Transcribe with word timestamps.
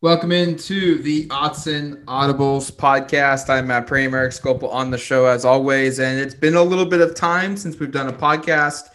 Welcome 0.00 0.30
into 0.30 1.02
the 1.02 1.26
Autzen 1.26 2.04
Audibles 2.04 2.70
podcast. 2.70 3.50
I'm 3.50 3.66
Matt 3.66 3.88
Pramer, 3.88 4.18
Eric 4.18 4.32
Skopil 4.32 4.72
on 4.72 4.92
the 4.92 4.96
show 4.96 5.26
as 5.26 5.44
always, 5.44 5.98
and 5.98 6.20
it's 6.20 6.36
been 6.36 6.54
a 6.54 6.62
little 6.62 6.86
bit 6.86 7.00
of 7.00 7.16
time 7.16 7.56
since 7.56 7.80
we've 7.80 7.90
done 7.90 8.06
a 8.06 8.12
podcast. 8.12 8.90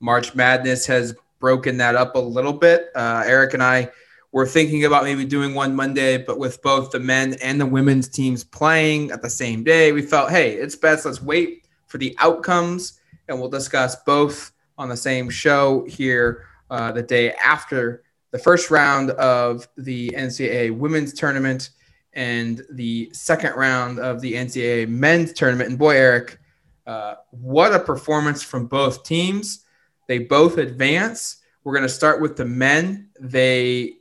March 0.00 0.34
Madness 0.34 0.86
has 0.86 1.14
broken 1.40 1.76
that 1.76 1.94
up 1.94 2.14
a 2.14 2.18
little 2.18 2.54
bit. 2.54 2.86
Uh, 2.94 3.22
Eric 3.26 3.52
and 3.52 3.62
I 3.62 3.90
were 4.32 4.46
thinking 4.46 4.86
about 4.86 5.04
maybe 5.04 5.26
doing 5.26 5.52
one 5.52 5.76
Monday, 5.76 6.16
but 6.16 6.38
with 6.38 6.62
both 6.62 6.90
the 6.90 7.00
men 7.00 7.34
and 7.42 7.60
the 7.60 7.66
women's 7.66 8.08
teams 8.08 8.42
playing 8.42 9.10
at 9.10 9.20
the 9.20 9.28
same 9.28 9.62
day, 9.62 9.92
we 9.92 10.00
felt, 10.00 10.30
hey, 10.30 10.54
it's 10.54 10.74
best. 10.74 11.04
Let's 11.04 11.20
wait 11.20 11.66
for 11.86 11.98
the 11.98 12.16
outcomes, 12.18 12.98
and 13.28 13.38
we'll 13.38 13.50
discuss 13.50 13.94
both 14.06 14.52
on 14.78 14.88
the 14.88 14.96
same 14.96 15.28
show 15.28 15.84
here 15.84 16.46
uh, 16.70 16.92
the 16.92 17.02
day 17.02 17.32
after 17.32 18.04
the 18.36 18.42
first 18.42 18.70
round 18.70 19.12
of 19.12 19.66
the 19.78 20.10
NCAA 20.10 20.76
women's 20.76 21.14
tournament 21.14 21.70
and 22.12 22.60
the 22.70 23.08
second 23.14 23.54
round 23.54 23.98
of 23.98 24.20
the 24.20 24.34
NCAA 24.34 24.86
men's 24.88 25.32
tournament. 25.32 25.70
And 25.70 25.78
boy, 25.78 25.96
Eric, 25.96 26.38
uh, 26.86 27.14
what 27.30 27.74
a 27.74 27.78
performance 27.78 28.42
from 28.42 28.66
both 28.66 29.04
teams. 29.04 29.64
They 30.06 30.18
both 30.18 30.58
advance. 30.58 31.38
We're 31.64 31.72
going 31.72 31.84
to 31.84 31.88
start 31.88 32.20
with 32.20 32.36
the 32.36 32.44
men. 32.44 33.08
They 33.18 33.94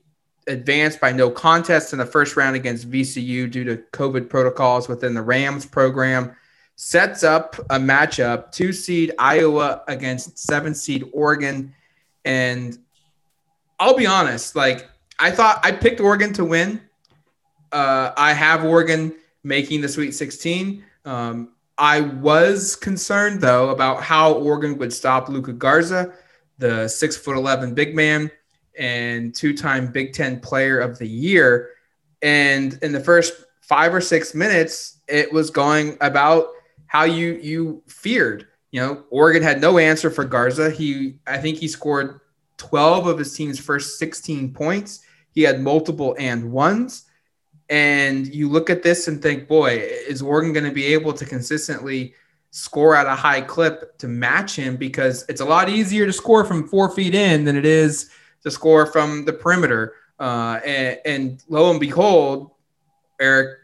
advanced 0.48 1.00
by 1.00 1.14
no 1.14 1.30
contest 1.30 1.94
in 1.94 2.00
the 2.00 2.06
first 2.06 2.36
round 2.36 2.58
against 2.58 2.92
VCU 2.92 3.50
due 3.50 3.64
to 3.64 3.78
COVID 3.94 4.30
protocols 4.30 4.90
within 4.90 5.14
the 5.14 5.22
Rams 5.22 5.66
program. 5.66 6.36
Sets 6.76 7.24
up 7.24 7.56
a 7.70 7.80
matchup 7.80 8.52
two 8.52 8.74
seed 8.74 9.14
Iowa 9.18 9.84
against 9.88 10.38
seven 10.38 10.76
seed 10.76 11.06
Oregon. 11.14 11.74
And 12.26 12.78
I'll 13.80 13.96
be 13.96 14.06
honest. 14.06 14.56
Like 14.56 14.90
I 15.20 15.32
thought, 15.32 15.60
I 15.64 15.72
picked 15.72 16.00
Oregon 16.00 16.34
to 16.34 16.46
win. 16.46 16.82
Uh, 17.72 18.12
I 18.16 18.34
have 18.34 18.64
Oregon 18.64 19.16
making 19.44 19.82
the 19.82 19.90
Sweet 19.90 20.12
16. 20.12 20.84
Um, 21.06 21.54
I 21.78 22.02
was 22.02 22.76
concerned 22.76 23.42
though 23.42 23.70
about 23.70 24.02
how 24.02 24.34
Oregon 24.34 24.78
would 24.78 24.94
stop 24.94 25.28
Luka 25.28 25.54
Garza, 25.54 26.14
the 26.58 26.88
six 26.88 27.18
foot 27.18 27.36
eleven 27.36 27.74
big 27.74 27.96
man 27.96 28.32
and 28.78 29.36
two 29.36 29.56
time 29.56 29.92
Big 29.92 30.14
Ten 30.14 30.40
Player 30.40 30.80
of 30.80 30.98
the 30.98 31.08
Year. 31.08 31.72
And 32.22 32.80
in 32.82 32.92
the 32.92 33.00
first 33.00 33.34
five 33.62 33.94
or 33.94 34.02
six 34.02 34.34
minutes, 34.34 35.00
it 35.08 35.32
was 35.32 35.50
going 35.50 35.98
about 36.02 36.48
how 36.88 37.04
you 37.04 37.40
you 37.42 37.84
feared. 37.88 38.48
You 38.72 38.82
know, 38.82 39.04
Oregon 39.10 39.44
had 39.44 39.62
no 39.62 39.78
answer 39.78 40.10
for 40.10 40.26
Garza. 40.26 40.70
He, 40.70 41.20
I 41.26 41.38
think 41.38 41.58
he 41.58 41.68
scored 41.68 42.20
12 42.58 43.08
of 43.08 43.20
his 43.20 43.36
team's 43.36 43.60
first 43.60 44.00
16 44.00 44.54
points. 44.54 45.02
He 45.32 45.42
had 45.42 45.62
multiple 45.62 46.16
and 46.18 46.52
ones. 46.52 47.04
And 47.70 48.28
you 48.34 48.50
look 48.50 48.70
at 48.70 48.84
this 48.84 49.08
and 49.08 49.22
think, 49.22 49.48
boy, 49.48 49.78
is 49.78 50.22
Oregon 50.22 50.54
going 50.54 50.66
to 50.66 50.72
be 50.72 50.94
able 50.94 51.14
to 51.14 51.26
consistently 51.26 52.14
score 52.52 52.96
at 52.96 53.08
a 53.08 53.16
high 53.16 53.42
clip 53.42 53.98
to 53.98 54.08
match 54.08 54.56
him? 54.56 54.78
Because 54.78 55.26
it's 55.28 55.42
a 55.42 55.46
lot 55.46 55.68
easier 55.68 56.06
to 56.06 56.14
score 56.14 56.46
from 56.46 56.68
four 56.68 56.90
feet 56.90 57.16
in 57.16 57.44
than 57.44 57.58
it 57.58 57.66
is 57.66 58.12
to 58.44 58.52
score 58.52 58.86
from 58.86 59.26
the 59.26 59.34
perimeter. 59.34 59.96
Uh, 60.20 60.60
and, 60.64 61.00
and 61.06 61.44
lo 61.50 61.72
and 61.72 61.80
behold, 61.80 62.52
Eric, 63.20 63.60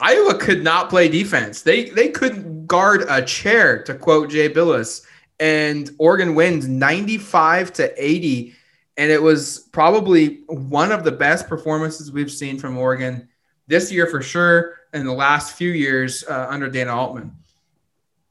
Iowa 0.00 0.36
could 0.38 0.62
not 0.62 0.90
play 0.90 1.08
defense. 1.08 1.62
They 1.62 1.84
they 1.90 2.08
couldn't 2.08 2.66
guard 2.66 3.04
a 3.08 3.22
chair, 3.22 3.82
to 3.84 3.94
quote 3.94 4.30
Jay 4.30 4.48
Bilas 4.48 5.06
and 5.40 5.90
Oregon 5.98 6.34
wins 6.34 6.68
95 6.68 7.72
to 7.74 8.04
80. 8.04 8.54
And 8.96 9.10
it 9.10 9.20
was 9.20 9.68
probably 9.72 10.42
one 10.46 10.92
of 10.92 11.04
the 11.04 11.12
best 11.12 11.48
performances 11.48 12.12
we've 12.12 12.30
seen 12.30 12.58
from 12.58 12.78
Oregon 12.78 13.28
this 13.66 13.90
year 13.90 14.06
for 14.06 14.22
sure, 14.22 14.80
and 14.92 15.06
the 15.06 15.12
last 15.12 15.56
few 15.56 15.70
years 15.70 16.24
uh, 16.28 16.46
under 16.48 16.68
Dana 16.68 16.94
Altman. 16.94 17.32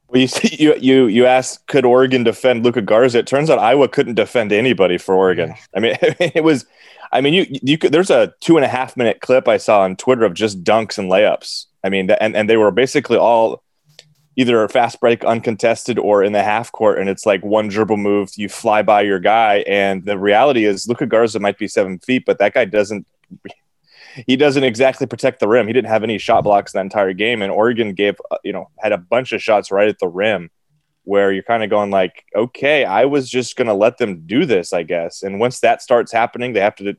Well, 0.08 0.22
you, 0.22 0.28
you 0.52 0.74
you 0.76 1.06
you 1.06 1.26
asked, 1.26 1.66
could 1.66 1.84
Oregon 1.84 2.22
defend 2.22 2.64
Luka 2.64 2.80
Garza? 2.80 3.18
It 3.18 3.26
turns 3.26 3.50
out 3.50 3.58
Iowa 3.58 3.88
couldn't 3.88 4.14
defend 4.14 4.52
anybody 4.52 4.96
for 4.96 5.14
Oregon. 5.14 5.54
I 5.76 5.80
mean, 5.80 5.96
it 6.00 6.44
was, 6.44 6.66
I 7.12 7.20
mean, 7.20 7.34
you 7.34 7.46
you 7.48 7.78
could. 7.78 7.90
There's 7.90 8.10
a 8.10 8.32
two 8.40 8.56
and 8.56 8.64
a 8.64 8.68
half 8.68 8.96
minute 8.96 9.20
clip 9.20 9.48
I 9.48 9.56
saw 9.56 9.80
on 9.80 9.96
Twitter 9.96 10.24
of 10.24 10.34
just 10.34 10.62
dunks 10.62 10.98
and 10.98 11.10
layups. 11.10 11.66
I 11.82 11.88
mean, 11.88 12.10
and 12.12 12.36
and 12.36 12.48
they 12.48 12.56
were 12.56 12.70
basically 12.70 13.18
all 13.18 13.63
either 14.36 14.62
a 14.62 14.68
fast 14.68 15.00
break 15.00 15.24
uncontested 15.24 15.98
or 15.98 16.22
in 16.22 16.32
the 16.32 16.42
half 16.42 16.72
court 16.72 16.98
and 16.98 17.08
it's 17.08 17.26
like 17.26 17.44
one 17.44 17.68
dribble 17.68 17.96
move 17.96 18.30
you 18.36 18.48
fly 18.48 18.82
by 18.82 19.00
your 19.00 19.20
guy 19.20 19.64
and 19.66 20.04
the 20.04 20.18
reality 20.18 20.64
is 20.64 20.88
Luka 20.88 21.06
Garza 21.06 21.38
might 21.38 21.58
be 21.58 21.68
seven 21.68 21.98
feet 21.98 22.24
but 22.26 22.38
that 22.38 22.54
guy 22.54 22.64
doesn't 22.64 23.06
he 24.26 24.36
doesn't 24.36 24.64
exactly 24.64 25.06
protect 25.06 25.40
the 25.40 25.48
rim. 25.48 25.66
He 25.66 25.72
didn't 25.72 25.88
have 25.88 26.04
any 26.04 26.18
shot 26.18 26.44
blocks 26.44 26.72
that 26.72 26.80
entire 26.80 27.12
game 27.12 27.42
and 27.42 27.52
Oregon 27.52 27.94
gave 27.94 28.16
uh, 28.30 28.38
you 28.44 28.52
know 28.52 28.70
had 28.78 28.92
a 28.92 28.98
bunch 28.98 29.32
of 29.32 29.42
shots 29.42 29.70
right 29.70 29.88
at 29.88 29.98
the 29.98 30.08
rim 30.08 30.50
where 31.04 31.32
you're 31.32 31.42
kind 31.42 31.62
of 31.62 31.70
going 31.70 31.90
like 31.90 32.24
okay 32.34 32.84
I 32.84 33.04
was 33.04 33.28
just 33.28 33.56
going 33.56 33.68
to 33.68 33.74
let 33.74 33.98
them 33.98 34.26
do 34.26 34.46
this 34.46 34.72
I 34.72 34.82
guess. 34.82 35.22
And 35.22 35.38
once 35.38 35.60
that 35.60 35.82
starts 35.82 36.12
happening 36.12 36.52
they 36.52 36.60
have 36.60 36.76
to 36.76 36.96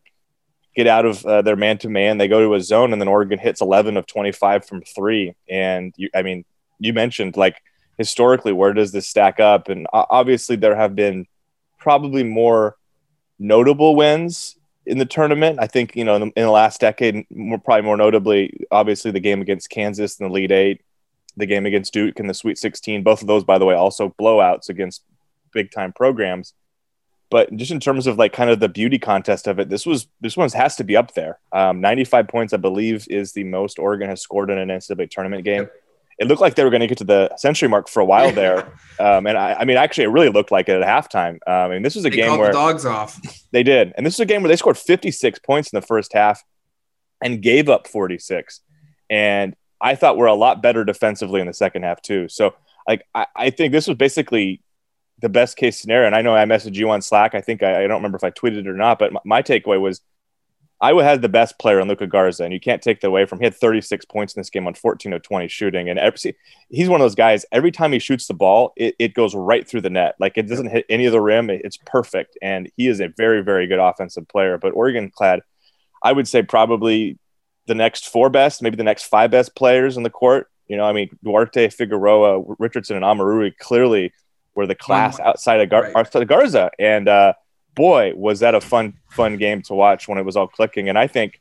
get 0.75 0.87
out 0.87 1.05
of 1.05 1.25
uh, 1.25 1.41
their 1.41 1.55
man 1.55 1.77
to 1.79 1.89
man 1.89 2.17
they 2.17 2.27
go 2.27 2.41
to 2.41 2.53
a 2.53 2.61
zone 2.61 2.93
and 2.93 3.01
then 3.01 3.07
Oregon 3.07 3.39
hits 3.39 3.61
11 3.61 3.97
of 3.97 4.05
25 4.07 4.65
from 4.65 4.81
3 4.81 5.33
and 5.49 5.93
you, 5.97 6.09
I 6.13 6.21
mean 6.21 6.45
you 6.79 6.93
mentioned 6.93 7.37
like 7.37 7.61
historically 7.97 8.53
where 8.53 8.73
does 8.73 8.91
this 8.91 9.07
stack 9.07 9.39
up? 9.39 9.69
And 9.69 9.87
obviously 9.93 10.55
there 10.55 10.75
have 10.75 10.95
been 10.95 11.27
probably 11.77 12.23
more 12.23 12.75
notable 13.39 13.95
wins 13.95 14.57
in 14.85 14.97
the 14.97 15.05
tournament. 15.05 15.59
I 15.59 15.67
think 15.67 15.95
you 15.95 16.03
know 16.03 16.15
in 16.15 16.21
the, 16.21 16.31
in 16.35 16.43
the 16.43 16.51
last 16.51 16.81
decade 16.81 17.25
more 17.29 17.59
probably 17.59 17.83
more 17.83 17.97
notably 17.97 18.65
obviously 18.71 19.11
the 19.11 19.19
game 19.19 19.41
against 19.41 19.69
kansas 19.69 20.19
in 20.19 20.25
the 20.25 20.29
Elite 20.29 20.51
Eight 20.51 20.81
the 21.37 21.45
game 21.45 21.65
against 21.65 21.93
duke 21.93 22.19
in 22.19 22.27
the 22.27 22.33
sweet 22.33 22.57
16 22.57 23.03
both 23.03 23.21
of 23.21 23.27
those 23.27 23.43
by 23.43 23.57
the 23.57 23.65
way 23.65 23.75
also 23.75 24.15
blowouts 24.19 24.69
against 24.69 25.03
big 25.53 25.71
time 25.71 25.93
programs. 25.93 26.53
But 27.31 27.55
just 27.57 27.71
in 27.71 27.79
terms 27.79 28.07
of 28.07 28.17
like 28.17 28.33
kind 28.33 28.49
of 28.49 28.59
the 28.59 28.69
beauty 28.69 28.99
contest 28.99 29.47
of 29.47 29.59
it 29.59 29.69
this 29.69 29.85
was 29.85 30.07
this 30.21 30.37
one 30.37 30.49
has 30.51 30.75
to 30.77 30.83
be 30.83 30.95
up 30.95 31.13
there. 31.13 31.39
Um, 31.51 31.81
95 31.81 32.27
points 32.27 32.53
i 32.53 32.57
believe 32.57 33.07
is 33.09 33.33
the 33.33 33.43
most 33.43 33.79
oregon 33.79 34.09
has 34.09 34.21
scored 34.21 34.49
in 34.49 34.57
an 34.57 34.69
ncaa 34.69 35.09
tournament 35.09 35.43
game. 35.43 35.63
Yep 35.63 35.73
it 36.17 36.27
looked 36.27 36.41
like 36.41 36.55
they 36.55 36.63
were 36.63 36.69
going 36.69 36.81
to 36.81 36.87
get 36.87 36.97
to 36.99 37.03
the 37.03 37.35
century 37.37 37.67
mark 37.67 37.89
for 37.89 37.99
a 37.99 38.05
while 38.05 38.31
there. 38.33 38.65
Um, 38.99 39.27
and 39.27 39.37
I, 39.37 39.53
I, 39.53 39.65
mean, 39.65 39.77
actually, 39.77 40.05
it 40.05 40.09
really 40.09 40.29
looked 40.29 40.51
like 40.51 40.69
it 40.69 40.81
at 40.81 40.87
halftime. 40.87 41.33
Um, 41.47 41.53
I 41.53 41.69
mean, 41.69 41.81
this 41.81 41.95
was 41.95 42.05
a 42.05 42.09
they 42.09 42.17
game 42.17 42.37
where 42.37 42.51
dogs 42.51 42.85
off. 42.85 43.19
They 43.51 43.63
did, 43.63 43.93
and 43.95 44.05
this 44.05 44.15
is 44.15 44.19
a 44.19 44.25
game 44.25 44.41
where 44.41 44.49
they 44.49 44.57
scored 44.57 44.77
56 44.77 45.39
points 45.39 45.71
in 45.71 45.77
the 45.79 45.85
first 45.85 46.11
half 46.11 46.43
and 47.23 47.41
gave 47.41 47.69
up 47.69 47.87
46. 47.87 48.59
And 49.09 49.55
I 49.79 49.95
thought 49.95 50.17
we're 50.17 50.25
a 50.25 50.35
lot 50.35 50.61
better 50.61 50.83
defensively 50.83 51.39
in 51.39 51.47
the 51.47 51.53
second 51.53 51.83
half 51.83 52.01
too. 52.01 52.27
So, 52.27 52.53
like, 52.85 53.05
I, 53.15 53.27
I 53.33 53.49
think 53.51 53.71
this 53.71 53.87
was 53.87 53.95
basically 53.95 54.61
the 55.21 55.29
best 55.29 55.55
case 55.55 55.79
scenario. 55.79 56.07
And 56.07 56.15
I 56.15 56.21
know 56.21 56.35
I 56.35 56.43
messaged 56.43 56.75
you 56.75 56.89
on 56.89 57.01
Slack. 57.01 57.33
I 57.33 57.39
think 57.39 57.63
I, 57.63 57.83
I 57.83 57.87
don't 57.87 57.97
remember 57.97 58.17
if 58.17 58.23
I 58.25 58.31
tweeted 58.31 58.59
it 58.59 58.67
or 58.67 58.75
not, 58.75 58.99
but 58.99 59.13
my, 59.13 59.19
my 59.23 59.41
takeaway 59.41 59.79
was 59.79 60.01
Iowa 60.81 61.03
had 61.03 61.21
the 61.21 61.29
best 61.29 61.57
player 61.57 61.79
in 61.79 61.87
Luka 61.87 62.05
Garza, 62.05 62.43
and 62.43 62.51
you 62.51 62.59
can't 62.59 62.81
take 62.81 62.99
that 62.99 63.07
away 63.07 63.25
from. 63.25 63.37
Him. 63.37 63.43
He 63.43 63.45
had 63.45 63.55
36 63.55 64.05
points 64.05 64.35
in 64.35 64.41
this 64.41 64.49
game 64.49 64.67
on 64.67 64.73
14 64.73 65.13
of 65.13 65.21
20 65.21 65.47
shooting, 65.47 65.89
and 65.89 65.97
every, 65.97 66.35
he's 66.69 66.89
one 66.89 66.99
of 66.99 67.05
those 67.05 67.15
guys. 67.15 67.45
Every 67.51 67.71
time 67.71 67.93
he 67.93 67.99
shoots 67.99 68.27
the 68.27 68.33
ball, 68.33 68.73
it, 68.75 68.93
it 68.99 69.13
goes 69.13 69.33
right 69.33 69.65
through 69.67 69.81
the 69.81 69.89
net. 69.89 70.15
Like 70.19 70.37
it 70.37 70.43
doesn't 70.43 70.69
hit 70.69 70.85
any 70.89 71.05
of 71.05 71.13
the 71.13 71.21
rim. 71.21 71.49
It's 71.49 71.77
perfect, 71.85 72.37
and 72.41 72.69
he 72.75 72.87
is 72.87 72.99
a 72.99 73.07
very 73.07 73.41
very 73.41 73.67
good 73.67 73.79
offensive 73.79 74.27
player. 74.27 74.57
But 74.57 74.73
Oregon 74.73 75.09
clad, 75.09 75.41
I 76.03 76.11
would 76.11 76.27
say 76.27 76.43
probably 76.43 77.17
the 77.67 77.75
next 77.75 78.09
four 78.09 78.29
best, 78.29 78.61
maybe 78.61 78.75
the 78.75 78.83
next 78.83 79.03
five 79.03 79.31
best 79.31 79.55
players 79.55 79.95
in 79.95 80.03
the 80.03 80.09
court. 80.09 80.49
You 80.67 80.75
know, 80.75 80.83
I 80.83 80.91
mean 80.91 81.09
Duarte, 81.23 81.69
Figueroa, 81.69 82.43
Richardson, 82.59 82.97
and 82.97 83.05
Omoruyi 83.05 83.57
clearly 83.57 84.11
were 84.55 84.67
the 84.67 84.75
class 84.75 85.19
outside 85.21 85.61
of, 85.61 85.69
Gar- 85.69 85.83
right. 85.83 85.95
outside 85.95 86.21
of 86.21 86.27
Garza, 86.27 86.69
and. 86.77 87.07
uh 87.07 87.33
boy, 87.75 88.13
was 88.15 88.39
that 88.39 88.55
a 88.55 88.61
fun 88.61 88.93
fun 89.09 89.37
game 89.37 89.61
to 89.63 89.73
watch 89.73 90.07
when 90.07 90.17
it 90.17 90.25
was 90.25 90.35
all 90.35 90.47
clicking. 90.47 90.89
And 90.89 90.97
I 90.97 91.07
think, 91.07 91.39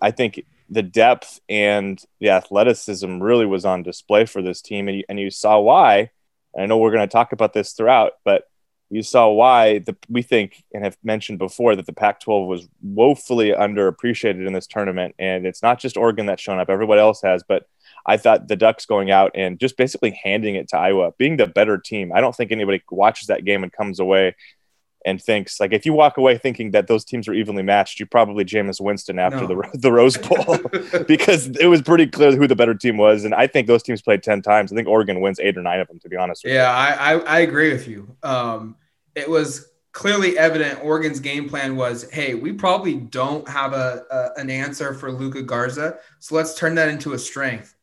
I 0.00 0.10
think 0.10 0.44
the 0.70 0.82
depth 0.82 1.40
and 1.48 2.02
the 2.20 2.30
athleticism 2.30 3.22
really 3.22 3.46
was 3.46 3.64
on 3.64 3.82
display 3.82 4.24
for 4.24 4.42
this 4.42 4.62
team, 4.62 4.88
and 4.88 4.98
you, 4.98 5.04
and 5.08 5.20
you 5.20 5.30
saw 5.30 5.60
why. 5.60 6.10
I 6.58 6.66
know 6.66 6.78
we're 6.78 6.92
going 6.92 7.06
to 7.06 7.12
talk 7.12 7.32
about 7.32 7.52
this 7.52 7.72
throughout, 7.72 8.12
but 8.24 8.44
you 8.90 9.02
saw 9.02 9.28
why 9.28 9.78
the, 9.80 9.96
we 10.08 10.22
think 10.22 10.62
and 10.72 10.84
have 10.84 10.96
mentioned 11.02 11.38
before 11.38 11.74
that 11.74 11.86
the 11.86 11.92
Pac-12 11.92 12.46
was 12.46 12.68
woefully 12.82 13.50
underappreciated 13.50 14.46
in 14.46 14.52
this 14.52 14.66
tournament, 14.66 15.14
and 15.18 15.46
it's 15.46 15.62
not 15.62 15.80
just 15.80 15.96
Oregon 15.96 16.26
that's 16.26 16.42
shown 16.42 16.60
up; 16.60 16.70
everybody 16.70 17.00
else 17.00 17.20
has. 17.22 17.42
But 17.42 17.66
I 18.06 18.16
thought 18.16 18.48
the 18.48 18.56
Ducks 18.56 18.86
going 18.86 19.10
out 19.10 19.32
and 19.34 19.58
just 19.58 19.76
basically 19.76 20.18
handing 20.22 20.54
it 20.54 20.68
to 20.68 20.78
Iowa, 20.78 21.12
being 21.18 21.36
the 21.36 21.46
better 21.46 21.78
team. 21.78 22.12
I 22.14 22.20
don't 22.20 22.36
think 22.36 22.52
anybody 22.52 22.82
watches 22.90 23.28
that 23.28 23.44
game 23.44 23.62
and 23.62 23.72
comes 23.72 24.00
away 24.00 24.36
and 25.04 25.22
thinks 25.22 25.60
like 25.60 25.72
if 25.72 25.84
you 25.84 25.92
walk 25.92 26.16
away 26.16 26.38
thinking 26.38 26.70
that 26.70 26.86
those 26.86 27.04
teams 27.04 27.28
are 27.28 27.34
evenly 27.34 27.62
matched, 27.62 28.00
you 28.00 28.06
probably 28.06 28.44
Jameis 28.44 28.80
Winston 28.80 29.18
after 29.18 29.46
no. 29.46 29.46
the 29.46 29.78
the 29.78 29.92
Rose 29.92 30.16
Bowl 30.28 30.58
because 31.06 31.48
it 31.48 31.66
was 31.66 31.82
pretty 31.82 32.06
clear 32.06 32.32
who 32.32 32.46
the 32.46 32.56
better 32.56 32.74
team 32.74 32.96
was, 32.96 33.24
and 33.24 33.34
I 33.34 33.46
think 33.46 33.66
those 33.66 33.82
teams 33.82 34.02
played 34.02 34.22
ten 34.22 34.42
times. 34.42 34.72
I 34.72 34.76
think 34.76 34.88
Oregon 34.88 35.20
wins 35.20 35.38
eight 35.40 35.56
or 35.56 35.62
nine 35.62 35.80
of 35.80 35.88
them, 35.88 35.98
to 36.00 36.08
be 36.08 36.16
honest. 36.16 36.44
yeah, 36.44 36.70
I, 36.70 37.14
I, 37.14 37.18
I 37.18 37.38
agree 37.40 37.72
with 37.72 37.86
you. 37.86 38.16
Um, 38.22 38.76
it 39.14 39.28
was 39.28 39.70
clearly 39.92 40.36
evident 40.36 40.82
Oregon's 40.82 41.20
game 41.20 41.48
plan 41.48 41.76
was, 41.76 42.10
hey, 42.10 42.34
we 42.34 42.52
probably 42.52 42.94
don't 42.94 43.48
have 43.48 43.72
a, 43.72 44.04
a 44.10 44.40
an 44.40 44.50
answer 44.50 44.94
for 44.94 45.12
Luka 45.12 45.42
Garza, 45.42 45.98
so 46.18 46.34
let's 46.34 46.54
turn 46.54 46.74
that 46.76 46.88
into 46.88 47.12
a 47.12 47.18
strength. 47.18 47.74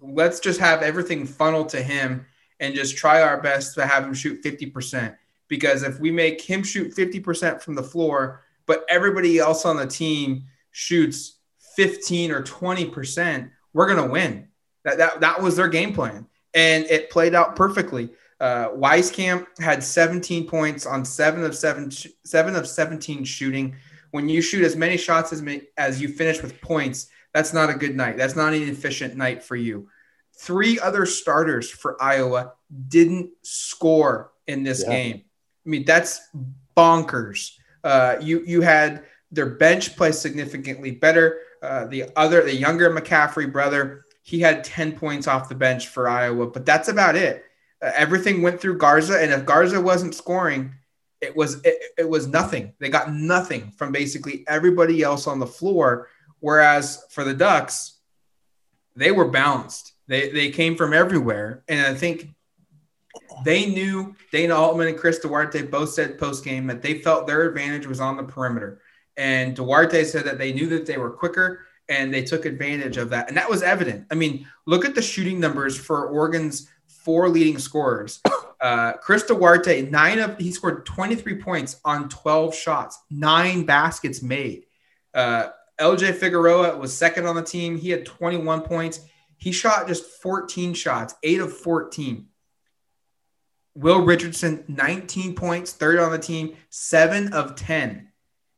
Let's 0.00 0.40
just 0.40 0.60
have 0.60 0.82
everything 0.82 1.26
funnel 1.26 1.64
to 1.66 1.82
him 1.82 2.26
and 2.60 2.74
just 2.74 2.96
try 2.96 3.22
our 3.22 3.40
best 3.40 3.74
to 3.74 3.86
have 3.86 4.04
him 4.04 4.14
shoot 4.14 4.42
50%. 4.42 5.16
Because 5.54 5.84
if 5.84 6.00
we 6.00 6.10
make 6.10 6.40
him 6.40 6.64
shoot 6.64 6.96
50% 6.96 7.62
from 7.62 7.76
the 7.76 7.82
floor, 7.82 8.42
but 8.66 8.84
everybody 8.88 9.38
else 9.38 9.64
on 9.64 9.76
the 9.76 9.86
team 9.86 10.42
shoots 10.72 11.38
15 11.76 12.32
or 12.32 12.42
20%, 12.42 13.50
we're 13.72 13.86
going 13.86 14.04
to 14.04 14.12
win. 14.12 14.48
That, 14.82 14.98
that, 14.98 15.20
that 15.20 15.40
was 15.40 15.54
their 15.54 15.68
game 15.68 15.94
plan. 15.94 16.26
And 16.54 16.86
it 16.86 17.08
played 17.08 17.36
out 17.36 17.54
perfectly. 17.54 18.10
Uh, 18.40 18.70
Wieskamp 18.70 19.46
had 19.60 19.84
17 19.84 20.48
points 20.48 20.86
on 20.86 21.04
seven 21.04 21.44
of 21.44 21.56
seven, 21.56 21.88
seven 22.24 22.56
of 22.56 22.66
17 22.66 23.22
shooting. 23.22 23.76
When 24.10 24.28
you 24.28 24.42
shoot 24.42 24.64
as 24.64 24.74
many 24.74 24.96
shots 24.96 25.32
as, 25.32 25.40
as 25.76 26.02
you 26.02 26.08
finish 26.08 26.42
with 26.42 26.60
points, 26.60 27.06
that's 27.32 27.52
not 27.52 27.70
a 27.70 27.74
good 27.74 27.94
night. 27.94 28.16
That's 28.16 28.34
not 28.34 28.54
an 28.54 28.68
efficient 28.68 29.14
night 29.14 29.44
for 29.44 29.54
you. 29.54 29.88
Three 30.36 30.80
other 30.80 31.06
starters 31.06 31.70
for 31.70 31.96
Iowa 32.02 32.54
didn't 32.88 33.30
score 33.42 34.32
in 34.48 34.64
this 34.64 34.82
yeah. 34.82 34.90
game. 34.90 35.23
I 35.64 35.68
mean, 35.68 35.84
that's 35.84 36.28
bonkers. 36.76 37.52
Uh, 37.82 38.16
you 38.20 38.42
you 38.46 38.60
had 38.60 39.04
their 39.30 39.46
bench 39.46 39.96
play 39.96 40.12
significantly 40.12 40.92
better. 40.92 41.40
Uh, 41.62 41.86
the 41.86 42.10
other, 42.16 42.42
the 42.42 42.54
younger 42.54 42.90
McCaffrey 42.90 43.50
brother, 43.50 44.04
he 44.22 44.40
had 44.40 44.64
10 44.64 44.92
points 44.92 45.26
off 45.26 45.48
the 45.48 45.54
bench 45.54 45.88
for 45.88 46.08
Iowa, 46.08 46.46
but 46.46 46.66
that's 46.66 46.88
about 46.88 47.16
it. 47.16 47.44
Uh, 47.82 47.90
everything 47.94 48.42
went 48.42 48.60
through 48.60 48.78
Garza, 48.78 49.20
and 49.20 49.32
if 49.32 49.44
Garza 49.44 49.80
wasn't 49.80 50.14
scoring, 50.14 50.74
it 51.20 51.34
was 51.34 51.60
it, 51.64 51.76
it 51.98 52.08
was 52.08 52.26
nothing. 52.26 52.72
They 52.78 52.88
got 52.88 53.12
nothing 53.12 53.72
from 53.76 53.92
basically 53.92 54.44
everybody 54.46 55.02
else 55.02 55.26
on 55.26 55.38
the 55.38 55.46
floor. 55.46 56.08
Whereas 56.40 57.04
for 57.10 57.24
the 57.24 57.34
Ducks, 57.34 57.98
they 58.94 59.10
were 59.10 59.28
balanced. 59.28 59.92
They 60.06 60.28
they 60.30 60.50
came 60.50 60.76
from 60.76 60.92
everywhere, 60.92 61.64
and 61.68 61.86
I 61.86 61.94
think 61.94 62.28
they 63.44 63.66
knew 63.66 64.14
Dana 64.32 64.54
Altman 64.54 64.88
and 64.88 64.98
Chris 64.98 65.18
Duarte 65.18 65.62
both 65.62 65.90
said 65.90 66.18
post 66.18 66.44
game 66.44 66.66
that 66.66 66.82
they 66.82 67.00
felt 67.00 67.26
their 67.26 67.48
advantage 67.48 67.86
was 67.86 68.00
on 68.00 68.16
the 68.16 68.22
perimeter. 68.22 68.80
And 69.16 69.54
Duarte 69.54 70.04
said 70.04 70.24
that 70.24 70.38
they 70.38 70.52
knew 70.52 70.66
that 70.68 70.86
they 70.86 70.98
were 70.98 71.10
quicker 71.10 71.60
and 71.88 72.12
they 72.12 72.22
took 72.24 72.46
advantage 72.46 72.96
of 72.96 73.10
that. 73.10 73.28
And 73.28 73.36
that 73.36 73.50
was 73.50 73.62
evident. 73.62 74.06
I 74.10 74.14
mean, 74.14 74.46
look 74.66 74.84
at 74.84 74.94
the 74.94 75.02
shooting 75.02 75.38
numbers 75.38 75.78
for 75.78 76.08
Oregon's 76.08 76.68
four 76.88 77.28
leading 77.28 77.58
scorers. 77.58 78.20
Uh, 78.60 78.94
Chris 78.94 79.22
Duarte, 79.24 79.90
nine 79.90 80.18
of 80.18 80.38
he 80.38 80.50
scored 80.50 80.86
23 80.86 81.36
points 81.42 81.78
on 81.84 82.08
12 82.08 82.54
shots, 82.54 82.98
nine 83.10 83.66
baskets 83.66 84.22
made. 84.22 84.64
Uh, 85.12 85.48
LJ 85.78 86.14
Figueroa 86.14 86.74
was 86.78 86.96
second 86.96 87.26
on 87.26 87.36
the 87.36 87.42
team. 87.42 87.76
He 87.76 87.90
had 87.90 88.06
21 88.06 88.62
points. 88.62 89.00
He 89.36 89.52
shot 89.52 89.86
just 89.86 90.22
14 90.22 90.72
shots, 90.72 91.14
eight 91.22 91.40
of 91.40 91.54
14. 91.54 92.26
Will 93.74 94.00
Richardson, 94.00 94.64
19 94.68 95.34
points, 95.34 95.72
third 95.72 95.98
on 95.98 96.12
the 96.12 96.18
team, 96.18 96.56
seven 96.70 97.32
of 97.32 97.56
10. 97.56 98.08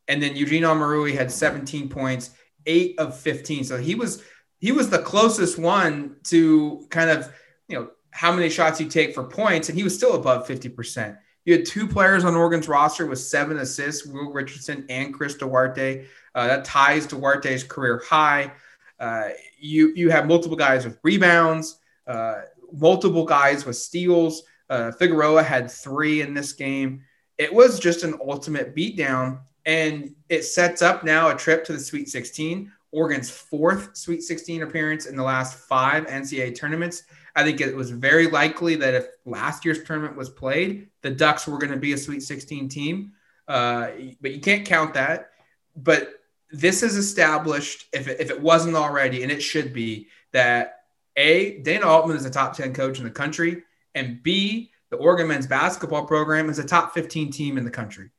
And 0.08 0.22
then 0.22 0.36
Eugene 0.36 0.62
Omoruyi 0.62 1.14
had 1.14 1.30
17 1.30 1.88
points, 1.88 2.30
eight 2.66 2.98
of 2.98 3.18
15. 3.18 3.64
So 3.64 3.78
he 3.78 3.94
was 3.94 4.22
he 4.58 4.72
was 4.72 4.88
the 4.88 4.98
closest 4.98 5.58
one 5.58 6.16
to 6.24 6.86
kind 6.90 7.10
of, 7.10 7.32
you 7.68 7.78
know, 7.78 7.90
how 8.10 8.32
many 8.32 8.48
shots 8.48 8.80
you 8.80 8.88
take 8.88 9.14
for 9.14 9.24
points, 9.24 9.68
and 9.68 9.76
he 9.76 9.84
was 9.84 9.94
still 9.94 10.14
above 10.14 10.48
50%. 10.48 11.18
You 11.44 11.52
had 11.52 11.66
two 11.66 11.86
players 11.86 12.24
on 12.24 12.34
Oregon's 12.34 12.66
roster 12.66 13.06
with 13.06 13.18
seven 13.18 13.58
assists, 13.58 14.06
Will 14.06 14.32
Richardson 14.32 14.86
and 14.88 15.14
Chris 15.14 15.34
Duarte. 15.34 16.06
Uh, 16.34 16.46
that 16.46 16.64
ties 16.64 17.06
Duarte's 17.06 17.62
career 17.62 18.02
high. 18.04 18.52
Uh, 18.98 19.28
you 19.58 19.92
you 19.94 20.10
have 20.10 20.26
multiple 20.26 20.56
guys 20.56 20.84
with 20.84 20.98
rebounds, 21.02 21.78
uh, 22.06 22.42
multiple 22.72 23.24
guys 23.24 23.64
with 23.64 23.76
steals. 23.76 24.42
Uh, 24.68 24.90
Figueroa 24.92 25.42
had 25.42 25.70
three 25.70 26.20
in 26.20 26.34
this 26.34 26.52
game. 26.52 27.02
It 27.38 27.52
was 27.52 27.78
just 27.78 28.02
an 28.02 28.18
ultimate 28.26 28.74
beatdown, 28.74 29.40
and 29.64 30.14
it 30.28 30.42
sets 30.42 30.82
up 30.82 31.04
now 31.04 31.28
a 31.28 31.36
trip 31.36 31.64
to 31.64 31.72
the 31.72 31.78
Sweet 31.78 32.08
16, 32.08 32.72
Oregon's 32.92 33.30
fourth 33.30 33.96
Sweet 33.96 34.22
16 34.22 34.62
appearance 34.62 35.06
in 35.06 35.16
the 35.16 35.22
last 35.22 35.58
five 35.58 36.06
NCAA 36.06 36.56
tournaments. 36.56 37.04
I 37.34 37.42
think 37.42 37.60
it 37.60 37.76
was 37.76 37.90
very 37.90 38.28
likely 38.28 38.76
that 38.76 38.94
if 38.94 39.06
last 39.26 39.64
year's 39.64 39.84
tournament 39.84 40.16
was 40.16 40.30
played, 40.30 40.88
the 41.02 41.10
Ducks 41.10 41.46
were 41.46 41.58
going 41.58 41.72
to 41.72 41.78
be 41.78 41.92
a 41.92 41.98
Sweet 41.98 42.22
16 42.22 42.68
team. 42.68 43.12
Uh, 43.46 43.88
but 44.20 44.32
you 44.32 44.40
can't 44.40 44.66
count 44.66 44.94
that. 44.94 45.30
But 45.76 46.14
this 46.50 46.82
is 46.82 46.96
established, 46.96 47.86
if 47.92 48.08
it, 48.08 48.20
if 48.20 48.30
it 48.30 48.40
wasn't 48.40 48.76
already, 48.76 49.22
and 49.22 49.30
it 49.30 49.42
should 49.42 49.72
be, 49.74 50.08
that 50.32 50.80
A, 51.16 51.58
Dana 51.58 51.86
Altman 51.86 52.16
is 52.16 52.24
a 52.24 52.30
top 52.30 52.56
10 52.56 52.72
coach 52.72 52.98
in 52.98 53.04
the 53.04 53.10
country, 53.10 53.62
and 53.96 54.22
B, 54.22 54.70
the 54.90 54.96
Oregon 54.96 55.26
men's 55.26 55.48
basketball 55.48 56.06
program 56.06 56.48
is 56.48 56.60
a 56.60 56.64
top 56.64 56.94
15 56.94 57.32
team 57.32 57.58
in 57.58 57.64
the 57.64 57.70
country 57.70 58.10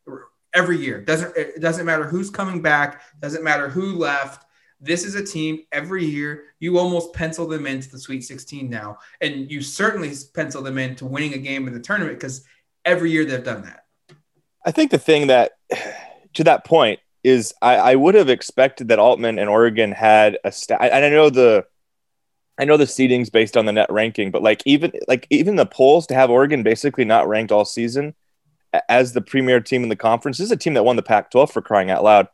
every 0.53 0.77
year. 0.77 0.99
Doesn't 0.99 1.37
it 1.37 1.61
doesn't 1.61 1.85
matter 1.85 2.03
who's 2.03 2.29
coming 2.29 2.61
back, 2.61 3.01
doesn't 3.21 3.43
matter 3.43 3.69
who 3.69 3.93
left. 3.95 4.43
This 4.81 5.05
is 5.05 5.15
a 5.15 5.25
team 5.25 5.61
every 5.71 6.05
year 6.05 6.43
you 6.59 6.77
almost 6.77 7.13
pencil 7.13 7.47
them 7.47 7.65
into 7.65 7.89
the 7.89 7.97
Sweet 7.97 8.23
16 8.23 8.69
now, 8.69 8.97
and 9.21 9.49
you 9.49 9.61
certainly 9.61 10.11
pencil 10.33 10.61
them 10.61 10.77
into 10.77 11.05
winning 11.05 11.33
a 11.33 11.37
game 11.37 11.67
in 11.67 11.73
the 11.73 11.79
tournament 11.79 12.19
because 12.19 12.43
every 12.83 13.11
year 13.11 13.25
they've 13.25 13.43
done 13.43 13.63
that. 13.63 13.85
I 14.65 14.71
think 14.71 14.91
the 14.91 14.97
thing 14.97 15.27
that, 15.27 15.53
to 16.33 16.43
that 16.43 16.65
point, 16.65 16.99
is 17.23 17.53
I, 17.61 17.75
I 17.75 17.95
would 17.95 18.15
have 18.15 18.29
expected 18.29 18.89
that 18.89 18.99
Altman 18.99 19.39
and 19.39 19.49
Oregon 19.49 19.91
had 19.91 20.37
a 20.43 20.51
stat. 20.51 20.79
And 20.81 21.03
I 21.03 21.09
know 21.09 21.29
the, 21.29 21.65
I 22.59 22.65
know 22.65 22.77
the 22.77 22.85
seedings 22.85 23.31
based 23.31 23.55
on 23.55 23.65
the 23.65 23.71
net 23.71 23.91
ranking, 23.91 24.31
but 24.31 24.41
like 24.41 24.63
even 24.65 24.91
like 25.07 25.27
even 25.29 25.55
the 25.55 25.65
polls 25.65 26.07
to 26.07 26.15
have 26.15 26.29
Oregon 26.29 26.63
basically 26.63 27.05
not 27.05 27.27
ranked 27.27 27.51
all 27.51 27.65
season 27.65 28.15
as 28.89 29.13
the 29.13 29.21
premier 29.21 29.59
team 29.59 29.83
in 29.83 29.89
the 29.89 29.95
conference. 29.95 30.37
This 30.37 30.45
is 30.45 30.51
a 30.51 30.57
team 30.57 30.73
that 30.73 30.83
won 30.83 30.95
the 30.95 31.03
Pac-12 31.03 31.51
for 31.51 31.61
crying 31.61 31.89
out 31.89 32.03
loud. 32.03 32.27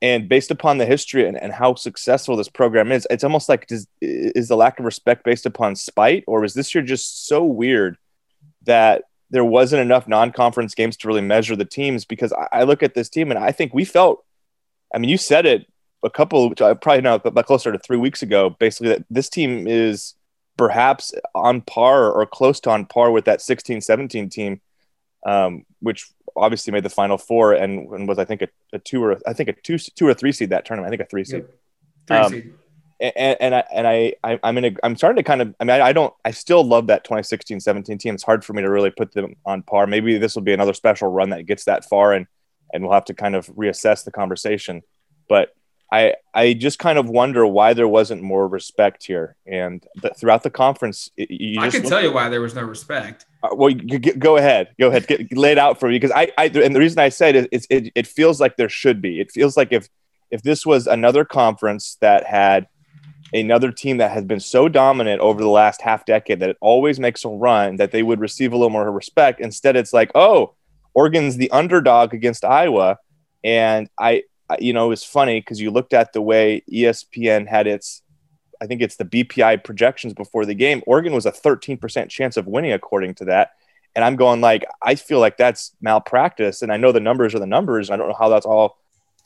And 0.00 0.28
based 0.28 0.50
upon 0.50 0.78
the 0.78 0.86
history 0.86 1.26
and, 1.26 1.36
and 1.36 1.52
how 1.52 1.74
successful 1.74 2.36
this 2.36 2.48
program 2.48 2.92
is, 2.92 3.06
it's 3.10 3.24
almost 3.24 3.48
like 3.48 3.66
does, 3.66 3.86
is 4.00 4.48
the 4.48 4.56
lack 4.56 4.78
of 4.78 4.84
respect 4.84 5.24
based 5.24 5.44
upon 5.44 5.74
spite, 5.74 6.24
or 6.26 6.40
was 6.40 6.54
this 6.54 6.74
year 6.74 6.84
just 6.84 7.26
so 7.26 7.44
weird 7.44 7.96
that 8.62 9.04
there 9.30 9.44
wasn't 9.44 9.82
enough 9.82 10.06
non-conference 10.06 10.74
games 10.74 10.96
to 10.98 11.08
really 11.08 11.20
measure 11.20 11.56
the 11.56 11.64
teams? 11.64 12.04
Because 12.04 12.32
I, 12.32 12.60
I 12.60 12.62
look 12.62 12.82
at 12.82 12.94
this 12.94 13.08
team 13.08 13.30
and 13.30 13.38
I 13.38 13.50
think 13.50 13.74
we 13.74 13.84
felt 13.84 14.24
I 14.92 14.98
mean, 14.98 15.10
you 15.10 15.18
said 15.18 15.46
it 15.46 15.66
a 16.04 16.10
couple, 16.10 16.48
which 16.48 16.62
I 16.62 16.74
probably 16.74 17.02
not, 17.02 17.22
but 17.22 17.46
closer 17.46 17.72
to 17.72 17.78
three 17.78 17.96
weeks 17.96 18.22
ago, 18.22 18.50
basically 18.50 18.88
that 18.90 19.04
this 19.10 19.28
team 19.28 19.66
is 19.66 20.14
perhaps 20.56 21.12
on 21.34 21.60
par 21.60 22.10
or 22.10 22.26
close 22.26 22.60
to 22.60 22.70
on 22.70 22.84
par 22.86 23.10
with 23.10 23.24
that 23.26 23.40
16 23.40 23.80
17 23.80 24.28
team, 24.28 24.60
um, 25.26 25.64
which 25.80 26.10
obviously 26.36 26.72
made 26.72 26.84
the 26.84 26.90
final 26.90 27.18
four 27.18 27.52
and, 27.52 27.88
and 27.92 28.06
was, 28.06 28.18
I 28.18 28.24
think, 28.24 28.42
a, 28.42 28.48
a, 28.72 28.78
two 28.78 29.02
or 29.02 29.18
I 29.26 29.32
think 29.32 29.48
a 29.48 29.52
two, 29.52 29.78
two 29.78 30.06
or 30.06 30.14
three 30.14 30.32
seed 30.32 30.50
that 30.50 30.64
tournament. 30.64 30.88
I 30.88 30.90
think 30.90 31.06
a 31.06 31.10
three 31.10 31.24
seed. 31.24 31.44
Yep. 31.44 31.54
Three 32.06 32.16
um, 32.16 32.32
seed. 32.32 32.54
And, 33.00 33.36
and 33.40 33.54
I 33.54 33.64
and 33.72 33.86
I, 33.86 34.14
I 34.24 34.40
am 34.42 34.58
in 34.58 34.64
a 34.64 34.76
I'm 34.82 34.96
starting 34.96 35.18
to 35.18 35.22
kind 35.22 35.40
of 35.40 35.54
I 35.60 35.64
mean 35.64 35.80
I, 35.80 35.88
I 35.88 35.92
don't 35.92 36.12
I 36.24 36.32
still 36.32 36.64
love 36.64 36.88
that 36.88 37.04
2016 37.04 37.60
17 37.60 37.96
team. 37.96 38.14
It's 38.14 38.24
hard 38.24 38.44
for 38.44 38.54
me 38.54 38.62
to 38.62 38.68
really 38.68 38.90
put 38.90 39.12
them 39.12 39.36
on 39.46 39.62
par. 39.62 39.86
Maybe 39.86 40.18
this 40.18 40.34
will 40.34 40.42
be 40.42 40.52
another 40.52 40.74
special 40.74 41.08
run 41.08 41.30
that 41.30 41.46
gets 41.46 41.64
that 41.64 41.84
far 41.84 42.12
and 42.12 42.26
and 42.72 42.82
we'll 42.82 42.92
have 42.92 43.04
to 43.04 43.14
kind 43.14 43.36
of 43.36 43.46
reassess 43.48 44.04
the 44.04 44.10
conversation. 44.10 44.82
But 45.28 45.54
I 45.90 46.14
I 46.34 46.52
just 46.52 46.78
kind 46.78 46.98
of 46.98 47.08
wonder 47.08 47.46
why 47.46 47.72
there 47.72 47.88
wasn't 47.88 48.22
more 48.22 48.46
respect 48.46 49.04
here, 49.06 49.36
and 49.46 49.84
throughout 50.16 50.42
the 50.42 50.50
conference, 50.50 51.10
you 51.16 51.60
I 51.60 51.70
can 51.70 51.82
tell 51.82 52.02
you 52.02 52.12
why 52.12 52.28
there 52.28 52.40
was 52.40 52.54
no 52.54 52.62
respect. 52.62 53.24
Uh, 53.42 53.54
well, 53.54 53.70
you, 53.70 53.98
go 53.98 54.36
ahead, 54.36 54.74
go 54.78 54.88
ahead, 54.88 55.06
get, 55.06 55.32
lay 55.36 55.52
it 55.52 55.58
out 55.58 55.80
for 55.80 55.88
me 55.88 55.94
because 55.94 56.12
I, 56.14 56.30
I 56.36 56.46
and 56.46 56.74
the 56.74 56.80
reason 56.80 56.98
I 56.98 57.08
said 57.08 57.36
it 57.36 57.48
is 57.52 57.66
it, 57.70 57.92
it 57.94 58.06
feels 58.06 58.40
like 58.40 58.56
there 58.56 58.68
should 58.68 59.00
be. 59.00 59.20
It 59.20 59.30
feels 59.30 59.56
like 59.56 59.72
if 59.72 59.88
if 60.30 60.42
this 60.42 60.66
was 60.66 60.86
another 60.86 61.24
conference 61.24 61.96
that 62.00 62.26
had 62.26 62.66
another 63.32 63.70
team 63.70 63.98
that 63.98 64.10
has 64.10 64.24
been 64.24 64.40
so 64.40 64.68
dominant 64.68 65.20
over 65.20 65.40
the 65.40 65.48
last 65.48 65.82
half 65.82 66.04
decade 66.04 66.40
that 66.40 66.50
it 66.50 66.56
always 66.60 66.98
makes 66.98 67.24
a 67.24 67.28
run 67.28 67.76
that 67.76 67.92
they 67.92 68.02
would 68.02 68.20
receive 68.20 68.52
a 68.52 68.56
little 68.56 68.70
more 68.70 68.90
respect. 68.90 69.40
Instead, 69.40 69.76
it's 69.76 69.92
like, 69.92 70.10
oh, 70.14 70.54
Oregon's 70.94 71.36
the 71.36 71.50
underdog 71.50 72.14
against 72.14 72.44
Iowa. 72.44 72.98
And 73.44 73.88
I, 73.98 74.24
you 74.58 74.72
know, 74.72 74.86
it 74.86 74.88
was 74.90 75.04
funny 75.04 75.40
because 75.40 75.60
you 75.60 75.70
looked 75.70 75.92
at 75.92 76.12
the 76.12 76.22
way 76.22 76.62
ESPN 76.72 77.46
had 77.46 77.66
its, 77.66 78.02
I 78.60 78.66
think 78.66 78.82
it's 78.82 78.96
the 78.96 79.04
BPI 79.04 79.62
projections 79.64 80.14
before 80.14 80.46
the 80.46 80.54
game. 80.54 80.82
Oregon 80.86 81.12
was 81.12 81.26
a 81.26 81.32
13% 81.32 82.08
chance 82.08 82.36
of 82.36 82.46
winning, 82.46 82.72
according 82.72 83.14
to 83.16 83.26
that. 83.26 83.52
And 83.94 84.04
I'm 84.04 84.16
going 84.16 84.40
like, 84.40 84.64
I 84.82 84.94
feel 84.94 85.20
like 85.20 85.36
that's 85.36 85.72
malpractice. 85.80 86.62
And 86.62 86.72
I 86.72 86.76
know 86.76 86.92
the 86.92 87.00
numbers 87.00 87.34
are 87.34 87.40
the 87.40 87.46
numbers. 87.46 87.90
I 87.90 87.96
don't 87.96 88.08
know 88.08 88.16
how 88.18 88.28
that's 88.28 88.46
all 88.46 88.78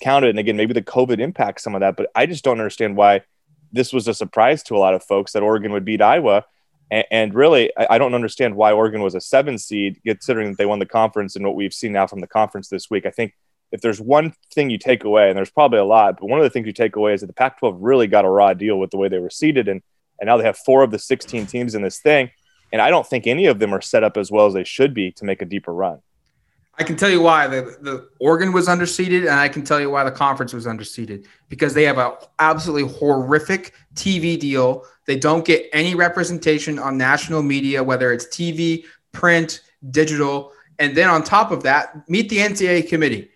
counted. 0.03 0.31
And 0.31 0.39
again, 0.39 0.57
maybe 0.57 0.75
the 0.75 0.83
COVID 0.83 1.19
impacts 1.21 1.63
some 1.63 1.75
of 1.75 1.81
that, 1.81 1.97
but 1.97 2.11
I 2.15 2.27
just 2.27 2.45
don't 2.45 2.59
understand 2.59 2.97
why 2.97 3.23
this 3.73 3.93
was 3.93 4.09
a 4.09 4.15
surprise 4.15 4.63
to 4.65 4.77
a 4.77 4.79
lot 4.79 4.95
of 4.95 5.03
folks 5.03 5.33
that 5.33 5.43
Oregon 5.43 5.73
would 5.73 5.85
beat 5.85 6.03
Iowa 6.03 6.45
And, 6.91 7.05
and 7.11 7.35
really, 7.35 7.71
I, 7.77 7.87
I, 7.91 7.99
don't 7.99 8.15
understand 8.15 8.55
why 8.55 8.73
Oregon 8.73 9.01
was 9.03 9.15
a 9.15 9.21
seven 9.21 9.57
seed, 9.59 10.01
considering 10.05 10.51
that 10.51 10.59
they 10.59 10.67
won 10.67 10.79
the 10.79 10.87
conference 10.87 11.37
and 11.37 11.47
what 11.47 11.57
we've 11.57 11.73
seen 11.73 11.93
now 11.93 12.07
from 12.07 12.21
the 12.21 12.27
conference 12.27 12.69
this 12.69 12.91
week. 12.91 13.07
I 13.07 13.11
think 13.11 13.35
if 13.73 13.81
there's 13.81 14.01
one 14.01 14.35
thing 14.53 14.71
you 14.71 14.79
take 14.79 15.03
away, 15.03 15.29
and 15.29 15.37
there's 15.37 15.51
probably 15.51 15.79
a 15.79 15.85
lot, 15.85 16.21
but 16.21 16.29
one 16.29 16.39
of 16.39 16.45
the 16.45 16.51
things 16.51 16.67
you 16.67 16.73
take 16.73 16.95
away 16.95 17.15
is 17.15 17.23
that 17.23 17.27
the 17.27 17.33
Pac 17.33 17.59
12 17.59 17.79
really 17.81 18.07
got 18.07 18.27
a 18.27 18.29
raw 18.29 18.53
deal 18.53 18.79
with 18.79 18.91
the 18.91 18.99
way 18.99 19.09
they 19.09 19.19
were 19.19 19.31
seeded. 19.31 19.67
And, 19.67 19.83
and 20.21 20.29
now 20.29 20.37
they 20.37 20.45
have 20.45 20.59
four 20.59 20.83
of 20.83 20.91
the 20.91 20.99
16 20.99 21.47
teams 21.47 21.75
in 21.75 21.83
this 21.83 21.99
thing. 21.99 22.31
And 22.71 22.81
I 22.81 22.91
don't 22.91 23.07
think 23.07 23.27
any 23.27 23.47
of 23.47 23.59
them 23.59 23.75
are 23.75 23.81
set 23.81 24.05
up 24.05 24.17
as 24.17 24.31
well 24.31 24.47
as 24.47 24.55
they 24.55 24.65
should 24.65 24.95
be 24.95 25.11
to 25.13 25.25
make 25.25 25.43
a 25.43 25.47
deeper 25.47 25.73
run. 25.73 26.01
I 26.79 26.85
can 26.85 26.97
tell 26.97 27.11
you 27.11 27.21
why 27.21 27.47
the, 27.47 27.77
the 27.81 28.09
Oregon 28.19 28.53
was 28.53 28.67
underseeded, 28.67 29.23
and 29.23 29.39
I 29.39 29.49
can 29.49 29.63
tell 29.63 29.79
you 29.79 29.91
why 29.91 30.05
the 30.05 30.11
conference 30.11 30.55
was 30.55 30.67
underseeded 30.67 31.27
because 31.51 31.75
they 31.75 31.83
have 31.85 31.99
an 31.99 32.13
absolutely 32.39 32.91
horrific 32.91 33.75
TV 33.95 34.39
deal. 34.39 34.87
They 35.07 35.19
don't 35.19 35.45
get 35.45 35.69
any 35.73 35.95
representation 35.95 36.79
on 36.79 36.97
national 36.97 37.43
media, 37.43 37.83
whether 37.83 38.11
it's 38.11 38.27
TV, 38.27 38.85
print, 39.13 39.61
digital. 39.91 40.53
And 40.79 40.97
then 40.97 41.11
on 41.11 41.23
top 41.23 41.51
of 41.51 41.63
that, 41.65 42.09
meet 42.09 42.31
the 42.31 42.39
NCAA 42.39 42.89
committee. 42.89 43.31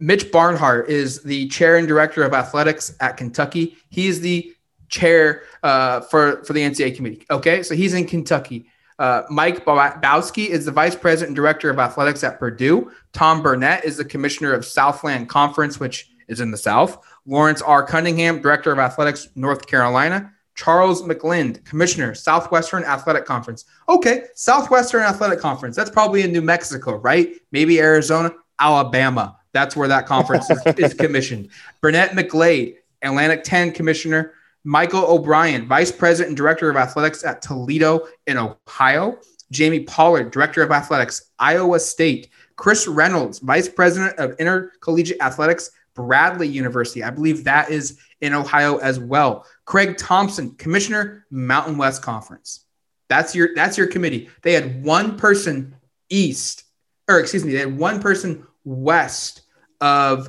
Mitch 0.00 0.30
Barnhart 0.30 0.88
is 0.88 1.22
the 1.22 1.48
chair 1.48 1.76
and 1.76 1.88
director 1.88 2.22
of 2.22 2.32
athletics 2.32 2.94
at 3.00 3.16
Kentucky. 3.16 3.76
He 3.90 4.06
is 4.06 4.20
the 4.20 4.54
chair 4.88 5.42
uh, 5.62 6.00
for, 6.02 6.44
for 6.44 6.52
the 6.52 6.60
NCAA 6.60 6.96
committee. 6.96 7.26
Okay, 7.30 7.62
so 7.62 7.74
he's 7.74 7.94
in 7.94 8.06
Kentucky. 8.06 8.66
Uh, 8.98 9.22
Mike 9.30 9.64
Bowski 9.64 10.48
is 10.48 10.64
the 10.64 10.72
vice 10.72 10.96
president 10.96 11.28
and 11.28 11.36
director 11.36 11.70
of 11.70 11.78
athletics 11.78 12.24
at 12.24 12.38
Purdue. 12.38 12.90
Tom 13.12 13.42
Burnett 13.42 13.84
is 13.84 13.96
the 13.96 14.04
commissioner 14.04 14.52
of 14.52 14.64
Southland 14.64 15.28
Conference, 15.28 15.78
which 15.78 16.10
is 16.26 16.40
in 16.40 16.50
the 16.50 16.56
South. 16.56 16.98
Lawrence 17.26 17.62
R. 17.62 17.84
Cunningham, 17.84 18.40
director 18.40 18.72
of 18.72 18.78
athletics, 18.78 19.28
North 19.34 19.66
Carolina. 19.66 20.32
Charles 20.56 21.02
McClelland, 21.02 21.64
commissioner, 21.64 22.16
Southwestern 22.16 22.82
Athletic 22.82 23.24
Conference. 23.24 23.64
Okay, 23.88 24.24
Southwestern 24.34 25.02
Athletic 25.02 25.38
Conference. 25.38 25.76
That's 25.76 25.90
probably 25.90 26.22
in 26.22 26.32
New 26.32 26.42
Mexico, 26.42 26.96
right? 26.96 27.30
Maybe 27.52 27.78
Arizona, 27.78 28.32
Alabama. 28.58 29.37
That's 29.58 29.74
where 29.74 29.88
that 29.88 30.06
conference 30.06 30.48
is, 30.50 30.62
is 30.76 30.94
commissioned. 30.98 31.48
Bernadette 31.80 32.12
McGlade, 32.12 32.76
Atlantic 33.02 33.42
10 33.42 33.72
commissioner. 33.72 34.34
Michael 34.62 35.04
O'Brien, 35.04 35.66
Vice 35.66 35.90
President 35.90 36.28
and 36.28 36.36
Director 36.36 36.70
of 36.70 36.76
Athletics 36.76 37.24
at 37.24 37.42
Toledo 37.42 38.06
in 38.28 38.36
Ohio. 38.36 39.18
Jamie 39.50 39.80
Pollard, 39.80 40.30
Director 40.30 40.62
of 40.62 40.70
Athletics, 40.70 41.32
Iowa 41.40 41.80
State. 41.80 42.28
Chris 42.54 42.86
Reynolds, 42.86 43.40
Vice 43.40 43.68
President 43.68 44.16
of 44.18 44.36
Intercollegiate 44.38 45.20
Athletics, 45.20 45.72
Bradley 45.94 46.46
University. 46.46 47.02
I 47.02 47.10
believe 47.10 47.42
that 47.42 47.68
is 47.68 47.98
in 48.20 48.34
Ohio 48.34 48.76
as 48.76 49.00
well. 49.00 49.44
Craig 49.64 49.96
Thompson, 49.96 50.52
Commissioner, 50.52 51.26
Mountain 51.30 51.78
West 51.78 52.02
Conference. 52.02 52.64
That's 53.08 53.34
your 53.34 53.54
that's 53.56 53.76
your 53.76 53.88
committee. 53.88 54.28
They 54.42 54.52
had 54.52 54.84
one 54.84 55.16
person 55.16 55.74
east, 56.10 56.64
or 57.08 57.18
excuse 57.18 57.44
me, 57.44 57.52
they 57.52 57.60
had 57.60 57.76
one 57.76 58.00
person 58.00 58.46
west 58.68 59.42
of 59.80 60.28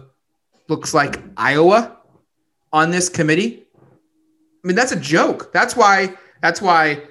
looks 0.68 0.94
like 0.94 1.20
Iowa 1.38 1.98
on 2.72 2.92
this 2.92 3.10
committee. 3.10 3.66
I 4.64 4.68
mean, 4.68 4.76
that's 4.76 4.92
a 4.92 5.00
joke. 5.00 5.52
That's 5.54 5.76
why. 5.76 6.14
That's 6.42 6.62
why 6.62 7.02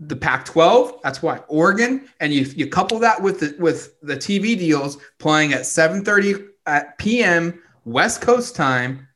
the 0.00 0.16
Pac-12. 0.16 1.02
That's 1.02 1.22
why 1.22 1.38
Oregon, 1.48 2.08
and 2.20 2.32
you 2.32 2.42
you 2.56 2.66
couple 2.66 2.98
that 3.00 3.20
with 3.20 3.40
the 3.40 3.56
with 3.58 4.00
the 4.00 4.16
TV 4.16 4.58
deals 4.58 4.98
playing 5.18 5.52
at 5.52 5.62
7:30 5.62 6.48
at 6.66 6.98
p.m. 6.98 7.62
West 7.84 8.20
Coast 8.20 8.56
time 8.56 9.06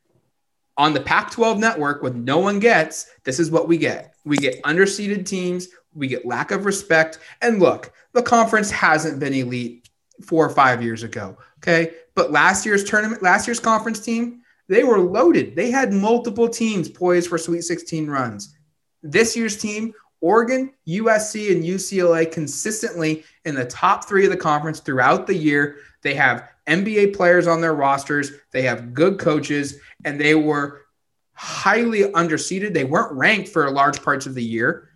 on 0.76 0.92
the 0.92 1.00
Pac-12 1.00 1.58
network, 1.58 2.02
with 2.02 2.14
no 2.14 2.38
one 2.38 2.58
gets. 2.58 3.06
This 3.24 3.38
is 3.38 3.50
what 3.50 3.68
we 3.68 3.78
get. 3.78 4.14
We 4.24 4.36
get 4.36 4.62
underseeded 4.64 5.24
teams. 5.26 5.68
We 5.94 6.08
get 6.08 6.26
lack 6.26 6.50
of 6.50 6.64
respect. 6.64 7.20
And 7.42 7.60
look, 7.60 7.92
the 8.12 8.22
conference 8.22 8.70
hasn't 8.70 9.20
been 9.20 9.34
elite 9.34 9.83
four 10.24 10.46
or 10.46 10.50
five 10.50 10.82
years 10.82 11.02
ago. 11.02 11.36
Okay, 11.58 11.94
but 12.14 12.32
last 12.32 12.66
year's 12.66 12.84
tournament, 12.84 13.22
last 13.22 13.46
year's 13.46 13.60
conference 13.60 14.00
team 14.00 14.40
they 14.68 14.84
were 14.84 14.98
loaded. 14.98 15.56
They 15.56 15.70
had 15.70 15.92
multiple 15.92 16.48
teams 16.48 16.88
poised 16.88 17.28
for 17.28 17.38
Sweet 17.38 17.62
16 17.62 18.06
runs. 18.06 18.56
This 19.02 19.36
year's 19.36 19.58
team, 19.58 19.92
Oregon, 20.20 20.72
USC, 20.88 21.52
and 21.52 21.62
UCLA 21.62 22.30
consistently 22.30 23.24
in 23.44 23.54
the 23.54 23.66
top 23.66 24.06
three 24.06 24.24
of 24.24 24.30
the 24.30 24.38
conference 24.38 24.80
throughout 24.80 25.26
the 25.26 25.34
year. 25.34 25.76
They 26.02 26.14
have 26.14 26.48
NBA 26.66 27.14
players 27.14 27.46
on 27.46 27.60
their 27.60 27.74
rosters, 27.74 28.32
they 28.50 28.62
have 28.62 28.94
good 28.94 29.18
coaches, 29.18 29.78
and 30.06 30.18
they 30.18 30.34
were 30.34 30.86
highly 31.34 32.04
underseeded. 32.12 32.72
They 32.72 32.84
weren't 32.84 33.12
ranked 33.12 33.50
for 33.50 33.70
large 33.70 34.02
parts 34.02 34.24
of 34.24 34.34
the 34.34 34.42
year. 34.42 34.88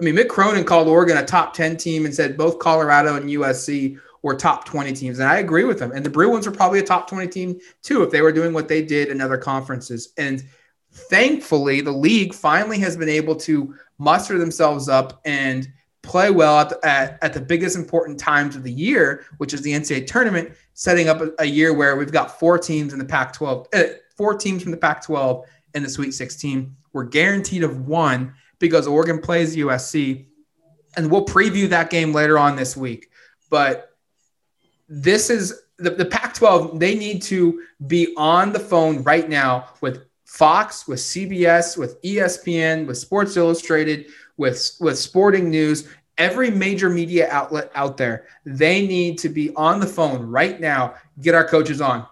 I 0.00 0.04
mean, 0.04 0.14
Mick 0.14 0.28
Cronin 0.28 0.64
called 0.64 0.86
Oregon 0.86 1.16
a 1.16 1.24
top 1.24 1.54
10 1.54 1.76
team 1.76 2.04
and 2.04 2.14
said 2.14 2.36
both 2.36 2.60
Colorado 2.60 3.16
and 3.16 3.28
USC 3.28 3.98
were 4.22 4.34
top 4.34 4.64
20 4.64 4.92
teams. 4.92 5.18
And 5.18 5.28
I 5.28 5.38
agree 5.38 5.64
with 5.64 5.78
them. 5.78 5.92
And 5.92 6.04
the 6.04 6.10
Bruins 6.10 6.46
are 6.46 6.52
probably 6.52 6.78
a 6.78 6.84
top 6.84 7.08
20 7.08 7.26
team 7.28 7.60
too 7.82 8.02
if 8.02 8.10
they 8.10 8.22
were 8.22 8.32
doing 8.32 8.52
what 8.52 8.68
they 8.68 8.82
did 8.82 9.08
in 9.08 9.20
other 9.20 9.36
conferences. 9.36 10.12
And 10.16 10.42
thankfully, 10.92 11.80
the 11.80 11.92
league 11.92 12.32
finally 12.34 12.78
has 12.78 12.96
been 12.96 13.08
able 13.08 13.36
to 13.36 13.74
muster 13.98 14.38
themselves 14.38 14.88
up 14.88 15.20
and 15.24 15.68
play 16.02 16.30
well 16.30 16.58
at 16.58 16.68
the, 16.68 16.86
at, 16.86 17.18
at 17.22 17.32
the 17.32 17.40
biggest 17.40 17.76
important 17.76 18.18
times 18.18 18.56
of 18.56 18.62
the 18.62 18.72
year, 18.72 19.24
which 19.38 19.54
is 19.54 19.62
the 19.62 19.72
NCAA 19.72 20.06
tournament, 20.06 20.52
setting 20.74 21.08
up 21.08 21.20
a, 21.20 21.30
a 21.38 21.44
year 21.44 21.72
where 21.72 21.96
we've 21.96 22.12
got 22.12 22.38
four 22.38 22.58
teams 22.58 22.92
in 22.92 22.98
the 22.98 23.04
Pac 23.04 23.32
12, 23.32 23.68
uh, 23.72 23.82
four 24.16 24.34
teams 24.34 24.62
from 24.62 24.72
the 24.72 24.76
Pac 24.76 25.04
12 25.04 25.46
in 25.74 25.82
the 25.82 25.88
Sweet 25.88 26.12
16. 26.12 26.74
We're 26.92 27.04
guaranteed 27.04 27.62
of 27.62 27.86
one 27.86 28.34
because 28.58 28.86
Oregon 28.86 29.20
plays 29.20 29.56
USC. 29.56 30.26
And 30.94 31.10
we'll 31.10 31.24
preview 31.24 31.70
that 31.70 31.88
game 31.88 32.12
later 32.12 32.38
on 32.38 32.54
this 32.54 32.76
week. 32.76 33.10
But 33.48 33.91
this 34.92 35.30
is 35.30 35.62
the, 35.78 35.90
the 35.90 36.04
Pac 36.04 36.34
12, 36.34 36.78
they 36.78 36.94
need 36.94 37.22
to 37.22 37.62
be 37.86 38.12
on 38.16 38.52
the 38.52 38.60
phone 38.60 39.02
right 39.02 39.28
now 39.28 39.70
with 39.80 40.04
Fox, 40.26 40.86
with 40.86 40.98
CBS, 40.98 41.78
with 41.78 42.00
ESPN, 42.02 42.86
with 42.86 42.98
Sports 42.98 43.36
Illustrated, 43.36 44.06
with, 44.36 44.76
with 44.80 44.98
Sporting 44.98 45.50
News, 45.50 45.88
every 46.18 46.50
major 46.50 46.90
media 46.90 47.28
outlet 47.30 47.70
out 47.74 47.96
there. 47.96 48.26
They 48.44 48.86
need 48.86 49.18
to 49.18 49.30
be 49.30 49.54
on 49.56 49.80
the 49.80 49.86
phone 49.86 50.26
right 50.26 50.60
now. 50.60 50.94
Get 51.20 51.34
our 51.34 51.46
coaches 51.48 51.80
on. 51.80 52.06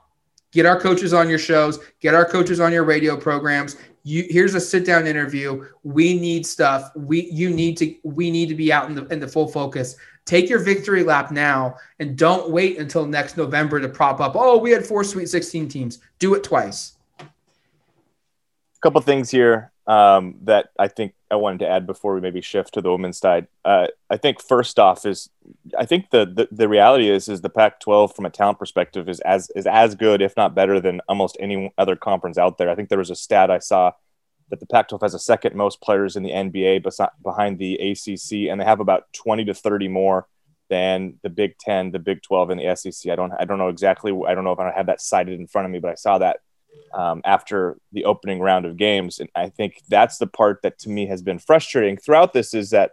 Get 0.50 0.64
our 0.64 0.80
coaches 0.80 1.12
on 1.12 1.28
your 1.28 1.38
shows. 1.38 1.78
Get 2.00 2.14
our 2.14 2.24
coaches 2.24 2.60
on 2.60 2.72
your 2.72 2.84
radio 2.84 3.16
programs. 3.16 3.76
You, 4.02 4.24
here's 4.30 4.54
a 4.54 4.60
sit 4.60 4.86
down 4.86 5.06
interview. 5.06 5.66
We 5.84 6.18
need 6.18 6.46
stuff. 6.46 6.90
We 6.96 7.30
you 7.30 7.50
need 7.50 7.76
to 7.76 7.94
we 8.02 8.30
need 8.30 8.48
to 8.48 8.54
be 8.54 8.72
out 8.72 8.88
in 8.88 8.94
the 8.94 9.06
in 9.08 9.20
the 9.20 9.28
full 9.28 9.46
focus. 9.46 9.96
Take 10.30 10.48
your 10.48 10.60
victory 10.60 11.02
lap 11.02 11.32
now 11.32 11.74
and 11.98 12.16
don't 12.16 12.50
wait 12.50 12.78
until 12.78 13.04
next 13.04 13.36
November 13.36 13.80
to 13.80 13.88
prop 13.88 14.20
up. 14.20 14.36
Oh, 14.36 14.58
we 14.58 14.70
had 14.70 14.86
four 14.86 15.02
Sweet 15.02 15.28
16 15.28 15.66
teams. 15.66 15.98
Do 16.20 16.34
it 16.34 16.44
twice. 16.44 16.92
A 17.18 17.26
couple 18.80 19.00
things 19.00 19.28
here 19.28 19.72
um, 19.88 20.36
that 20.42 20.68
I 20.78 20.86
think 20.86 21.14
I 21.32 21.34
wanted 21.34 21.58
to 21.60 21.68
add 21.68 21.84
before 21.84 22.14
we 22.14 22.20
maybe 22.20 22.42
shift 22.42 22.74
to 22.74 22.80
the 22.80 22.92
women's 22.92 23.18
side. 23.18 23.48
Uh, 23.64 23.88
I 24.08 24.18
think 24.18 24.40
first 24.40 24.78
off 24.78 25.04
is 25.04 25.30
I 25.76 25.84
think 25.84 26.10
the, 26.10 26.24
the, 26.26 26.46
the 26.52 26.68
reality 26.68 27.10
is 27.10 27.28
is 27.28 27.40
the 27.40 27.50
Pac-12 27.50 28.14
from 28.14 28.24
a 28.24 28.30
talent 28.30 28.60
perspective 28.60 29.08
is 29.08 29.18
as 29.22 29.50
is 29.56 29.66
as 29.66 29.96
good 29.96 30.22
if 30.22 30.36
not 30.36 30.54
better 30.54 30.78
than 30.78 31.00
almost 31.08 31.38
any 31.40 31.74
other 31.76 31.96
conference 31.96 32.38
out 32.38 32.56
there. 32.56 32.70
I 32.70 32.76
think 32.76 32.88
there 32.88 32.98
was 32.98 33.10
a 33.10 33.16
stat 33.16 33.50
I 33.50 33.58
saw 33.58 33.94
that 34.50 34.60
the 34.60 34.66
Pac-12 34.66 35.02
has 35.02 35.12
the 35.12 35.18
second 35.18 35.54
most 35.54 35.80
players 35.80 36.16
in 36.16 36.22
the 36.22 36.30
NBA 36.30 36.82
behind 37.22 37.58
the 37.58 37.74
ACC, 37.74 38.50
and 38.50 38.60
they 38.60 38.64
have 38.64 38.80
about 38.80 39.12
20 39.14 39.44
to 39.46 39.54
30 39.54 39.88
more 39.88 40.26
than 40.68 41.18
the 41.22 41.30
Big 41.30 41.58
10, 41.58 41.92
the 41.92 41.98
Big 41.98 42.22
12, 42.22 42.50
and 42.50 42.60
the 42.60 42.76
SEC. 42.76 43.10
I 43.10 43.16
don't, 43.16 43.32
I 43.38 43.44
don't 43.44 43.58
know 43.58 43.68
exactly. 43.68 44.12
I 44.26 44.34
don't 44.34 44.44
know 44.44 44.52
if 44.52 44.58
I 44.58 44.72
have 44.72 44.86
that 44.86 45.00
cited 45.00 45.38
in 45.38 45.46
front 45.46 45.66
of 45.66 45.72
me, 45.72 45.78
but 45.78 45.90
I 45.90 45.94
saw 45.94 46.18
that 46.18 46.38
um, 46.92 47.22
after 47.24 47.76
the 47.92 48.04
opening 48.04 48.40
round 48.40 48.66
of 48.66 48.76
games, 48.76 49.20
and 49.20 49.28
I 49.34 49.48
think 49.48 49.82
that's 49.88 50.18
the 50.18 50.26
part 50.26 50.62
that 50.62 50.78
to 50.80 50.88
me 50.88 51.06
has 51.06 51.22
been 51.22 51.38
frustrating 51.38 51.96
throughout 51.96 52.32
this 52.32 52.54
is 52.54 52.70
that 52.70 52.92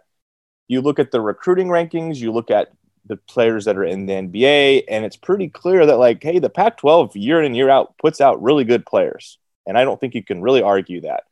you 0.68 0.80
look 0.80 0.98
at 0.98 1.10
the 1.10 1.20
recruiting 1.20 1.68
rankings, 1.68 2.16
you 2.16 2.30
look 2.30 2.50
at 2.50 2.68
the 3.06 3.16
players 3.16 3.64
that 3.64 3.76
are 3.76 3.84
in 3.84 4.06
the 4.06 4.12
NBA, 4.12 4.84
and 4.88 5.04
it's 5.04 5.16
pretty 5.16 5.48
clear 5.48 5.86
that 5.86 5.98
like, 5.98 6.22
hey, 6.22 6.38
the 6.38 6.50
Pac-12 6.50 7.12
year 7.14 7.40
in 7.40 7.46
and 7.46 7.56
year 7.56 7.70
out 7.70 7.96
puts 7.98 8.20
out 8.20 8.42
really 8.42 8.64
good 8.64 8.86
players, 8.86 9.38
and 9.66 9.76
I 9.78 9.84
don't 9.84 9.98
think 9.98 10.14
you 10.14 10.22
can 10.22 10.42
really 10.42 10.62
argue 10.62 11.00
that. 11.02 11.24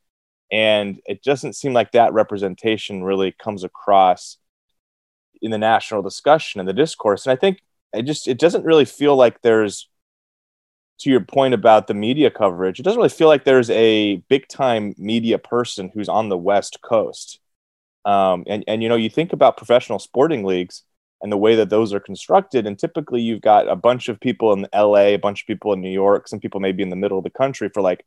And 0.50 1.00
it 1.06 1.22
doesn't 1.22 1.54
seem 1.54 1.72
like 1.72 1.92
that 1.92 2.12
representation 2.12 3.02
really 3.02 3.32
comes 3.32 3.64
across 3.64 4.38
in 5.42 5.50
the 5.50 5.58
national 5.58 6.02
discussion 6.02 6.60
and 6.60 6.68
the 6.68 6.72
discourse. 6.72 7.26
And 7.26 7.32
I 7.32 7.36
think 7.36 7.62
it 7.92 8.02
just 8.02 8.28
it 8.28 8.38
doesn't 8.38 8.64
really 8.64 8.84
feel 8.84 9.16
like 9.16 9.42
there's 9.42 9.88
to 10.98 11.10
your 11.10 11.20
point 11.20 11.54
about 11.54 11.86
the 11.86 11.94
media 11.94 12.30
coverage, 12.30 12.80
it 12.80 12.82
doesn't 12.82 12.98
really 12.98 13.08
feel 13.08 13.28
like 13.28 13.44
there's 13.44 13.70
a 13.70 14.16
big 14.28 14.48
time 14.48 14.94
media 14.96 15.38
person 15.38 15.90
who's 15.92 16.08
on 16.08 16.28
the 16.28 16.38
West 16.38 16.78
Coast. 16.82 17.40
Um, 18.04 18.44
and, 18.46 18.64
and, 18.68 18.82
you 18.82 18.88
know, 18.88 18.96
you 18.96 19.10
think 19.10 19.32
about 19.32 19.56
professional 19.56 19.98
sporting 19.98 20.44
leagues 20.44 20.84
and 21.20 21.32
the 21.32 21.36
way 21.36 21.56
that 21.56 21.70
those 21.70 21.92
are 21.92 22.00
constructed. 22.00 22.66
And 22.66 22.78
typically 22.78 23.20
you've 23.20 23.40
got 23.40 23.68
a 23.68 23.76
bunch 23.76 24.08
of 24.08 24.20
people 24.20 24.52
in 24.52 24.66
LA, 24.74 25.08
a 25.08 25.16
bunch 25.16 25.42
of 25.42 25.46
people 25.46 25.72
in 25.72 25.80
New 25.80 25.90
York, 25.90 26.28
some 26.28 26.40
people 26.40 26.60
maybe 26.60 26.82
in 26.82 26.90
the 26.90 26.96
middle 26.96 27.18
of 27.18 27.24
the 27.24 27.30
country 27.30 27.68
for 27.68 27.82
like 27.82 28.06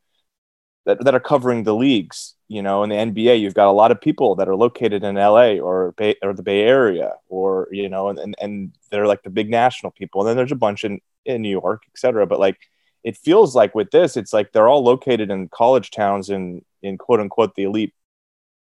that, 0.86 1.04
that 1.04 1.14
are 1.14 1.20
covering 1.20 1.64
the 1.64 1.76
leagues. 1.76 2.36
You 2.48 2.64
know, 2.64 2.84
in 2.84 2.90
the 2.90 2.96
NBA, 2.96 3.40
you've 3.40 3.54
got 3.54 3.68
a 3.68 3.72
lot 3.72 3.92
of 3.92 4.02
people 4.02 4.36
that 4.36 4.50
are 4.50 4.56
located 4.56 5.04
in 5.04 5.16
LA 5.16 5.58
or 5.60 5.92
Bay, 5.94 6.16
or 6.24 6.34
the 6.34 6.44
Bay 6.44 6.62
Area, 6.62 7.14
or 7.28 7.68
you 7.72 7.90
know, 7.90 8.10
and, 8.10 8.36
and 8.40 8.72
they're 8.90 9.08
like 9.08 9.22
the 9.24 9.30
big 9.30 9.50
national 9.50 9.92
people. 9.92 10.22
And 10.22 10.30
then 10.30 10.38
there's 10.38 10.52
a 10.52 10.56
bunch 10.56 10.84
in 10.84 11.00
in 11.26 11.42
New 11.42 11.50
York, 11.50 11.84
et 11.88 12.00
cetera. 12.00 12.26
But 12.26 12.40
like, 12.40 12.58
it 13.04 13.18
feels 13.18 13.56
like 13.56 13.76
with 13.76 13.92
this, 13.92 14.18
it's 14.18 14.34
like 14.34 14.52
they're 14.52 14.68
all 14.68 14.84
located 14.84 15.30
in 15.30 15.50
college 15.50 15.92
towns 15.92 16.30
in 16.30 16.66
in 16.82 16.98
quote 16.98 17.20
unquote 17.20 17.54
the 17.56 17.64
elite 17.64 17.94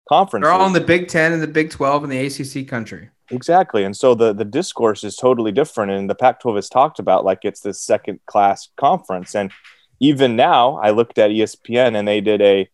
conference. 0.09 0.45
They're 0.45 0.53
all 0.53 0.67
in 0.67 0.75
the 0.75 0.81
Big 0.81 1.09
Ten 1.09 1.33
and 1.33 1.43
the 1.43 1.47
Big 1.47 1.71
Twelve 1.71 2.05
and 2.05 2.13
the 2.13 2.27
ACC 2.27 2.69
country. 2.69 3.09
Exactly. 3.31 3.85
And 3.85 3.97
so 3.97 4.15
the, 4.15 4.33
the 4.33 4.45
discourse 4.45 5.05
is 5.05 5.17
totally 5.17 5.53
different. 5.53 5.93
And 5.93 6.09
the 6.09 6.15
Pac 6.15 6.41
12 6.41 6.57
has 6.57 6.69
talked 6.69 6.99
about 6.99 7.25
like 7.25 7.41
it's 7.43 7.61
this 7.61 7.81
second 7.81 8.21
class 8.27 8.69
conference. 8.77 9.35
And 9.35 9.53
even 10.01 10.37
now, 10.37 10.77
I 10.77 10.91
looked 10.91 11.19
at 11.19 11.31
ESPN 11.31 11.97
and 11.97 12.07
they 12.07 12.21
did 12.21 12.41
a 12.41 12.69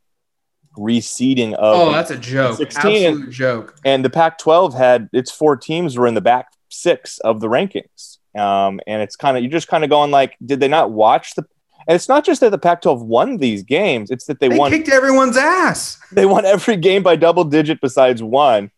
reseeding 0.76 1.54
of. 1.54 1.88
Oh, 1.88 1.92
that's 1.92 2.10
a 2.10 2.18
joke. 2.18 2.58
16 2.58 3.06
Absolute 3.06 3.30
joke. 3.30 3.76
And 3.84 4.04
the 4.04 4.10
Pac 4.10 4.38
12 4.38 4.74
had 4.74 5.08
its 5.12 5.30
four 5.30 5.56
teams 5.56 5.96
were 5.96 6.06
in 6.06 6.14
the 6.14 6.20
back 6.20 6.48
six 6.68 7.18
of 7.18 7.40
the 7.40 7.48
rankings. 7.48 8.18
Um, 8.36 8.80
and 8.86 9.00
it's 9.00 9.16
kind 9.16 9.36
of, 9.36 9.42
you're 9.42 9.52
just 9.52 9.68
kind 9.68 9.84
of 9.84 9.90
going 9.90 10.10
like, 10.10 10.36
did 10.44 10.60
they 10.60 10.68
not 10.68 10.90
watch 10.90 11.34
the. 11.34 11.44
And 11.86 11.94
it's 11.94 12.08
not 12.08 12.24
just 12.24 12.40
that 12.40 12.50
the 12.50 12.58
Pac 12.58 12.80
12 12.80 13.02
won 13.02 13.36
these 13.36 13.62
games, 13.62 14.10
it's 14.10 14.24
that 14.24 14.40
they, 14.40 14.48
they 14.48 14.58
won. 14.58 14.70
kicked 14.70 14.88
everyone's 14.88 15.36
ass. 15.36 15.98
They 16.12 16.24
won 16.24 16.46
every 16.46 16.76
game 16.76 17.02
by 17.02 17.16
double 17.16 17.44
digit 17.44 17.80
besides 17.82 18.22
one 18.22 18.70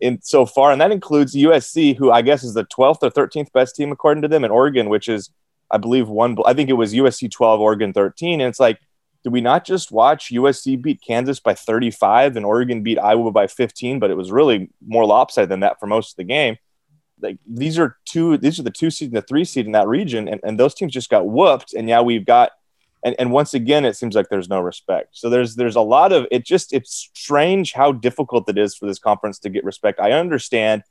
in 0.00 0.20
so 0.22 0.46
far, 0.46 0.70
and 0.70 0.80
that 0.80 0.92
includes 0.92 1.34
USC, 1.34 1.96
who 1.96 2.10
I 2.12 2.22
guess 2.22 2.44
is 2.44 2.54
the 2.54 2.64
12th 2.64 3.02
or 3.02 3.10
13th 3.10 3.52
best 3.52 3.74
team 3.74 3.90
according 3.90 4.22
to 4.22 4.28
them, 4.28 4.44
and 4.44 4.52
Oregon, 4.52 4.88
which 4.88 5.08
is, 5.08 5.30
I 5.72 5.78
believe, 5.78 6.08
one. 6.08 6.36
I 6.46 6.54
think 6.54 6.70
it 6.70 6.74
was 6.74 6.92
USC 6.92 7.30
12, 7.30 7.60
Oregon 7.60 7.92
13, 7.92 8.40
and 8.40 8.48
it's 8.48 8.60
like, 8.60 8.78
did 9.24 9.32
we 9.32 9.40
not 9.40 9.64
just 9.64 9.92
watch 9.92 10.30
USC 10.30 10.80
beat 10.80 11.00
Kansas 11.00 11.40
by 11.40 11.54
35 11.54 12.36
and 12.36 12.44
Oregon 12.44 12.82
beat 12.82 12.98
Iowa 12.98 13.30
by 13.30 13.46
15? 13.46 13.98
But 13.98 14.10
it 14.10 14.16
was 14.16 14.32
really 14.32 14.70
more 14.86 15.06
lopsided 15.06 15.48
than 15.48 15.60
that 15.60 15.78
for 15.78 15.86
most 15.86 16.12
of 16.12 16.16
the 16.16 16.24
game. 16.24 16.56
Like 17.20 17.38
these 17.46 17.78
are 17.78 17.96
two, 18.04 18.36
these 18.36 18.58
are 18.58 18.64
the 18.64 18.70
two 18.70 18.90
seed 18.90 19.08
and 19.08 19.16
the 19.16 19.22
three 19.22 19.44
seed 19.44 19.66
in 19.66 19.72
that 19.72 19.86
region, 19.86 20.28
and, 20.28 20.40
and 20.42 20.58
those 20.58 20.74
teams 20.74 20.92
just 20.92 21.08
got 21.08 21.28
whooped. 21.28 21.72
And 21.72 21.86
now 21.86 22.02
we've 22.02 22.26
got 22.26 22.50
and, 23.04 23.16
and 23.18 23.32
once 23.32 23.54
again 23.54 23.84
it 23.84 23.96
seems 23.96 24.14
like 24.14 24.28
there's 24.28 24.48
no 24.48 24.60
respect 24.60 25.08
so 25.12 25.28
there's 25.28 25.56
there's 25.56 25.76
a 25.76 25.80
lot 25.80 26.12
of 26.12 26.26
it 26.30 26.44
just 26.44 26.72
it's 26.72 27.10
strange 27.14 27.72
how 27.72 27.92
difficult 27.92 28.48
it 28.48 28.58
is 28.58 28.74
for 28.74 28.86
this 28.86 28.98
conference 28.98 29.38
to 29.40 29.50
get 29.50 29.64
respect 29.64 30.00
i 30.00 30.12
understand 30.12 30.82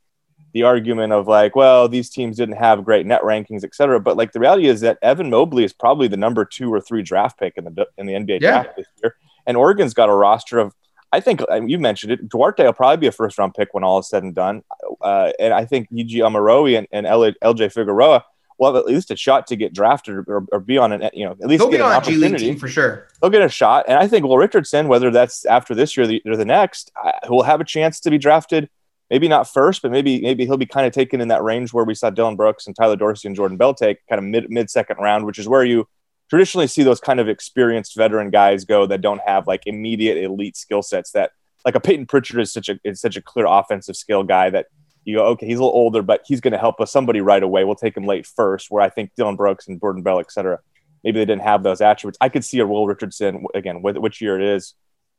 the 0.52 0.62
argument 0.62 1.12
of 1.12 1.26
like 1.26 1.56
well 1.56 1.88
these 1.88 2.10
teams 2.10 2.36
didn't 2.36 2.56
have 2.56 2.84
great 2.84 3.06
net 3.06 3.22
rankings 3.22 3.64
et 3.64 3.74
cetera 3.74 4.00
but 4.00 4.16
like 4.16 4.32
the 4.32 4.40
reality 4.40 4.66
is 4.66 4.80
that 4.80 4.98
evan 5.02 5.30
mobley 5.30 5.64
is 5.64 5.72
probably 5.72 6.08
the 6.08 6.16
number 6.16 6.44
two 6.44 6.72
or 6.72 6.80
three 6.80 7.02
draft 7.02 7.38
pick 7.38 7.54
in 7.56 7.64
the 7.64 7.86
in 7.98 8.06
the 8.06 8.12
nba 8.12 8.40
yeah. 8.40 8.62
draft 8.62 8.76
this 8.76 8.86
year 9.02 9.16
and 9.46 9.56
oregon's 9.56 9.94
got 9.94 10.08
a 10.08 10.14
roster 10.14 10.58
of 10.58 10.74
I 11.14 11.20
think 11.20 11.42
you 11.66 11.78
mentioned 11.78 12.10
it. 12.10 12.28
Duarte 12.28 12.64
will 12.64 12.72
probably 12.72 12.96
be 12.96 13.06
a 13.06 13.12
first 13.12 13.36
round 13.36 13.52
pick 13.52 13.74
when 13.74 13.84
all 13.84 13.98
is 13.98 14.08
said 14.08 14.22
and 14.22 14.34
done. 14.34 14.62
Uh, 15.02 15.30
and 15.38 15.52
I 15.52 15.66
think 15.66 15.90
Eiji 15.92 16.16
Omoruyi 16.16 16.78
and, 16.78 16.88
and 16.90 17.06
LJ 17.06 17.70
Figueroa 17.72 18.24
will 18.58 18.72
have 18.72 18.76
at 18.76 18.86
least 18.86 19.10
a 19.10 19.16
shot 19.16 19.46
to 19.48 19.56
get 19.56 19.74
drafted 19.74 20.14
or, 20.26 20.46
or 20.50 20.60
be 20.60 20.78
on 20.78 20.92
an 20.92 21.10
you 21.12 21.24
know 21.24 21.32
at 21.32 21.48
least 21.48 21.62
He'll 21.62 21.70
get 21.70 21.80
an 21.80 21.86
opportunity 21.86 22.54
for 22.54 22.68
sure. 22.68 23.08
They'll 23.20 23.30
get 23.30 23.42
a 23.42 23.48
shot, 23.48 23.84
and 23.88 23.98
I 23.98 24.06
think 24.06 24.24
Will 24.24 24.38
Richardson, 24.38 24.88
whether 24.88 25.10
that's 25.10 25.44
after 25.44 25.74
this 25.74 25.96
year 25.96 26.04
or 26.04 26.06
the, 26.06 26.22
or 26.24 26.36
the 26.36 26.44
next, 26.44 26.90
will 27.28 27.42
have 27.42 27.60
a 27.60 27.64
chance 27.64 28.00
to 28.00 28.10
be 28.10 28.18
drafted. 28.18 28.70
Maybe 29.12 29.28
not 29.28 29.46
first, 29.46 29.82
but 29.82 29.90
maybe 29.90 30.22
maybe 30.22 30.46
he'll 30.46 30.56
be 30.56 30.64
kind 30.64 30.86
of 30.86 30.94
taken 30.94 31.20
in 31.20 31.28
that 31.28 31.42
range 31.42 31.74
where 31.74 31.84
we 31.84 31.94
saw 31.94 32.08
Dillon 32.08 32.34
Brooks 32.34 32.66
and 32.66 32.74
Tyler 32.74 32.96
Dorsey 32.96 33.28
and 33.28 33.36
Jordan 33.36 33.58
Bell 33.58 33.74
take 33.74 33.98
kind 34.08 34.18
of 34.18 34.24
mid 34.24 34.50
mid 34.50 34.70
second 34.70 34.96
round, 34.96 35.26
which 35.26 35.38
is 35.38 35.46
where 35.46 35.62
you 35.62 35.86
traditionally 36.30 36.66
see 36.66 36.82
those 36.82 36.98
kind 36.98 37.20
of 37.20 37.28
experienced 37.28 37.94
veteran 37.94 38.30
guys 38.30 38.64
go 38.64 38.86
that 38.86 39.02
don't 39.02 39.20
have 39.26 39.46
like 39.46 39.66
immediate 39.66 40.16
elite 40.16 40.56
skill 40.56 40.82
sets 40.82 41.12
that 41.12 41.32
like 41.62 41.74
a 41.74 41.80
Payton 41.80 42.06
Pritchard 42.06 42.40
is 42.40 42.50
such 42.50 42.70
a 42.70 42.80
is 42.84 43.02
such 43.02 43.18
a 43.18 43.20
clear 43.20 43.44
offensive 43.46 43.96
skill 43.96 44.22
guy 44.22 44.48
that 44.48 44.68
you 45.04 45.16
go, 45.16 45.26
okay, 45.26 45.46
he's 45.46 45.58
a 45.58 45.62
little 45.62 45.78
older, 45.78 46.00
but 46.00 46.22
he's 46.26 46.40
going 46.40 46.52
to 46.52 46.58
help 46.58 46.80
us 46.80 46.90
somebody 46.90 47.20
right 47.20 47.42
away. 47.42 47.64
We'll 47.64 47.74
take 47.74 47.94
him 47.94 48.06
late 48.06 48.26
first, 48.26 48.70
where 48.70 48.82
I 48.82 48.88
think 48.88 49.10
Dillon 49.14 49.36
Brooks 49.36 49.68
and 49.68 49.78
Jordan 49.78 50.02
Bell, 50.02 50.20
et 50.20 50.32
cetera, 50.32 50.58
maybe 51.04 51.18
they 51.18 51.26
didn't 51.26 51.42
have 51.42 51.62
those 51.62 51.82
attributes. 51.82 52.16
I 52.20 52.30
could 52.30 52.46
see 52.46 52.60
a 52.60 52.66
Will 52.66 52.86
Richardson, 52.86 53.44
again, 53.54 53.82
which 53.82 54.22
year 54.22 54.40
it 54.40 54.46
is, 54.56 54.72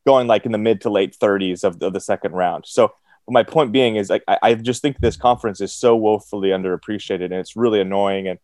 going 0.07 0.25
like 0.25 0.47
in 0.47 0.51
the 0.51 0.57
mid 0.57 0.81
to 0.81 0.89
late 0.89 1.15
30s 1.21 1.63
of 1.63 1.77
the, 1.77 1.87
of 1.87 1.93
the 1.93 1.99
second 1.99 2.31
round. 2.31 2.65
So 2.65 2.93
my 3.27 3.43
point 3.43 3.71
being 3.71 3.95
is 3.95 4.09
like, 4.09 4.23
I, 4.27 4.37
I, 4.41 4.53
just 4.55 4.81
think 4.81 4.99
this 4.99 5.15
conference 5.15 5.61
is 5.61 5.73
so 5.73 5.95
woefully 5.95 6.49
underappreciated 6.49 7.25
and 7.25 7.35
it's 7.35 7.55
really 7.55 7.79
annoying. 7.79 8.27
And 8.27 8.39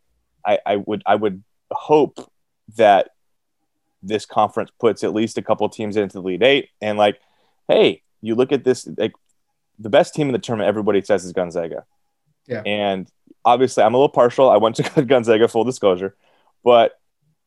I, 0.46 0.60
I 0.66 0.76
would, 0.78 1.04
I 1.06 1.16
would 1.16 1.44
hope 1.72 2.32
that 2.78 3.10
this 4.02 4.26
conference 4.26 4.72
puts 4.80 5.04
at 5.04 5.14
least 5.14 5.38
a 5.38 5.42
couple 5.42 5.68
teams 5.68 5.98
into 5.98 6.14
the 6.14 6.20
Elite 6.22 6.44
Eight 6.44 6.70
and 6.82 6.98
like, 6.98 7.20
Hey, 7.68 8.04
you 8.22 8.36
look 8.36 8.52
at 8.52 8.64
this, 8.64 8.88
like 8.98 9.14
the 9.78 9.90
best 9.90 10.14
team 10.14 10.28
in 10.28 10.34
the 10.34 10.40
tournament, 10.40 10.70
everybody 10.70 11.02
says 11.02 11.26
is 11.26 11.34
Gonzaga. 11.34 11.86
Yeah. 12.48 12.62
And 12.66 13.10
obviously, 13.46 13.84
I'm 13.84 13.94
a 13.94 13.98
little 13.98 14.10
partial. 14.10 14.50
I 14.50 14.58
went 14.58 14.78
to 14.78 15.06
Gonzaga, 15.06 15.48
full 15.48 15.64
disclosure. 15.64 16.16
But 16.64 17.00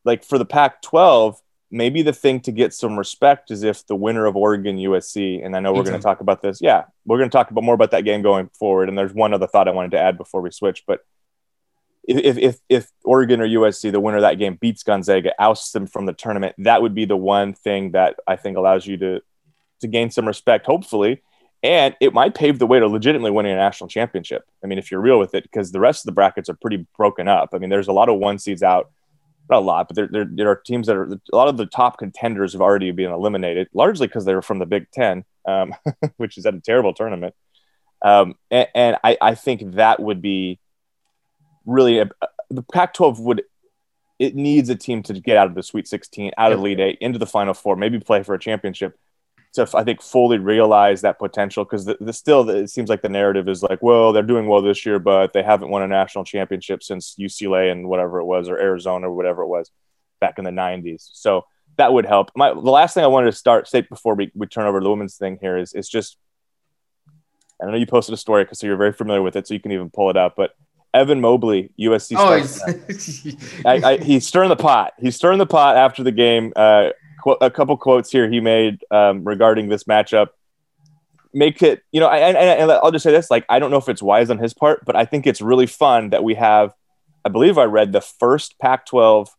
like 0.05 0.25
for 0.25 0.39
the 0.39 0.45
Pac 0.45 0.83
12, 0.83 1.41
maybe 1.73 2.03
the 2.03 2.13
thing 2.13 2.39
to 2.41 2.53
get 2.53 2.75
some 2.75 2.99
respect 2.99 3.51
is 3.51 3.65
if 3.65 3.85
the 3.87 3.97
winner 3.97 4.27
of 4.27 4.37
Oregon 4.37 4.77
USC, 4.77 5.45
and 5.45 5.57
I 5.57 5.61
know 5.61 5.73
we're 5.73 5.83
going 5.83 5.97
to 5.97 6.03
talk 6.03 6.21
about 6.21 6.43
this. 6.43 6.61
Yeah, 6.61 6.85
we're 7.07 7.17
going 7.17 7.31
to 7.31 7.35
talk 7.35 7.51
about 7.51 7.65
more 7.65 7.75
about 7.75 7.91
that 7.93 8.05
game 8.05 8.23
going 8.23 8.51
forward. 8.59 8.89
And 8.89 8.97
there's 8.97 9.15
one 9.15 9.33
other 9.33 9.47
thought 9.47 9.67
I 9.67 9.73
wanted 9.73 9.93
to 9.93 10.01
add 10.01 10.19
before 10.19 10.43
we 10.43 10.51
switch. 10.51 10.85
But 10.87 11.01
if, 12.05 12.37
if, 12.37 12.59
if 12.69 12.91
Oregon 13.05 13.41
or 13.41 13.49
USC, 13.49 13.91
the 13.91 14.01
winner 14.01 14.19
of 14.19 14.23
that 14.23 14.39
game, 14.39 14.59
beats 14.61 14.83
Gonzaga, 14.83 15.33
ousts 15.41 15.73
them 15.73 15.87
from 15.87 16.05
the 16.05 16.13
tournament, 16.13 16.55
that 16.59 16.83
would 16.83 16.95
be 16.95 17.07
the 17.07 17.17
one 17.17 17.55
thing 17.55 17.93
that 17.93 18.17
I 18.27 18.37
think 18.37 18.57
allows 18.57 18.87
you 18.87 18.99
to 18.99 19.21
to 19.81 19.89
gain 19.89 20.11
some 20.11 20.29
respect, 20.29 20.65
hopefully, 20.65 21.23
and 21.63 21.97
it 22.01 22.15
might 22.15 22.37
pave 22.37 22.61
the 22.61 22.67
way 22.69 22.79
to 22.79 22.87
legitimately 22.87 23.33
winning 23.33 23.53
a 23.53 23.57
national 23.57 23.89
championship. 23.89 24.45
I 24.63 24.69
mean, 24.69 24.79
if 24.79 24.93
you're 24.93 25.01
real 25.01 25.19
with 25.19 25.35
it, 25.35 25.43
because 25.43 25.73
the 25.73 25.81
rest 25.81 26.03
of 26.03 26.07
the 26.07 26.13
brackets 26.13 26.49
are 26.49 26.55
pretty 26.55 26.87
broken 26.97 27.27
up. 27.27 27.51
I 27.53 27.59
mean, 27.59 27.69
there's 27.69 27.89
a 27.89 27.93
lot 27.93 28.09
of 28.09 28.19
one 28.19 28.39
seeds 28.39 28.63
out, 28.63 28.91
not 29.51 29.59
a 29.59 29.61
lot, 29.61 29.89
but 29.89 29.97
there, 29.97 30.09
there, 30.11 30.27
there 30.31 30.49
are 30.49 30.57
teams 30.57 30.87
that 30.87 30.97
are 30.97 31.05
a 31.05 31.37
lot 31.37 31.49
of 31.49 31.57
the 31.57 31.67
top 31.67 31.99
contenders 31.99 32.53
have 32.53 32.63
already 32.63 32.91
been 32.91 33.11
eliminated, 33.11 33.69
largely 33.75 34.07
because 34.07 34.25
they 34.25 34.35
were 34.35 34.43
from 34.43 34.59
the 34.59 34.67
Big 34.67 34.91
Ten, 34.91 35.25
um, 35.47 35.75
which 36.17 36.39
is 36.39 36.47
at 36.47 36.55
a 36.55 36.61
terrible 36.61 36.95
tournament. 36.95 37.35
Um, 38.03 38.35
and, 38.51 38.69
and 38.75 38.97
I, 39.05 39.17
I, 39.21 39.35
think 39.37 39.75
that 39.75 40.01
would 40.01 40.21
be 40.21 40.59
really 41.65 42.01
a, 42.01 42.11
the 42.51 42.63
Pac-12 42.63 43.21
would 43.21 43.45
it 44.19 44.35
needs 44.37 44.69
a 44.69 44.77
team 44.77 45.03
to 45.05 45.15
get 45.15 45.37
out 45.37 45.49
of 45.49 45.55
the 45.55 45.63
Sweet 45.63 45.89
16, 45.89 46.33
out 46.39 46.53
of 46.53 46.61
Elite 46.61 46.81
Eight, 46.81 46.99
into 47.01 47.19
the 47.19 47.27
Final 47.27 47.55
Four, 47.55 47.77
maybe 47.77 47.99
play 47.99 48.23
for 48.23 48.35
a 48.35 48.39
championship 48.39 48.97
to 49.55 49.69
I 49.75 49.85
think 49.85 50.03
fully 50.03 50.39
realize 50.39 51.03
that 51.03 51.19
potential 51.19 51.65
because 51.65 51.85
the, 51.85 51.97
the, 52.01 52.13
still 52.13 52.49
it 52.49 52.69
seems 52.69 52.89
like 52.89 53.03
the 53.03 53.09
narrative 53.09 53.49
is 53.49 53.63
like 53.63 53.83
well 53.83 54.13
they're 54.13 54.23
doing 54.23 54.47
well 54.47 54.63
this 54.63 54.87
year 54.87 54.99
but 54.99 55.33
they 55.33 55.43
haven't 55.43 55.69
won 55.69 55.83
a 55.83 55.89
national 55.89 56.25
championship 56.25 56.83
since 56.83 57.15
UCLA 57.19 57.71
and 57.71 57.89
whatever 57.89 58.19
it 58.21 58.25
was 58.25 58.49
or 58.49 58.59
Arizona 58.59 59.09
or 59.09 59.15
whatever 59.15 59.43
it 59.43 59.49
was 59.49 59.71
back 60.21 60.39
in 60.39 60.45
the 60.45 60.51
90s 60.51 61.09
so 61.13 61.45
that 61.77 61.93
would 61.93 62.07
help. 62.07 62.31
My 62.37 62.53
the 62.53 62.61
last 62.61 62.95
thing 62.95 63.05
I 63.05 63.09
wanted 63.09 63.31
to 63.31 63.37
start 63.37 63.69
say 63.69 63.83
before 63.83 64.15
we, 64.15 64.31
we 64.35 64.47
turn 64.47 64.67
over 64.67 64.81
to 64.81 64.85
the 64.85 64.91
women's 64.91 65.17
thing 65.17 65.39
here 65.41 65.57
is 65.57 65.73
is 65.75 65.89
just 65.89 66.17
I 67.61 67.67
know 67.67 67.77
you 67.77 67.87
posted 67.87 68.13
a 68.13 68.17
story 68.17 68.45
because 68.45 68.59
so 68.59 68.67
you're 68.67 68.77
very 68.77 68.93
familiar 68.93 69.23
with 69.23 69.37
it 69.37 69.47
so 69.47 69.55
you 69.55 69.61
can 69.61 69.73
even 69.73 69.91
pull 69.91 70.11
it 70.11 70.17
up 70.17 70.35
but 70.37 70.55
Evan 70.95 71.21
Mobley 71.21 71.71
USC 71.81 72.15
oh, 72.19 72.37
he's, 72.37 73.65
I, 73.65 73.93
I, 73.93 73.97
he's 73.97 74.27
stirring 74.27 74.51
the 74.51 74.57
pot. 74.57 74.93
He's 74.99 75.17
stirring 75.17 75.39
the 75.39 75.47
pot 75.47 75.77
after 75.77 76.03
the 76.03 76.13
game 76.13 76.53
uh, 76.55 76.91
a 77.41 77.51
couple 77.51 77.77
quotes 77.77 78.11
here 78.11 78.29
he 78.29 78.41
made 78.41 78.85
um, 78.91 79.25
regarding 79.25 79.69
this 79.69 79.85
matchup. 79.85 80.29
Make 81.35 81.63
it 81.63 81.83
you 81.93 82.01
know 82.01 82.09
I, 82.09 82.19
and, 82.19 82.37
and 82.37 82.71
i'll 82.71 82.91
just 82.91 83.05
say 83.05 83.11
this 83.11 83.31
like 83.31 83.47
i 83.49 83.59
don't 83.59 83.71
know 83.71 83.79
if 83.79 83.89
it's 83.89 84.03
wise 84.03 84.29
on 84.29 84.37
his 84.37 84.53
part 84.53 84.85
but 84.85 84.95
i 84.95 85.07
think 85.07 85.27
it's 85.27 85.41
really 85.41 85.65
fun 85.65 86.11
that 86.11 86.23
we 86.23 86.35
have 86.35 86.75
i 87.25 87.31
believe 87.31 87.57
i 87.57 87.65
read 87.65 87.93
the 87.93 88.03
first 88.03 88.59
pac 88.59 88.85
12 88.85 89.35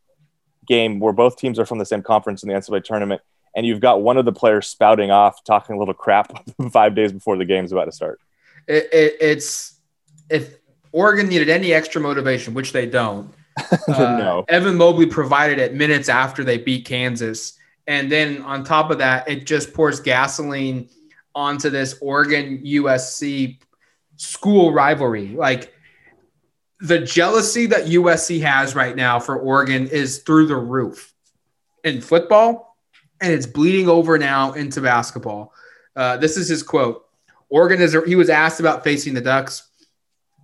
game 0.66 1.00
where 1.00 1.14
both 1.14 1.38
teams 1.38 1.60
are 1.60 1.68
from 1.68 1.78
the 1.78 1.86
same 1.86 2.02
conference 2.02 2.42
in 2.42 2.50
the 2.50 2.56
ncaa 2.56 2.84
tournament 2.84 3.22
and 3.56 3.66
you've 3.66 3.80
got 3.80 4.02
one 4.02 4.18
of 4.18 4.26
the 4.26 4.32
players 4.32 4.68
spouting 4.68 5.12
off 5.12 5.44
talking 5.44 5.76
a 5.76 5.80
little 5.80 5.94
crap 5.94 6.32
five 6.72 6.96
days 6.96 7.12
before 7.12 7.38
the 7.38 7.46
game's 7.46 7.72
about 7.72 7.86
to 7.86 7.92
start. 7.92 8.20
It, 8.68 8.90
it, 8.94 9.18
it's 9.20 9.80
if 10.30 10.58
oregon 10.92 11.28
needed 11.28 11.50
any 11.50 11.74
extra 11.74 12.00
motivation 12.00 12.54
which 12.54 12.72
they 12.72 12.86
don't 12.86 13.34
uh, 13.88 14.18
no. 14.18 14.46
evan 14.48 14.76
mobley 14.76 15.06
provided 15.06 15.60
it 15.60 15.74
minutes 15.74 16.08
after 16.08 16.44
they 16.44 16.58
beat 16.58 16.86
kansas 16.86 17.60
and 17.88 18.12
then 18.12 18.42
on 18.44 18.64
top 18.64 18.92
of 18.92 19.00
that, 19.00 19.28
it 19.30 19.46
just 19.46 19.74
pours 19.74 20.00
gasoline 20.00 20.90
onto 21.36 21.70
this 21.70 21.98
Oregon 22.02 22.62
USC 22.66 23.60
school 24.16 24.72
rivalry. 24.72 25.30
Like 25.30 25.74
the 26.80 27.00
jealousy 27.00 27.66
that 27.68 27.86
USC 27.86 28.42
has 28.42 28.76
right 28.76 28.96
now 28.96 29.20
for 29.20 29.38
Oregon 29.38 29.88
is 29.88 30.20
through 30.20 30.48
the 30.48 30.56
roof 30.56 31.14
in 31.84 32.00
football, 32.02 32.78
and 33.20 33.34
it's 33.34 33.46
bleeding 33.46 33.90
over 33.90 34.18
now 34.18 34.54
into 34.54 34.82
basketball. 34.82 35.54
Uh, 35.96 36.18
this 36.18 36.38
is 36.38 36.48
his 36.48 36.64
quote. 36.64 37.06
Oregon 37.50 37.82
is, 37.82 37.94
a, 37.94 38.06
he 38.06 38.16
was 38.16 38.30
asked 38.30 38.60
about 38.60 38.84
facing 38.84 39.14
the 39.14 39.22
Ducks, 39.22 39.70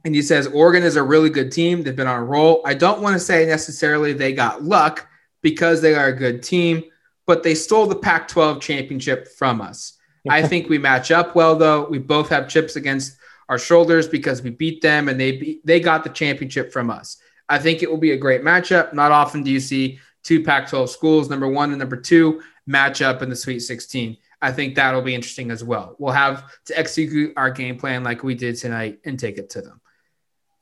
and 0.05 0.13
he 0.13 0.21
says, 0.21 0.47
Oregon 0.47 0.83
is 0.83 0.95
a 0.95 1.03
really 1.03 1.29
good 1.29 1.51
team. 1.51 1.83
They've 1.83 1.95
been 1.95 2.07
on 2.07 2.19
a 2.19 2.23
roll. 2.23 2.61
I 2.65 2.73
don't 2.73 3.01
want 3.01 3.15
to 3.15 3.19
say 3.19 3.45
necessarily 3.45 4.13
they 4.13 4.33
got 4.33 4.63
luck 4.63 5.07
because 5.41 5.81
they 5.81 5.95
are 5.95 6.07
a 6.07 6.15
good 6.15 6.43
team 6.43 6.83
but 7.29 7.43
they 7.43 7.53
stole 7.53 7.85
the 7.85 7.95
Pac 7.95 8.27
12 8.27 8.59
championship 8.59 9.27
from 9.27 9.61
us. 9.61 9.99
I 10.27 10.41
think 10.41 10.67
we 10.67 10.79
match 10.79 11.11
up 11.11 11.35
well, 11.35 11.55
though. 11.55 11.87
We 11.87 11.99
both 11.99 12.27
have 12.29 12.49
chips 12.49 12.75
against 12.75 13.19
our 13.49 13.59
shoulders 13.59 14.07
because 14.07 14.41
we 14.41 14.49
beat 14.49 14.81
them 14.81 15.07
and 15.07 15.19
they 15.19 15.33
beat, 15.33 15.63
they 15.63 15.79
got 15.79 16.03
the 16.03 16.09
championship 16.09 16.73
from 16.73 16.89
us. 16.89 17.17
I 17.47 17.59
think 17.59 17.83
it 17.83 17.89
will 17.91 17.99
be 17.99 18.13
a 18.13 18.17
great 18.17 18.41
matchup. 18.41 18.95
Not 18.95 19.11
often 19.11 19.43
do 19.43 19.51
you 19.51 19.59
see 19.59 19.99
two 20.23 20.43
Pac 20.43 20.69
12 20.69 20.89
schools, 20.89 21.29
number 21.29 21.47
one 21.47 21.69
and 21.69 21.77
number 21.77 21.97
two, 21.97 22.41
match 22.65 23.03
up 23.03 23.21
in 23.21 23.29
the 23.29 23.35
Sweet 23.35 23.59
16. 23.59 24.17
I 24.41 24.51
think 24.51 24.73
that'll 24.73 25.03
be 25.03 25.13
interesting 25.13 25.51
as 25.51 25.63
well. 25.63 25.95
We'll 25.99 26.13
have 26.13 26.51
to 26.65 26.79
execute 26.79 27.33
our 27.37 27.51
game 27.51 27.77
plan 27.77 28.03
like 28.03 28.23
we 28.23 28.33
did 28.33 28.57
tonight 28.57 29.01
and 29.05 29.19
take 29.19 29.37
it 29.37 29.51
to 29.51 29.61
them. 29.61 29.79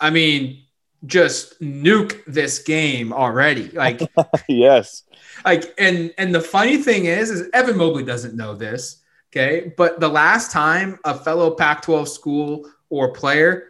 I 0.01 0.09
mean, 0.09 0.65
just 1.05 1.59
nuke 1.61 2.23
this 2.25 2.59
game 2.59 3.13
already. 3.13 3.69
Like 3.69 4.01
yes. 4.47 5.03
Like 5.45 5.73
and 5.77 6.13
and 6.17 6.33
the 6.33 6.41
funny 6.41 6.77
thing 6.77 7.05
is 7.05 7.29
is 7.29 7.49
Evan 7.53 7.77
Mobley 7.77 8.03
doesn't 8.03 8.35
know 8.35 8.55
this, 8.55 9.03
okay? 9.31 9.73
But 9.77 9.99
the 9.99 10.09
last 10.09 10.51
time 10.51 10.97
a 11.05 11.13
fellow 11.13 11.51
Pac-12 11.51 12.07
school 12.07 12.67
or 12.89 13.13
player 13.13 13.65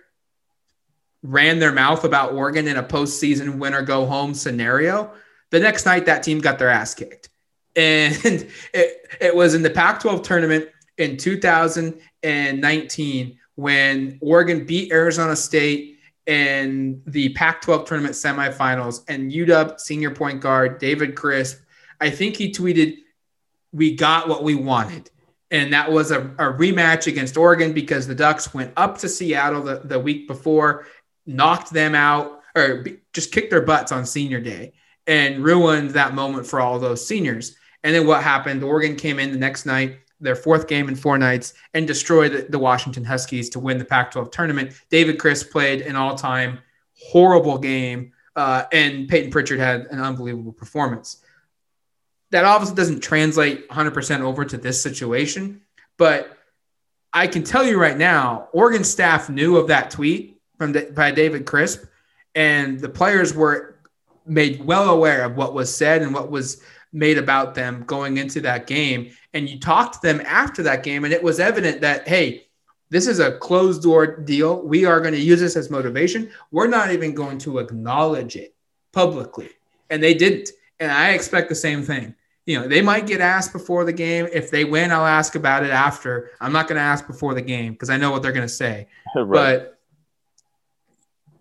ran 1.23 1.59
their 1.59 1.73
mouth 1.73 2.03
about 2.03 2.33
Oregon 2.33 2.67
in 2.67 2.77
a 2.77 2.83
postseason 2.83 3.57
win 3.57 3.73
or 3.73 3.81
go 3.81 4.05
home 4.05 4.33
scenario, 4.33 5.11
the 5.49 5.59
next 5.59 5.85
night 5.85 6.05
that 6.05 6.23
team 6.23 6.39
got 6.39 6.59
their 6.59 6.69
ass 6.69 6.93
kicked. 6.93 7.29
And 7.75 8.17
it, 8.73 9.07
it 9.19 9.35
was 9.35 9.53
in 9.53 9.61
the 9.61 9.69
Pac 9.69 9.99
12 9.99 10.21
tournament 10.21 10.69
in 10.97 11.17
2019 11.17 13.37
when 13.55 14.17
Oregon 14.21 14.65
beat 14.65 14.91
Arizona 14.91 15.35
State 15.35 15.96
in 16.27 17.01
the 17.07 17.29
Pac 17.29 17.61
12 17.61 17.87
tournament 17.87 18.13
semifinals. 18.13 19.03
And 19.07 19.31
UW 19.31 19.79
senior 19.79 20.11
point 20.11 20.41
guard 20.41 20.77
David 20.77 21.15
Crisp, 21.15 21.59
I 21.99 22.09
think 22.09 22.35
he 22.35 22.51
tweeted, 22.51 22.97
We 23.71 23.95
got 23.95 24.27
what 24.27 24.43
we 24.43 24.53
wanted. 24.53 25.09
And 25.49 25.71
that 25.73 25.91
was 25.91 26.11
a, 26.11 26.21
a 26.21 26.53
rematch 26.53 27.07
against 27.07 27.37
Oregon 27.37 27.71
because 27.71 28.05
the 28.05 28.15
Ducks 28.15 28.53
went 28.53 28.73
up 28.75 28.97
to 28.99 29.09
Seattle 29.09 29.63
the, 29.63 29.79
the 29.83 29.99
week 29.99 30.27
before, 30.27 30.85
knocked 31.25 31.71
them 31.71 31.95
out, 31.95 32.41
or 32.53 32.85
just 33.13 33.31
kicked 33.31 33.49
their 33.49 33.61
butts 33.61 33.93
on 33.93 34.05
senior 34.05 34.41
day 34.41 34.73
and 35.05 35.43
ruined 35.43 35.91
that 35.91 36.13
moment 36.13 36.45
for 36.45 36.59
all 36.59 36.79
those 36.79 37.05
seniors. 37.05 37.55
And 37.83 37.95
then 37.95 38.05
what 38.05 38.23
happened? 38.23 38.61
Oregon 38.63 38.97
came 38.97 39.19
in 39.19 39.31
the 39.31 39.37
next 39.37 39.65
night, 39.65 39.99
their 40.19 40.35
fourth 40.35 40.67
game 40.67 40.89
in 40.89 40.95
four 40.95 41.17
nights, 41.17 41.53
and 41.73 41.87
destroyed 41.87 42.31
the, 42.31 42.47
the 42.49 42.59
Washington 42.59 43.03
Huskies 43.03 43.49
to 43.49 43.59
win 43.59 43.77
the 43.77 43.85
Pac 43.85 44.11
12 44.11 44.31
tournament. 44.31 44.73
David 44.89 45.19
Crisp 45.19 45.51
played 45.51 45.81
an 45.81 45.95
all 45.95 46.15
time 46.15 46.59
horrible 46.99 47.57
game, 47.57 48.13
uh, 48.35 48.63
and 48.71 49.07
Payton 49.07 49.31
Pritchard 49.31 49.59
had 49.59 49.81
an 49.87 49.99
unbelievable 49.99 50.53
performance. 50.53 51.17
That 52.31 52.45
obviously 52.45 52.75
doesn't 52.75 53.01
translate 53.01 53.69
100% 53.69 54.21
over 54.21 54.43
to 54.45 54.57
this 54.57 54.81
situation, 54.81 55.61
but 55.97 56.37
I 57.13 57.27
can 57.27 57.43
tell 57.43 57.65
you 57.65 57.79
right 57.79 57.97
now, 57.97 58.49
Oregon 58.51 58.83
staff 58.83 59.29
knew 59.29 59.57
of 59.57 59.67
that 59.67 59.91
tweet 59.91 60.41
from 60.57 60.73
the, 60.73 60.91
by 60.93 61.11
David 61.11 61.45
Crisp, 61.45 61.85
and 62.35 62.79
the 62.79 62.89
players 62.89 63.33
were 63.33 63.79
made 64.25 64.63
well 64.63 64.89
aware 64.89 65.23
of 65.23 65.37
what 65.37 65.53
was 65.53 65.73
said 65.73 66.01
and 66.01 66.13
what 66.13 66.29
was 66.29 66.61
made 66.97 67.17
about 67.17 67.55
them 67.55 67.83
going 67.85 68.17
into 68.17 68.41
that 68.41 68.67
game. 68.67 69.11
And 69.33 69.49
you 69.49 69.59
talked 69.59 69.95
to 69.95 70.01
them 70.01 70.21
after 70.25 70.63
that 70.63 70.83
game, 70.83 71.03
and 71.03 71.13
it 71.13 71.21
was 71.21 71.39
evident 71.39 71.81
that, 71.81 72.07
hey, 72.07 72.47
this 72.89 73.07
is 73.07 73.19
a 73.19 73.37
closed 73.37 73.83
door 73.83 74.07
deal. 74.07 74.61
We 74.61 74.85
are 74.85 74.99
going 74.99 75.13
to 75.13 75.19
use 75.19 75.39
this 75.39 75.55
as 75.55 75.69
motivation. 75.69 76.31
We're 76.51 76.67
not 76.67 76.91
even 76.91 77.13
going 77.13 77.37
to 77.39 77.59
acknowledge 77.59 78.35
it 78.35 78.55
publicly. 78.93 79.49
And 79.89 80.01
they 80.01 80.13
didn't. 80.13 80.49
And 80.79 80.91
I 80.91 81.11
expect 81.11 81.49
the 81.49 81.55
same 81.55 81.83
thing. 81.83 82.15
You 82.45 82.61
know, 82.61 82.67
they 82.67 82.81
might 82.81 83.07
get 83.07 83.19
asked 83.19 83.51
before 83.51 83.83
the 83.83 83.91
game. 83.91 84.27
If 84.31 84.49
they 84.49 84.63
win, 84.63 84.91
I'll 84.91 85.05
ask 85.05 85.35
about 85.35 85.63
it 85.63 85.71
after. 85.71 86.31
I'm 86.39 86.53
not 86.53 86.69
going 86.69 86.77
to 86.77 86.81
ask 86.81 87.05
before 87.05 87.33
the 87.33 87.41
game 87.41 87.73
because 87.73 87.89
I 87.89 87.97
know 87.97 88.11
what 88.11 88.21
they're 88.21 88.31
going 88.31 88.47
to 88.47 88.53
say. 88.53 88.87
right. 89.15 89.27
But 89.57 89.79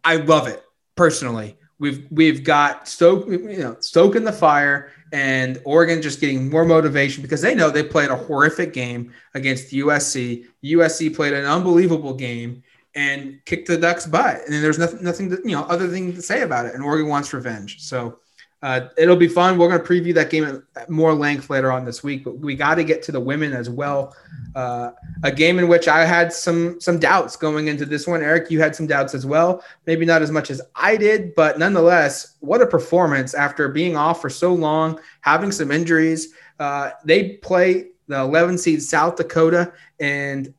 I 0.03 0.17
love 0.17 0.49
it 0.49 0.65
personally. 0.97 1.57
We've 1.79 2.07
we've 2.11 2.43
got 2.43 2.89
stoke 2.89 3.29
you 3.29 3.59
know 3.59 3.77
stoke 3.81 4.17
in 4.17 4.25
the 4.25 4.33
fire 4.33 4.91
and 5.17 5.63
Oregon 5.65 6.03
just 6.03 6.21
getting 6.21 6.51
more 6.51 6.67
motivation 6.67 7.23
because 7.23 7.41
they 7.41 7.55
know 7.55 7.71
they 7.71 7.83
played 7.83 8.11
a 8.11 8.17
horrific 8.17 8.75
game 8.75 9.15
against 9.33 9.73
USC. 9.73 10.45
USC 10.63 11.17
played 11.17 11.33
an 11.33 11.47
unbelievable 11.47 12.13
game 12.13 12.63
and 12.95 13.41
kicked 13.47 13.67
the 13.67 13.79
Ducks' 13.79 14.05
butt, 14.05 14.43
and 14.45 14.63
there's 14.63 14.79
nothing 14.79 15.03
nothing 15.03 15.31
to, 15.31 15.41
you 15.43 15.53
know 15.53 15.63
other 15.63 15.89
thing 15.89 16.13
to 16.15 16.21
say 16.21 16.43
about 16.43 16.67
it. 16.67 16.75
And 16.75 16.85
Oregon 16.85 17.09
wants 17.09 17.33
revenge, 17.33 17.81
so 17.81 18.19
uh, 18.67 18.89
it'll 18.99 19.15
be 19.15 19.29
fun. 19.29 19.57
We're 19.57 19.69
going 19.69 19.81
to 19.81 19.87
preview 19.87 20.13
that 20.15 20.29
game 20.29 20.61
at 20.75 20.91
more 20.91 21.15
length 21.15 21.51
later 21.51 21.71
on 21.71 21.85
this 21.85 22.03
week, 22.03 22.25
but 22.25 22.37
we 22.41 22.57
got 22.57 22.75
to 22.75 22.83
get 22.83 23.01
to 23.05 23.13
the 23.13 23.21
women 23.21 23.53
as 23.53 23.71
well. 23.71 24.17
Uh, 24.57 24.91
a 25.23 25.31
game 25.31 25.61
in 25.61 25.69
which 25.69 25.87
I 25.87 26.05
had 26.05 26.33
some 26.33 26.81
some 26.81 26.99
doubts 26.99 27.37
going 27.37 27.69
into 27.69 27.87
this 27.87 28.09
one. 28.09 28.23
Eric, 28.23 28.51
you 28.51 28.61
had 28.61 28.75
some 28.75 28.89
doubts 28.89 29.15
as 29.15 29.25
well. 29.25 29.63
Maybe 29.87 30.05
not 30.05 30.21
as 30.21 30.33
much 30.33 30.51
as 30.51 30.61
I 30.75 30.97
did, 30.97 31.33
but 31.37 31.61
nonetheless, 31.61 32.39
what 32.41 32.61
a 32.61 32.67
performance 32.67 33.35
after 33.35 33.69
being 33.69 33.97
off 33.97 34.21
for 34.21 34.29
so 34.29 34.53
long, 34.53 34.99
having 35.21 35.53
some 35.53 35.71
injuries. 35.71 36.35
Uh, 36.59 36.91
they 37.05 37.35
play 37.35 37.91
the 38.09 38.19
11 38.19 38.59
seed 38.59 38.83
South 38.83 39.15
Dakota, 39.15 39.73
and 40.01 40.53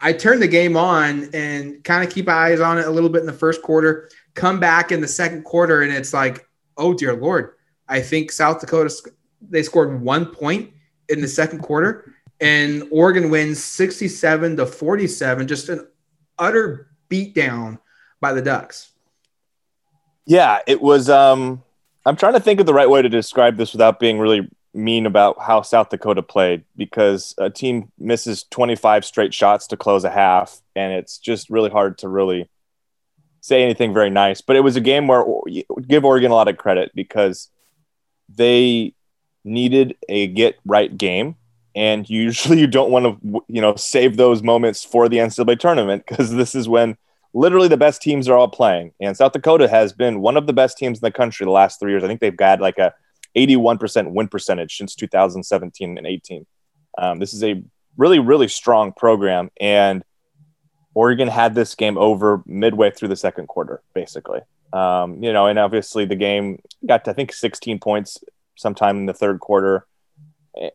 I 0.00 0.14
turned 0.14 0.42
the 0.42 0.48
game 0.48 0.76
on 0.76 1.30
and 1.32 1.84
kind 1.84 2.04
of 2.04 2.12
keep 2.12 2.28
eyes 2.28 2.58
on 2.58 2.76
it 2.78 2.88
a 2.88 2.90
little 2.90 3.08
bit 3.08 3.20
in 3.20 3.26
the 3.26 3.32
first 3.32 3.62
quarter. 3.62 4.10
Come 4.34 4.58
back 4.58 4.90
in 4.90 5.00
the 5.00 5.06
second 5.06 5.44
quarter, 5.44 5.82
and 5.82 5.92
it's 5.92 6.12
like 6.12 6.44
oh 6.80 6.94
dear 6.94 7.14
lord, 7.14 7.52
I 7.88 8.00
think 8.00 8.32
South 8.32 8.60
Dakota 8.60 8.92
they 9.40 9.62
scored 9.62 10.02
one 10.02 10.26
point 10.26 10.72
in 11.08 11.20
the 11.20 11.28
second 11.28 11.60
quarter, 11.60 12.14
and 12.40 12.84
Oregon 12.90 13.30
wins 13.30 13.62
sixty-seven 13.62 14.56
to 14.56 14.66
forty-seven. 14.66 15.46
Just 15.46 15.68
an 15.68 15.86
utter 16.38 16.88
beatdown 17.08 17.78
by 18.20 18.32
the 18.32 18.42
Ducks. 18.42 18.90
Yeah, 20.26 20.60
it 20.66 20.80
was. 20.80 21.08
Um, 21.08 21.62
I'm 22.06 22.16
trying 22.16 22.34
to 22.34 22.40
think 22.40 22.60
of 22.60 22.66
the 22.66 22.74
right 22.74 22.88
way 22.88 23.02
to 23.02 23.08
describe 23.08 23.56
this 23.56 23.72
without 23.72 24.00
being 24.00 24.18
really 24.18 24.48
mean 24.72 25.06
about 25.06 25.40
how 25.40 25.62
South 25.62 25.90
Dakota 25.90 26.22
played 26.22 26.64
because 26.76 27.34
a 27.38 27.50
team 27.50 27.90
misses 27.98 28.44
25 28.50 29.04
straight 29.04 29.34
shots 29.34 29.66
to 29.68 29.76
close 29.76 30.04
a 30.04 30.10
half, 30.10 30.60
and 30.76 30.92
it's 30.92 31.18
just 31.18 31.50
really 31.50 31.70
hard 31.70 31.98
to 31.98 32.08
really 32.08 32.48
say 33.40 33.62
anything 33.62 33.94
very 33.94 34.10
nice, 34.10 34.40
but 34.40 34.56
it 34.56 34.60
was 34.60 34.76
a 34.76 34.80
game 34.80 35.06
where 35.06 35.24
give 35.86 36.04
Oregon 36.04 36.30
a 36.30 36.34
lot 36.34 36.48
of 36.48 36.56
credit 36.56 36.92
because 36.94 37.48
they 38.28 38.94
needed 39.44 39.96
a 40.08 40.26
get 40.28 40.58
right 40.64 40.96
game. 40.96 41.36
And 41.74 42.08
usually 42.10 42.60
you 42.60 42.66
don't 42.66 42.90
want 42.90 43.22
to, 43.22 43.44
you 43.48 43.60
know, 43.60 43.76
save 43.76 44.16
those 44.16 44.42
moments 44.42 44.84
for 44.84 45.08
the 45.08 45.18
NCAA 45.18 45.58
tournament 45.58 46.04
because 46.06 46.32
this 46.32 46.54
is 46.54 46.68
when 46.68 46.96
literally 47.32 47.68
the 47.68 47.76
best 47.76 48.02
teams 48.02 48.28
are 48.28 48.36
all 48.36 48.48
playing. 48.48 48.92
And 49.00 49.16
South 49.16 49.32
Dakota 49.32 49.68
has 49.68 49.92
been 49.92 50.20
one 50.20 50.36
of 50.36 50.46
the 50.46 50.52
best 50.52 50.76
teams 50.78 50.98
in 50.98 51.02
the 51.02 51.12
country 51.12 51.44
the 51.44 51.50
last 51.50 51.78
three 51.78 51.92
years. 51.92 52.04
I 52.04 52.08
think 52.08 52.20
they've 52.20 52.36
got 52.36 52.60
like 52.60 52.78
a 52.78 52.92
81% 53.36 54.10
win 54.12 54.28
percentage 54.28 54.76
since 54.76 54.94
2017 54.96 55.96
and 55.96 56.06
18. 56.06 56.46
Um, 56.98 57.18
this 57.20 57.32
is 57.32 57.44
a 57.44 57.62
really, 57.96 58.18
really 58.18 58.48
strong 58.48 58.92
program. 58.92 59.50
And 59.60 60.02
Oregon 60.94 61.28
had 61.28 61.54
this 61.54 61.74
game 61.74 61.96
over 61.96 62.42
midway 62.46 62.90
through 62.90 63.08
the 63.08 63.16
second 63.16 63.46
quarter, 63.46 63.82
basically. 63.94 64.40
Um, 64.72 65.22
you 65.22 65.32
know, 65.32 65.46
and 65.46 65.58
obviously 65.58 66.04
the 66.04 66.16
game 66.16 66.60
got 66.86 67.04
to, 67.04 67.10
I 67.10 67.14
think 67.14 67.32
16 67.32 67.78
points 67.78 68.18
sometime 68.56 68.98
in 68.98 69.06
the 69.06 69.14
third 69.14 69.40
quarter, 69.40 69.86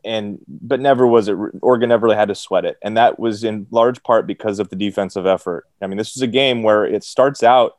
and 0.03 0.39
but 0.47 0.79
never 0.79 1.05
was 1.05 1.27
it 1.27 1.37
Oregon 1.61 1.89
never 1.89 2.05
really 2.05 2.17
had 2.17 2.29
to 2.29 2.35
sweat 2.35 2.65
it, 2.65 2.77
and 2.81 2.97
that 2.97 3.19
was 3.19 3.43
in 3.43 3.67
large 3.71 4.01
part 4.03 4.25
because 4.25 4.59
of 4.59 4.69
the 4.69 4.75
defensive 4.75 5.25
effort. 5.25 5.65
I 5.81 5.87
mean, 5.87 5.97
this 5.97 6.15
is 6.15 6.21
a 6.21 6.27
game 6.27 6.63
where 6.63 6.85
it 6.85 7.03
starts 7.03 7.43
out 7.43 7.77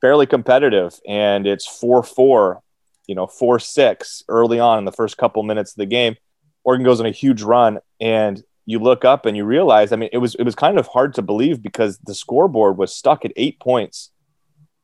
fairly 0.00 0.26
competitive, 0.26 0.98
and 1.06 1.46
it's 1.46 1.66
four 1.66 2.02
four, 2.02 2.62
you 3.06 3.14
know, 3.14 3.26
four 3.26 3.58
six 3.58 4.22
early 4.28 4.58
on 4.58 4.78
in 4.78 4.84
the 4.84 4.92
first 4.92 5.16
couple 5.16 5.42
minutes 5.42 5.72
of 5.72 5.76
the 5.76 5.86
game. 5.86 6.16
Oregon 6.64 6.84
goes 6.84 7.00
on 7.00 7.06
a 7.06 7.10
huge 7.10 7.42
run, 7.42 7.78
and 8.00 8.42
you 8.68 8.78
look 8.78 9.02
up 9.02 9.24
and 9.24 9.34
you 9.34 9.46
realize, 9.46 9.92
I 9.92 9.96
mean, 9.96 10.10
it 10.12 10.18
was 10.18 10.34
it 10.34 10.42
was 10.42 10.54
kind 10.54 10.78
of 10.78 10.86
hard 10.88 11.14
to 11.14 11.22
believe 11.22 11.62
because 11.62 11.96
the 12.00 12.14
scoreboard 12.14 12.76
was 12.76 12.94
stuck 12.94 13.24
at 13.24 13.32
eight 13.34 13.58
points 13.58 14.10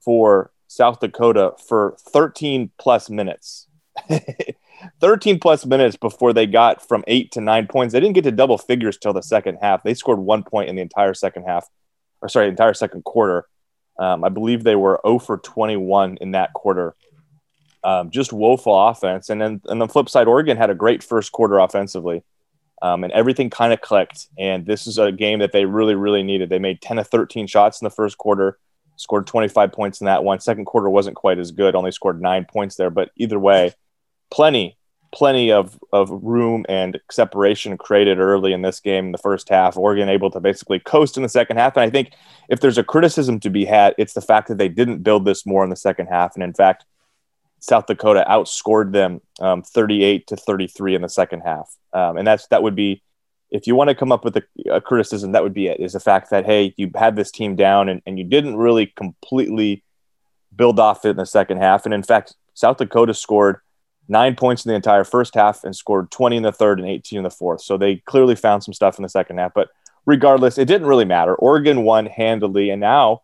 for 0.02 0.52
South 0.68 1.00
Dakota 1.00 1.52
for 1.68 1.94
13 1.98 2.70
plus 2.78 3.10
minutes. 3.10 3.68
13 5.02 5.38
plus 5.38 5.66
minutes 5.66 5.96
before 5.96 6.32
they 6.32 6.46
got 6.46 6.88
from 6.88 7.04
eight 7.08 7.30
to 7.32 7.42
nine 7.42 7.66
points. 7.66 7.92
They 7.92 8.00
didn't 8.00 8.14
get 8.14 8.24
to 8.24 8.32
double 8.32 8.56
figures 8.56 8.96
till 8.96 9.12
the 9.12 9.22
second 9.22 9.58
half. 9.60 9.82
They 9.82 9.92
scored 9.92 10.18
one 10.18 10.44
point 10.44 10.70
in 10.70 10.76
the 10.76 10.82
entire 10.82 11.12
second 11.12 11.44
half, 11.44 11.68
or 12.22 12.30
sorry, 12.30 12.48
entire 12.48 12.72
second 12.72 13.04
quarter. 13.04 13.44
Um, 13.98 14.24
I 14.24 14.30
believe 14.30 14.64
they 14.64 14.76
were 14.76 14.98
0 15.06 15.18
for 15.18 15.36
21 15.36 16.16
in 16.22 16.30
that 16.30 16.54
quarter. 16.54 16.94
Um, 17.84 18.10
just 18.10 18.32
woeful 18.32 18.88
offense. 18.88 19.28
And 19.28 19.42
then 19.42 19.60
on 19.68 19.78
the 19.78 19.88
flip 19.88 20.08
side, 20.08 20.26
Oregon 20.26 20.56
had 20.56 20.70
a 20.70 20.74
great 20.74 21.02
first 21.02 21.32
quarter 21.32 21.58
offensively 21.58 22.24
um, 22.82 23.04
and 23.04 23.12
everything 23.12 23.50
kind 23.50 23.72
of 23.72 23.80
clicked. 23.80 24.28
And 24.38 24.66
this 24.66 24.86
is 24.86 24.98
a 24.98 25.12
game 25.12 25.38
that 25.38 25.52
they 25.52 25.64
really, 25.64 25.94
really 25.94 26.22
needed. 26.22 26.48
They 26.48 26.58
made 26.58 26.80
10 26.80 26.98
of 26.98 27.08
13 27.08 27.46
shots 27.46 27.80
in 27.80 27.86
the 27.86 27.90
first 27.90 28.18
quarter, 28.18 28.58
scored 28.96 29.26
25 29.26 29.72
points 29.72 30.00
in 30.00 30.06
that 30.06 30.24
one. 30.24 30.40
Second 30.40 30.66
quarter 30.66 30.90
wasn't 30.90 31.16
quite 31.16 31.38
as 31.38 31.50
good, 31.50 31.74
only 31.74 31.92
scored 31.92 32.20
nine 32.20 32.44
points 32.44 32.76
there. 32.76 32.90
But 32.90 33.10
either 33.16 33.38
way, 33.38 33.72
plenty, 34.30 34.76
plenty 35.14 35.52
of, 35.52 35.78
of 35.92 36.10
room 36.10 36.66
and 36.68 37.00
separation 37.10 37.78
created 37.78 38.18
early 38.18 38.52
in 38.52 38.62
this 38.62 38.80
game 38.80 39.06
in 39.06 39.12
the 39.12 39.18
first 39.18 39.48
half. 39.48 39.76
Oregon 39.76 40.08
able 40.08 40.30
to 40.32 40.40
basically 40.40 40.80
coast 40.80 41.16
in 41.16 41.22
the 41.22 41.28
second 41.28 41.56
half. 41.56 41.76
And 41.76 41.82
I 41.84 41.90
think 41.90 42.12
if 42.48 42.60
there's 42.60 42.78
a 42.78 42.84
criticism 42.84 43.40
to 43.40 43.50
be 43.50 43.64
had, 43.64 43.94
it's 43.96 44.14
the 44.14 44.20
fact 44.20 44.48
that 44.48 44.58
they 44.58 44.68
didn't 44.68 45.02
build 45.02 45.24
this 45.24 45.46
more 45.46 45.62
in 45.64 45.70
the 45.70 45.76
second 45.76 46.06
half. 46.06 46.34
And 46.34 46.42
in 46.42 46.52
fact, 46.52 46.84
South 47.64 47.86
Dakota 47.86 48.26
outscored 48.28 48.92
them 48.92 49.22
um, 49.40 49.62
38 49.62 50.26
to 50.26 50.36
33 50.36 50.96
in 50.96 51.00
the 51.00 51.08
second 51.08 51.40
half. 51.40 51.74
Um, 51.94 52.18
and 52.18 52.26
that's 52.26 52.46
that 52.48 52.62
would 52.62 52.76
be 52.76 53.02
if 53.50 53.66
you 53.66 53.74
want 53.74 53.88
to 53.88 53.94
come 53.94 54.12
up 54.12 54.22
with 54.22 54.36
a, 54.36 54.42
a, 54.70 54.82
criticism, 54.82 55.32
that 55.32 55.42
would 55.42 55.54
be 55.54 55.68
it. 55.68 55.80
Is 55.80 55.94
the 55.94 56.00
fact 56.00 56.28
that 56.28 56.44
hey, 56.44 56.74
you 56.76 56.90
had 56.94 57.16
this 57.16 57.30
team 57.30 57.56
down 57.56 57.88
and, 57.88 58.02
and 58.04 58.18
you 58.18 58.24
didn't 58.24 58.58
really 58.58 58.86
completely 58.86 59.82
build 60.54 60.78
off 60.78 61.06
it 61.06 61.10
in 61.10 61.16
the 61.16 61.24
second 61.24 61.56
half. 61.56 61.86
And 61.86 61.94
in 61.94 62.02
fact, 62.02 62.34
South 62.52 62.76
Dakota 62.76 63.14
scored 63.14 63.60
nine 64.08 64.36
points 64.36 64.66
in 64.66 64.68
the 64.68 64.76
entire 64.76 65.04
first 65.04 65.34
half 65.34 65.64
and 65.64 65.74
scored 65.74 66.10
20 66.10 66.36
in 66.36 66.42
the 66.42 66.52
third 66.52 66.78
and 66.78 66.86
18 66.88 67.16
in 67.16 67.22
the 67.22 67.30
fourth. 67.30 67.62
So 67.62 67.78
they 67.78 67.96
clearly 67.96 68.34
found 68.34 68.62
some 68.62 68.74
stuff 68.74 68.98
in 68.98 69.02
the 69.04 69.08
second 69.08 69.38
half. 69.38 69.54
But 69.54 69.70
regardless, 70.04 70.58
it 70.58 70.66
didn't 70.66 70.86
really 70.86 71.06
matter. 71.06 71.34
Oregon 71.34 71.82
won 71.82 72.04
handily, 72.04 72.68
and 72.68 72.80
now 72.80 73.22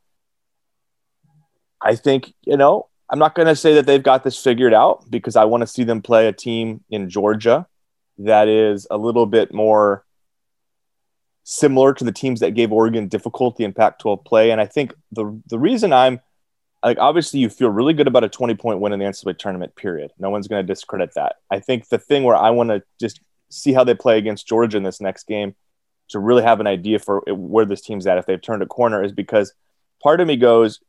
I 1.82 1.94
think 1.94 2.32
you 2.46 2.56
know 2.56 2.89
I'm 3.10 3.18
not 3.18 3.34
going 3.34 3.48
to 3.48 3.56
say 3.56 3.74
that 3.74 3.86
they've 3.86 4.02
got 4.02 4.22
this 4.22 4.40
figured 4.40 4.72
out 4.72 5.10
because 5.10 5.34
I 5.34 5.44
want 5.44 5.62
to 5.62 5.66
see 5.66 5.82
them 5.82 6.00
play 6.00 6.28
a 6.28 6.32
team 6.32 6.84
in 6.90 7.10
Georgia 7.10 7.66
that 8.18 8.48
is 8.48 8.86
a 8.90 8.96
little 8.96 9.26
bit 9.26 9.52
more 9.52 10.04
similar 11.42 11.92
to 11.94 12.04
the 12.04 12.12
teams 12.12 12.40
that 12.40 12.54
gave 12.54 12.70
Oregon 12.70 13.08
difficulty 13.08 13.64
in 13.64 13.72
Pac-12 13.72 14.24
play. 14.24 14.50
And 14.50 14.60
I 14.60 14.66
think 14.66 14.94
the 15.10 15.40
the 15.46 15.58
reason 15.58 15.92
I'm 15.92 16.20
like 16.84 16.98
obviously 16.98 17.40
you 17.40 17.48
feel 17.48 17.70
really 17.70 17.94
good 17.94 18.06
about 18.06 18.24
a 18.24 18.28
20 18.28 18.54
point 18.54 18.80
win 18.80 18.92
in 18.92 18.98
the 18.98 19.06
NCAA 19.06 19.38
tournament. 19.38 19.74
Period. 19.74 20.12
No 20.18 20.30
one's 20.30 20.48
going 20.48 20.64
to 20.64 20.72
discredit 20.72 21.14
that. 21.14 21.36
I 21.50 21.58
think 21.58 21.88
the 21.88 21.98
thing 21.98 22.22
where 22.22 22.36
I 22.36 22.50
want 22.50 22.70
to 22.70 22.82
just 23.00 23.20
see 23.50 23.72
how 23.72 23.84
they 23.84 23.94
play 23.94 24.18
against 24.18 24.46
Georgia 24.46 24.76
in 24.76 24.82
this 24.84 25.00
next 25.00 25.26
game 25.26 25.56
to 26.10 26.18
really 26.18 26.42
have 26.42 26.60
an 26.60 26.66
idea 26.66 26.98
for 26.98 27.22
where 27.28 27.64
this 27.64 27.80
team's 27.80 28.06
at 28.06 28.18
if 28.18 28.26
they've 28.26 28.40
turned 28.40 28.62
a 28.62 28.66
corner 28.66 29.02
is 29.02 29.12
because 29.12 29.52
part 30.02 30.20
of 30.20 30.26
me 30.26 30.36
goes 30.36 30.80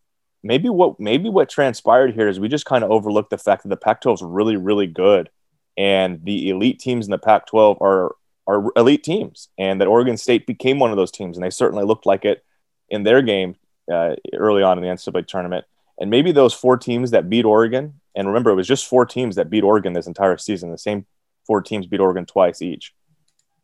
maybe 0.43 0.69
what 0.69 0.99
maybe 0.99 1.30
what 1.30 1.49
transpired 1.49 2.13
here 2.13 2.27
is 2.27 2.39
we 2.39 2.47
just 2.47 2.65
kind 2.65 2.84
of 2.84 2.91
overlooked 2.91 3.30
the 3.30 3.38
fact 3.38 3.63
that 3.63 3.69
the 3.69 3.77
Pac-12 3.77 4.13
is 4.15 4.21
really 4.21 4.58
really 4.58 4.88
good, 4.88 5.30
and 5.77 6.23
the 6.23 6.49
elite 6.49 6.80
teams 6.80 7.06
in 7.06 7.12
the 7.12 7.17
Pac-12 7.17 7.82
are 7.82 8.15
are 8.47 8.71
elite 8.75 9.04
teams, 9.04 9.49
and 9.58 9.80
that 9.80 9.88
Oregon 9.88 10.17
State 10.17 10.47
became 10.47 10.80
one 10.80 10.91
of 10.91 10.97
those 10.97 11.12
teams, 11.12 11.38
and 11.38 11.45
they 11.45 11.49
certainly 11.49 11.86
looked 11.86 12.06
like 12.06 12.25
it 12.25 12.43
in 12.89 13.04
their 13.04 13.21
game 13.21 13.56
uh, 13.91 14.15
early 14.34 14.63
on 14.63 14.77
in 14.77 14.84
the 14.84 14.89
NCAA 14.89 15.27
tournament. 15.27 15.65
And 15.99 16.10
maybe 16.10 16.32
those 16.32 16.54
four 16.54 16.77
teams 16.77 17.12
that 17.12 17.30
beat 17.30 17.45
Oregon, 17.45 17.99
and 18.15 18.27
remember 18.27 18.49
it 18.49 18.56
was 18.56 18.67
just 18.67 18.88
four 18.88 19.06
teams 19.06 19.36
that 19.36 19.49
beat 19.49 19.63
Oregon 19.63 19.93
this 19.93 20.08
entire 20.08 20.38
season. 20.38 20.71
The 20.71 20.77
same 20.77 21.06
four 21.45 21.62
teams 21.62 21.86
beat 21.86 21.99
Oregon 21.99 22.25
twice 22.25 22.62
each. 22.62 22.93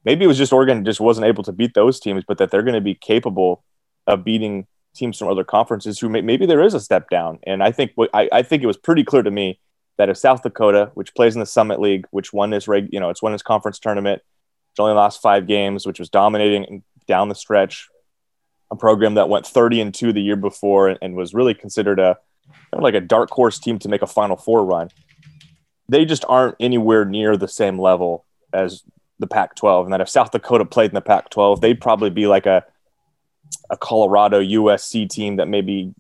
Maybe 0.06 0.24
it 0.24 0.28
was 0.28 0.38
just 0.38 0.54
Oregon 0.54 0.86
just 0.86 1.02
wasn't 1.02 1.28
able 1.28 1.44
to 1.44 1.52
beat 1.52 1.74
those 1.74 2.00
teams, 2.00 2.24
but 2.28 2.38
that 2.38 2.52
they're 2.52 2.64
going 2.64 2.76
to 2.76 2.82
be 2.82 2.96
capable 2.96 3.64
of 4.06 4.24
beating 4.24 4.68
teams 4.98 5.18
from 5.18 5.30
other 5.30 5.44
conferences 5.44 6.00
who 6.00 6.10
may, 6.10 6.22
maybe 6.22 6.46
there 6.46 6.62
is 6.62 6.74
a 6.74 6.80
step 6.80 7.10
down. 7.10 7.40
And 7.44 7.64
I 7.64 7.72
think 7.72 7.94
I, 8.14 8.30
I 8.32 8.42
think 8.42 8.64
it 8.64 8.68
was 8.68 8.78
pretty 8.78 9.04
clear 9.04 9.24
to 9.24 9.32
me 9.32 9.60
that 9.98 10.10
if 10.10 10.18
South 10.18 10.44
Dakota, 10.44 10.92
which 10.94 11.16
plays 11.16 11.36
in 11.36 11.40
the 11.40 11.46
Summit 11.46 11.80
League, 11.80 12.06
which 12.12 12.34
won 12.34 12.50
this 12.50 12.68
reg, 12.68 12.90
you 12.92 13.00
know, 13.00 13.10
it's 13.10 13.22
won 13.22 13.34
its 13.34 13.44
conference 13.44 13.80
tournament, 13.80 14.22
which 14.72 14.80
only 14.80 14.94
lost 14.94 15.22
five 15.22 15.48
games, 15.48 15.86
which 15.86 16.00
was 16.00 16.10
dominating 16.10 16.84
down 17.08 17.30
the 17.30 17.36
stretch, 17.36 17.88
a 18.70 18.76
program 18.76 19.16
that 19.16 19.30
went 19.30 19.48
30 19.48 19.82
and 19.82 19.94
two 19.94 20.14
the 20.14 20.22
year 20.22 20.36
before 20.36 20.90
and, 20.90 21.00
and 21.02 21.16
was 21.16 21.34
really 21.34 21.54
considered 21.54 22.00
a 22.00 22.18
kind 22.48 22.80
of 22.80 22.84
like 22.84 22.94
a 22.94 23.02
dark 23.02 23.30
horse 23.30 23.60
team 23.60 23.80
to 23.80 23.90
make 23.90 24.02
a 24.02 24.08
Final 24.08 24.36
Four 24.36 24.66
run. 24.66 24.90
They 25.90 26.06
just 26.06 26.26
aren't 26.28 26.56
anywhere 26.60 27.06
near 27.06 27.38
the 27.38 27.48
same 27.48 27.80
level 27.80 28.26
as 28.54 28.84
the 29.20 29.28
Pac-12, 29.28 29.86
and 29.86 29.94
that 29.94 30.02
if 30.02 30.10
South 30.10 30.32
Dakota 30.32 30.66
played 30.66 30.92
in 30.92 30.96
the 30.96 31.02
Pac-12, 31.02 31.62
they'd 31.62 31.82
probably 31.82 32.10
be 32.10 32.28
like 32.28 32.46
a 32.46 32.66
a 33.70 33.78
Colorado 33.78 34.42
USC 34.42 35.10
team 35.10 35.38
that 35.38 35.48
maybe 35.48 35.94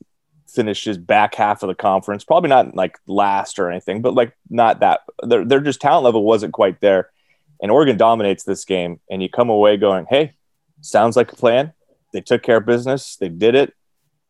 finishes 0.47 0.97
back 0.97 1.36
half 1.36 1.63
of 1.63 1.67
the 1.67 1.75
conference. 1.75 2.23
Probably 2.23 2.49
not 2.49 2.75
like 2.75 2.97
last 3.08 3.60
or 3.60 3.69
anything, 3.69 4.01
but 4.01 4.13
like 4.13 4.36
not 4.49 4.80
that. 4.80 5.01
Their 5.23 5.45
their 5.45 5.60
just 5.60 5.82
talent 5.82 6.06
level 6.06 6.23
wasn't 6.23 6.53
quite 6.53 6.80
there. 6.82 7.10
And 7.62 7.71
Oregon 7.71 7.97
dominates 7.97 8.43
this 8.43 8.65
game, 8.65 8.99
and 9.10 9.21
you 9.21 9.30
come 9.30 9.49
away 9.49 9.77
going, 9.77 10.06
"Hey, 10.10 10.34
sounds 10.82 11.15
like 11.15 11.32
a 11.32 11.36
plan. 11.36 11.73
They 12.13 12.21
took 12.21 12.43
care 12.43 12.58
of 12.58 12.65
business. 12.65 13.17
They 13.17 13.30
did 13.30 13.56
it. 13.56 13.73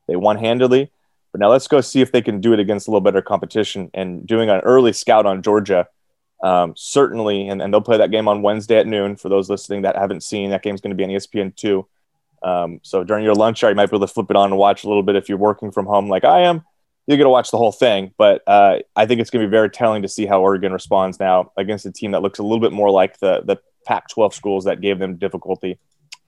They 0.08 0.16
won 0.16 0.38
handily. 0.38 0.92
But 1.32 1.42
now 1.42 1.50
let's 1.50 1.68
go 1.68 1.82
see 1.82 2.02
if 2.02 2.12
they 2.12 2.22
can 2.22 2.40
do 2.40 2.54
it 2.54 2.60
against 2.60 2.88
a 2.88 2.92
little 2.92 3.02
better 3.02 3.22
competition." 3.22 3.92
And 3.94 4.26
doing 4.26 4.50
an 4.50 4.62
early 4.62 4.94
scout 4.94 5.26
on 5.26 5.44
Georgia, 5.44 5.88
um, 6.42 6.74
certainly, 6.76 7.50
and, 7.50 7.62
and 7.62 7.74
they'll 7.74 7.82
play 7.82 7.98
that 7.98 8.12
game 8.12 8.28
on 8.28 8.42
Wednesday 8.42 8.78
at 8.78 8.88
noon. 8.88 9.18
For 9.18 9.30
those 9.30 9.50
listening 9.50 9.84
that 9.84 9.96
haven't 9.96 10.24
seen, 10.24 10.50
that 10.52 10.64
game's 10.64 10.82
going 10.82 10.92
to 10.92 10.96
be 10.96 11.04
on 11.04 11.10
ESPN 11.10 11.56
two. 11.56 11.88
Um, 12.44 12.80
so 12.84 13.04
during 13.04 13.24
your 13.24 13.34
lunch 13.34 13.64
hour, 13.64 13.70
you 13.70 13.76
might 13.76 13.90
be 13.90 13.96
able 13.96 14.08
to 14.08 14.14
flip 14.14 14.30
it 14.30 14.36
on 14.36 14.52
and 14.52 14.58
watch 14.58 14.84
a 14.84 14.88
little 14.88 15.04
bit 15.04 15.16
if 15.16 15.30
you're 15.30 15.38
working 15.38 15.72
from 15.72 15.86
home 15.86 16.10
like 16.10 16.24
I 16.24 16.42
am. 16.42 16.64
You're 17.08 17.18
going 17.18 17.26
to 17.26 17.32
watch 17.32 17.52
the 17.52 17.58
whole 17.58 17.72
thing, 17.72 18.14
but 18.18 18.44
uh, 18.48 18.80
I 18.96 19.06
think 19.06 19.22
it's 19.22 19.30
going 19.30 19.42
to 19.42 19.48
be 19.48 19.52
very 19.52 19.70
telling 19.70 20.02
to 20.02 20.10
see 20.10 20.26
how 20.26 20.42
Oregon 20.42 20.74
responds 20.74 21.20
now 21.20 21.52
against 21.56 21.86
a 21.86 21.92
team 21.92 22.12
that 22.12 22.22
looks 22.22 22.40
a 22.40 22.44
little 22.44 22.60
bit 22.60 22.74
more 22.74 22.92
like 22.92 23.18
the 23.20 23.42
the 23.46 23.58
Pac-12 23.86 24.34
schools 24.34 24.66
that 24.66 24.82
gave 24.82 25.00
them 25.00 25.16
difficulty 25.16 25.80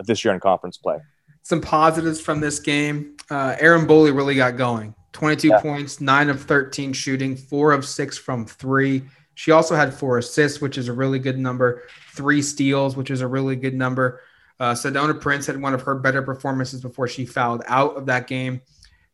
this 0.05 0.23
year 0.23 0.33
in 0.33 0.39
conference 0.39 0.77
play. 0.77 0.99
Some 1.43 1.59
positives 1.59 2.21
from 2.21 2.39
this 2.39 2.59
game: 2.59 3.17
uh, 3.29 3.57
Erin 3.59 3.85
Boley 3.85 4.15
really 4.15 4.35
got 4.35 4.55
going. 4.55 4.95
22 5.11 5.47
yeah. 5.49 5.59
points, 5.59 5.99
nine 5.99 6.29
of 6.29 6.41
13 6.43 6.93
shooting, 6.93 7.35
four 7.35 7.73
of 7.73 7.85
six 7.85 8.17
from 8.17 8.45
three. 8.45 9.03
She 9.35 9.51
also 9.51 9.75
had 9.75 9.93
four 9.93 10.17
assists, 10.17 10.61
which 10.61 10.77
is 10.77 10.87
a 10.87 10.93
really 10.93 11.19
good 11.19 11.39
number. 11.39 11.83
Three 12.13 12.41
steals, 12.41 12.95
which 12.95 13.09
is 13.09 13.21
a 13.21 13.27
really 13.27 13.55
good 13.55 13.73
number. 13.73 14.21
Uh, 14.59 14.73
Sedona 14.73 15.19
Prince 15.19 15.45
had 15.47 15.61
one 15.61 15.73
of 15.73 15.81
her 15.83 15.95
better 15.95 16.21
performances 16.21 16.81
before 16.81 17.07
she 17.07 17.25
fouled 17.25 17.63
out 17.67 17.95
of 17.95 18.05
that 18.07 18.27
game. 18.27 18.61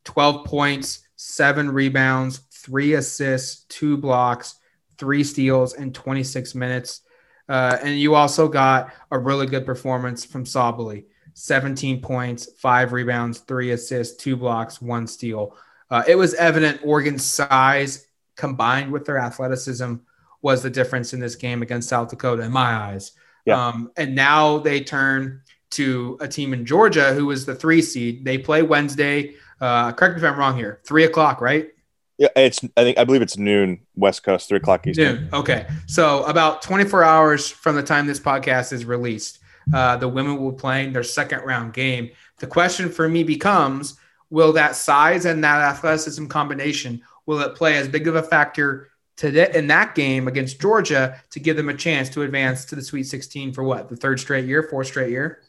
12 0.05 0.45
points, 0.45 1.07
seven 1.15 1.71
rebounds, 1.71 2.39
three 2.51 2.93
assists, 2.93 3.63
two 3.65 3.97
blocks, 3.97 4.55
three 4.97 5.23
steals 5.23 5.73
in 5.75 5.93
26 5.93 6.55
minutes. 6.55 7.01
Uh, 7.47 7.77
and 7.83 7.99
you 7.99 8.15
also 8.15 8.47
got 8.47 8.91
a 9.11 9.19
really 9.19 9.45
good 9.45 9.65
performance 9.65 10.25
from 10.25 10.45
Sabally 10.45 11.05
17 11.35 12.01
points, 12.01 12.49
five 12.57 12.93
rebounds, 12.93 13.39
three 13.39 13.71
assists, 13.71 14.15
two 14.15 14.37
blocks, 14.37 14.81
one 14.81 15.05
steal. 15.05 15.55
Uh, 15.89 16.01
it 16.07 16.15
was 16.15 16.33
evident 16.35 16.79
Oregon's 16.83 17.25
size 17.25 18.07
combined 18.35 18.91
with 18.91 19.05
their 19.05 19.17
athleticism 19.17 19.95
was 20.41 20.63
the 20.63 20.69
difference 20.69 21.13
in 21.13 21.19
this 21.19 21.35
game 21.35 21.61
against 21.61 21.89
South 21.89 22.09
Dakota, 22.09 22.43
in 22.43 22.51
my 22.51 22.73
eyes. 22.75 23.11
Yeah. 23.45 23.67
Um, 23.67 23.91
and 23.95 24.15
now 24.15 24.57
they 24.57 24.81
turn 24.81 25.41
to 25.71 26.17
a 26.21 26.27
team 26.27 26.53
in 26.53 26.65
Georgia 26.65 27.13
who 27.13 27.27
was 27.27 27.45
the 27.45 27.55
three 27.55 27.81
seed. 27.81 28.25
They 28.25 28.37
play 28.37 28.63
Wednesday. 28.63 29.35
Uh, 29.59 29.91
correct 29.91 30.15
me 30.15 30.21
if 30.21 30.31
I'm 30.31 30.37
wrong 30.37 30.55
here. 30.55 30.79
Three 30.85 31.03
o'clock, 31.03 31.41
right? 31.41 31.69
Yeah, 32.17 32.29
it's. 32.35 32.63
I 32.77 32.83
think 32.83 32.97
I 32.97 33.03
believe 33.03 33.21
it's 33.21 33.37
noon 33.37 33.81
West 33.95 34.23
Coast, 34.23 34.47
three 34.47 34.57
o'clock 34.57 34.87
Eastern. 34.87 35.15
Noon. 35.15 35.29
Okay, 35.33 35.67
so 35.85 36.23
about 36.23 36.61
24 36.61 37.03
hours 37.03 37.49
from 37.49 37.75
the 37.75 37.83
time 37.83 38.07
this 38.07 38.21
podcast 38.21 38.71
is 38.71 38.85
released, 38.85 39.39
uh, 39.73 39.97
the 39.97 40.07
women 40.07 40.37
will 40.37 40.51
be 40.51 40.57
playing 40.57 40.93
their 40.93 41.03
second 41.03 41.41
round 41.41 41.73
game. 41.73 42.09
The 42.39 42.47
question 42.47 42.89
for 42.89 43.09
me 43.09 43.23
becomes: 43.23 43.97
Will 44.29 44.53
that 44.53 44.77
size 44.77 45.25
and 45.25 45.43
that 45.43 45.59
athleticism 45.59 46.27
combination 46.27 47.01
will 47.25 47.41
it 47.41 47.55
play 47.55 47.75
as 47.75 47.89
big 47.89 48.07
of 48.07 48.15
a 48.15 48.23
factor 48.23 48.89
to 49.17 49.57
in 49.57 49.67
that 49.67 49.95
game 49.95 50.27
against 50.27 50.59
Georgia 50.59 51.21
to 51.31 51.39
give 51.39 51.55
them 51.55 51.69
a 51.69 51.73
chance 51.73 52.09
to 52.09 52.23
advance 52.23 52.65
to 52.65 52.75
the 52.75 52.81
Sweet 52.81 53.03
16 53.03 53.53
for 53.53 53.63
what 53.63 53.89
the 53.89 53.95
third 53.95 54.19
straight 54.19 54.45
year, 54.45 54.63
fourth 54.63 54.87
straight 54.87 55.09
year. 55.09 55.41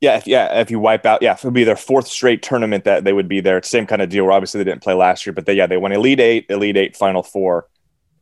Yeah, 0.00 0.16
if, 0.16 0.26
yeah. 0.26 0.60
If 0.60 0.70
you 0.70 0.78
wipe 0.80 1.04
out, 1.04 1.20
yeah, 1.20 1.34
it 1.34 1.44
would 1.44 1.52
be 1.52 1.64
their 1.64 1.76
fourth 1.76 2.08
straight 2.08 2.42
tournament 2.42 2.84
that 2.84 3.04
they 3.04 3.12
would 3.12 3.28
be 3.28 3.40
there. 3.40 3.62
Same 3.62 3.86
kind 3.86 4.00
of 4.00 4.08
deal. 4.08 4.24
Where 4.24 4.32
obviously 4.32 4.58
they 4.58 4.70
didn't 4.70 4.82
play 4.82 4.94
last 4.94 5.26
year, 5.26 5.32
but 5.32 5.44
they 5.44 5.54
yeah 5.54 5.66
they 5.66 5.76
won 5.76 5.92
Elite 5.92 6.20
Eight, 6.20 6.46
Elite 6.48 6.76
Eight, 6.76 6.96
Final 6.96 7.22
Four, 7.22 7.68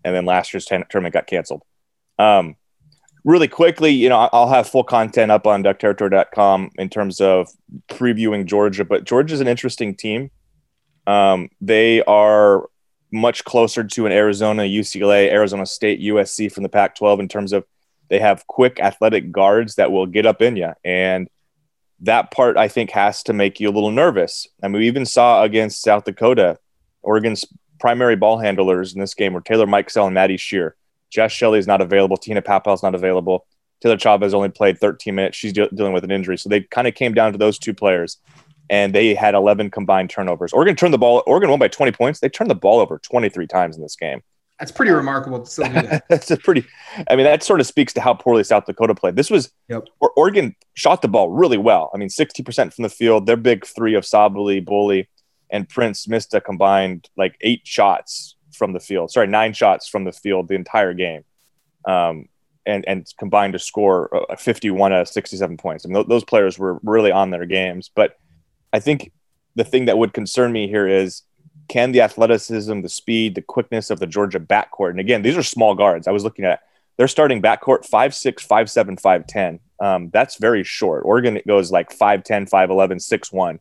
and 0.05 0.15
then 0.15 0.25
last 0.25 0.53
year's 0.53 0.65
tournament 0.65 1.13
got 1.13 1.29
canceled. 1.29 1.63
Um, 2.19 2.57
really 3.25 3.47
quickly, 3.47 3.91
you 3.91 4.09
know, 4.09 4.29
I'll 4.33 4.49
have 4.49 4.69
full 4.69 4.83
content 4.83 5.31
up 5.31 5.47
on 5.47 5.63
duckterritory.com 5.63 6.71
in 6.79 6.89
terms 6.89 7.21
of 7.21 7.49
previewing 7.89 8.47
Georgia, 8.47 8.85
but 8.85 9.05
Georgia's 9.05 9.41
an 9.41 9.49
interesting 9.49 9.95
team. 9.95 10.31
Um, 11.07 11.49
they 11.61 12.03
are 12.03 12.69
much 13.11 13.45
closer 13.45 13.85
to 13.85 14.07
an 14.07 14.13
Arizona, 14.13 14.63
UCLA, 14.63 15.31
Arizona 15.31 15.67
State, 15.67 16.01
USC 16.01 16.53
from 16.53 16.63
the 16.63 16.69
Pac 16.69 16.95
12 16.97 17.21
in 17.21 17.29
terms 17.29 17.53
of 17.53 17.65
they 18.09 18.19
have 18.19 18.47
quick 18.47 18.81
athletic 18.81 19.33
guards 19.33 19.77
that 19.77 19.93
will 19.93 20.07
get 20.07 20.27
up 20.27 20.43
in 20.43 20.57
you. 20.57 20.73
And 20.85 21.29
that 22.01 22.31
part, 22.31 22.57
I 22.57 22.69
think, 22.69 22.91
has 22.91 23.23
to 23.25 23.33
make 23.33 23.61
you 23.61 23.69
a 23.69 23.73
little 23.73 23.91
nervous. 23.91 24.47
I 24.63 24.69
mean, 24.69 24.81
we 24.81 24.87
even 24.87 25.07
saw 25.07 25.43
against 25.43 25.83
South 25.83 26.05
Dakota, 26.05 26.59
Oregon's 27.03 27.45
primary 27.79 28.17
ball 28.17 28.39
handlers 28.39 28.95
in 28.95 29.01
this 29.01 29.15
game 29.15 29.33
were 29.33 29.41
Taylor 29.41 29.67
Mikesell 29.67 30.07
and 30.07 30.15
Maddie 30.15 30.37
Scherr. 30.37 30.73
Jaz 31.15 31.31
Shelley 31.31 31.59
is 31.59 31.67
not 31.67 31.81
available. 31.81 32.17
Te-Hina 32.17 32.43
Paopao 32.43 32.75
is 32.75 32.83
not 32.83 32.95
available. 32.95 33.47
Taylor 33.81 33.97
Chavez 33.97 34.35
only 34.35 34.49
played 34.49 34.79
13 34.79 35.15
minutes. 35.15 35.37
She's 35.37 35.53
de- 35.53 35.69
dealing 35.69 35.93
with 35.93 36.05
an 36.05 36.11
injury. 36.11 36.37
So 36.37 36.49
they 36.49 36.63
kind 36.63 36.89
of 36.89 36.95
came 36.95 37.15
down 37.15 37.33
to 37.33 37.39
those 37.39 37.59
two 37.59 37.73
players 37.73 38.19
and 38.71 38.95
they 38.95 39.15
had 39.15 39.35
11 39.35 39.71
combined 39.71 40.11
turnovers. 40.11 40.53
Oregon 40.53 40.77
turned 40.77 40.93
the 40.95 40.99
ball. 40.99 41.23
Oregon 41.27 41.51
won 41.51 41.59
by 41.59 41.69
20 41.69 41.93
points. 41.93 42.21
They 42.21 42.29
turned 42.29 42.51
the 42.51 42.55
ball 42.55 42.81
over 42.81 42.99
23 42.99 43.47
times 43.47 43.77
in 43.77 43.83
this 43.83 43.97
game. 43.97 44.23
that's 44.59 44.73
pretty 44.73 44.93
remarkable 44.93 45.41
to 45.41 45.51
still 45.51 45.67
do 45.69 45.73
that. 45.83 46.05
that's 46.09 46.31
a 46.31 46.37
pretty. 46.37 46.65
I 47.09 47.17
mean, 47.17 47.25
that 47.25 47.43
sort 47.43 47.61
of 47.61 47.67
speaks 47.67 47.93
to 47.95 48.01
how 48.01 48.15
poorly 48.15 48.45
South 48.45 48.67
Dakota 48.67 48.95
played. 48.95 49.17
This 49.17 49.31
was 49.31 49.51
Yep. 49.69 49.85
or- 50.01 50.11
Oregon 50.17 50.55
shot 50.75 51.01
the 51.03 51.09
ball 51.09 51.31
really 51.31 51.59
well. 51.59 51.91
I 51.95 51.97
mean, 51.99 52.09
sixty 52.11 52.43
percent 52.43 52.75
from 52.75 52.83
the 52.83 52.89
field. 52.89 53.27
Their 53.27 53.37
big 53.37 53.65
three 53.65 53.95
of 53.95 54.05
Sabally, 54.05 54.65
Boley, 54.65 55.07
and 55.51 55.69
Prince 55.69 56.09
missed 56.09 56.35
a 56.35 56.41
combined 56.41 57.09
like 57.17 57.37
eight 57.41 57.61
shots 57.65 58.35
from 58.53 58.73
the 58.73 58.81
field. 58.81 59.11
Sorry, 59.13 59.29
nine 59.29 59.53
shots 59.53 59.89
from 59.89 60.03
the 60.05 60.13
field 60.13 60.49
the 60.49 60.57
entire 60.57 60.93
game, 60.93 61.23
um, 61.87 62.29
and 62.67 62.85
and 62.89 63.07
combined 63.19 63.53
to 63.55 63.59
score 63.59 64.15
uh, 64.31 64.37
fifty-one 64.37 64.93
out 64.93 65.03
of 65.03 65.09
sixty-seven 65.09 65.57
points. 65.57 65.85
I 65.85 65.89
mean, 65.89 65.95
th- 65.97 66.09
those 66.09 66.25
players 66.25 66.59
were 66.59 66.79
really 66.83 67.13
on 67.13 67.31
their 67.31 67.47
games. 67.47 67.91
But 67.95 68.17
I 68.73 68.81
think 68.81 69.13
the 69.55 69.65
thing 69.65 69.87
that 69.87 69.99
would 69.99 70.13
concern 70.13 70.53
me 70.53 70.69
here 70.69 70.87
is 70.87 71.23
can 71.69 71.93
the 71.93 72.01
athleticism, 72.01 72.81
the 72.81 72.89
speed, 72.89 73.35
the 73.35 73.43
quickness 73.43 73.91
of 73.91 74.01
the 74.01 74.07
Georgia 74.07 74.41
backcourt, 74.41 74.91
and 74.91 75.01
again, 75.01 75.23
these 75.23 75.37
are 75.37 75.43
small 75.43 75.75
guards. 75.75 76.09
I 76.09 76.13
was 76.13 76.25
looking 76.25 76.45
at 76.45 76.61
they're 76.97 77.09
starting 77.09 77.43
backcourt 77.43 77.85
five 77.85 78.15
six, 78.15 78.43
five 78.43 78.71
seven, 78.71 78.97
five 78.97 79.27
ten. 79.27 79.61
Um, 79.81 80.11
that's 80.13 80.37
very 80.37 80.65
short. 80.65 81.05
Oregon 81.05 81.41
goes 81.47 81.71
like 81.71 81.97
5'10, 81.97 82.51
5'11, 82.51 82.97
6'1 82.97 83.59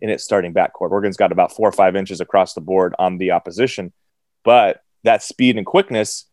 in 0.00 0.10
its 0.10 0.24
starting 0.24 0.52
backcourt. 0.52 0.90
Oregon's 0.90 1.16
got 1.16 1.32
about 1.32 1.54
four 1.54 1.68
or 1.68 1.72
five 1.72 1.94
inches 1.94 2.20
across 2.20 2.54
the 2.54 2.60
board 2.60 2.94
on 2.98 3.18
the 3.18 3.30
opposition. 3.30 3.92
But 4.44 4.82
that 5.04 5.22
speed 5.22 5.56
and 5.56 5.66
quickness, 5.66 6.26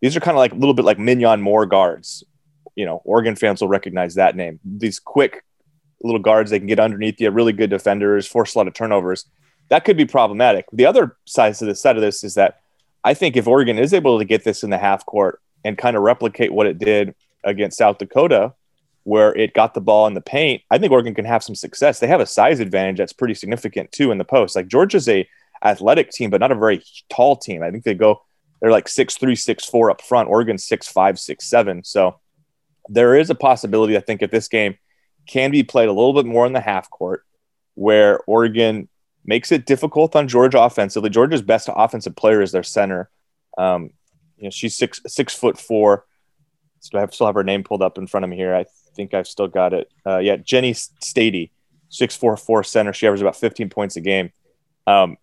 these 0.00 0.16
are 0.16 0.20
kind 0.20 0.36
of 0.36 0.38
like 0.40 0.52
a 0.52 0.56
little 0.56 0.74
bit 0.74 0.84
like 0.84 0.98
Mignon 0.98 1.40
Moore 1.40 1.66
guards. 1.66 2.24
You 2.74 2.86
know, 2.86 3.02
Oregon 3.04 3.36
fans 3.36 3.60
will 3.60 3.68
recognize 3.68 4.14
that 4.14 4.34
name. 4.34 4.58
These 4.64 4.98
quick 4.98 5.44
little 6.02 6.20
guards, 6.20 6.50
they 6.50 6.58
can 6.58 6.68
get 6.68 6.80
underneath 6.80 7.20
you, 7.20 7.30
really 7.30 7.52
good 7.52 7.70
defenders, 7.70 8.26
force 8.26 8.54
a 8.54 8.58
lot 8.58 8.68
of 8.68 8.74
turnovers. 8.74 9.26
That 9.68 9.84
could 9.84 9.96
be 9.96 10.04
problematic. 10.04 10.66
The 10.72 10.86
other 10.86 11.16
side 11.24 11.52
of 11.52 11.58
the 11.58 11.74
side 11.74 11.96
of 11.96 12.02
this 12.02 12.24
is 12.24 12.34
that 12.34 12.60
I 13.04 13.14
think 13.14 13.36
if 13.36 13.46
Oregon 13.46 13.78
is 13.78 13.94
able 13.94 14.18
to 14.18 14.24
get 14.24 14.44
this 14.44 14.62
in 14.62 14.70
the 14.70 14.78
half 14.78 15.04
court 15.06 15.40
and 15.64 15.78
kind 15.78 15.96
of 15.96 16.02
replicate 16.02 16.52
what 16.52 16.66
it 16.66 16.78
did 16.78 17.14
against 17.44 17.78
South 17.78 17.98
Dakota, 17.98 18.54
where 19.04 19.34
it 19.34 19.54
got 19.54 19.74
the 19.74 19.80
ball 19.80 20.06
in 20.06 20.14
the 20.14 20.20
paint, 20.20 20.62
I 20.70 20.78
think 20.78 20.92
Oregon 20.92 21.14
can 21.14 21.24
have 21.24 21.42
some 21.42 21.54
success. 21.54 21.98
They 21.98 22.06
have 22.06 22.20
a 22.20 22.26
size 22.26 22.60
advantage 22.60 22.98
that's 22.98 23.12
pretty 23.12 23.34
significant 23.34 23.90
too 23.92 24.12
in 24.12 24.18
the 24.18 24.24
post. 24.24 24.54
Like 24.54 24.68
Georgia's 24.68 25.08
a 25.08 25.28
athletic 25.64 26.10
team, 26.10 26.30
but 26.30 26.40
not 26.40 26.52
a 26.52 26.56
very 26.56 26.82
tall 27.08 27.36
team. 27.36 27.62
I 27.62 27.70
think 27.70 27.84
they 27.84 27.94
go 27.94 28.22
they're 28.60 28.70
like 28.70 28.88
six 28.88 29.16
three, 29.16 29.34
six 29.34 29.64
four 29.64 29.90
up 29.90 30.00
front. 30.00 30.28
Oregon's 30.28 30.64
six 30.64 30.86
five, 30.86 31.18
six 31.18 31.48
seven. 31.48 31.82
So 31.82 32.20
there 32.88 33.16
is 33.16 33.28
a 33.28 33.34
possibility, 33.34 33.96
I 33.96 34.00
think, 34.00 34.22
if 34.22 34.30
this 34.30 34.48
game 34.48 34.76
can 35.26 35.50
be 35.50 35.62
played 35.62 35.88
a 35.88 35.92
little 35.92 36.14
bit 36.14 36.26
more 36.26 36.46
in 36.46 36.52
the 36.52 36.60
half 36.60 36.90
court, 36.90 37.24
where 37.74 38.20
Oregon 38.26 38.88
makes 39.24 39.52
it 39.52 39.66
difficult 39.66 40.16
on 40.16 40.28
Georgia 40.28 40.60
offensively. 40.60 41.10
Georgia's 41.10 41.42
best 41.42 41.68
offensive 41.74 42.16
player 42.16 42.42
is 42.42 42.52
their 42.52 42.62
center. 42.62 43.08
Um, 43.56 43.90
you 44.36 44.44
know, 44.44 44.50
she's 44.50 44.76
six 44.76 45.00
six 45.06 45.34
foot 45.34 45.58
four. 45.58 46.06
So 46.80 46.98
I 46.98 47.02
have, 47.02 47.14
still 47.14 47.26
have 47.26 47.36
her 47.36 47.44
name 47.44 47.62
pulled 47.62 47.82
up 47.82 47.96
in 47.96 48.08
front 48.08 48.24
of 48.24 48.30
me 48.30 48.36
here. 48.36 48.54
I 48.54 48.64
think 48.96 49.14
I've 49.14 49.28
still 49.28 49.46
got 49.46 49.72
it. 49.72 49.88
Uh, 50.04 50.18
yeah, 50.18 50.36
Jenna 50.36 50.72
Staiti, 50.72 51.50
six 51.88 52.16
four 52.16 52.36
four 52.36 52.64
center. 52.64 52.92
She 52.92 53.06
averages 53.06 53.22
about 53.22 53.36
15 53.36 53.70
points 53.70 53.96
a 53.96 54.00
game. 54.00 54.32
Um, 54.86 55.16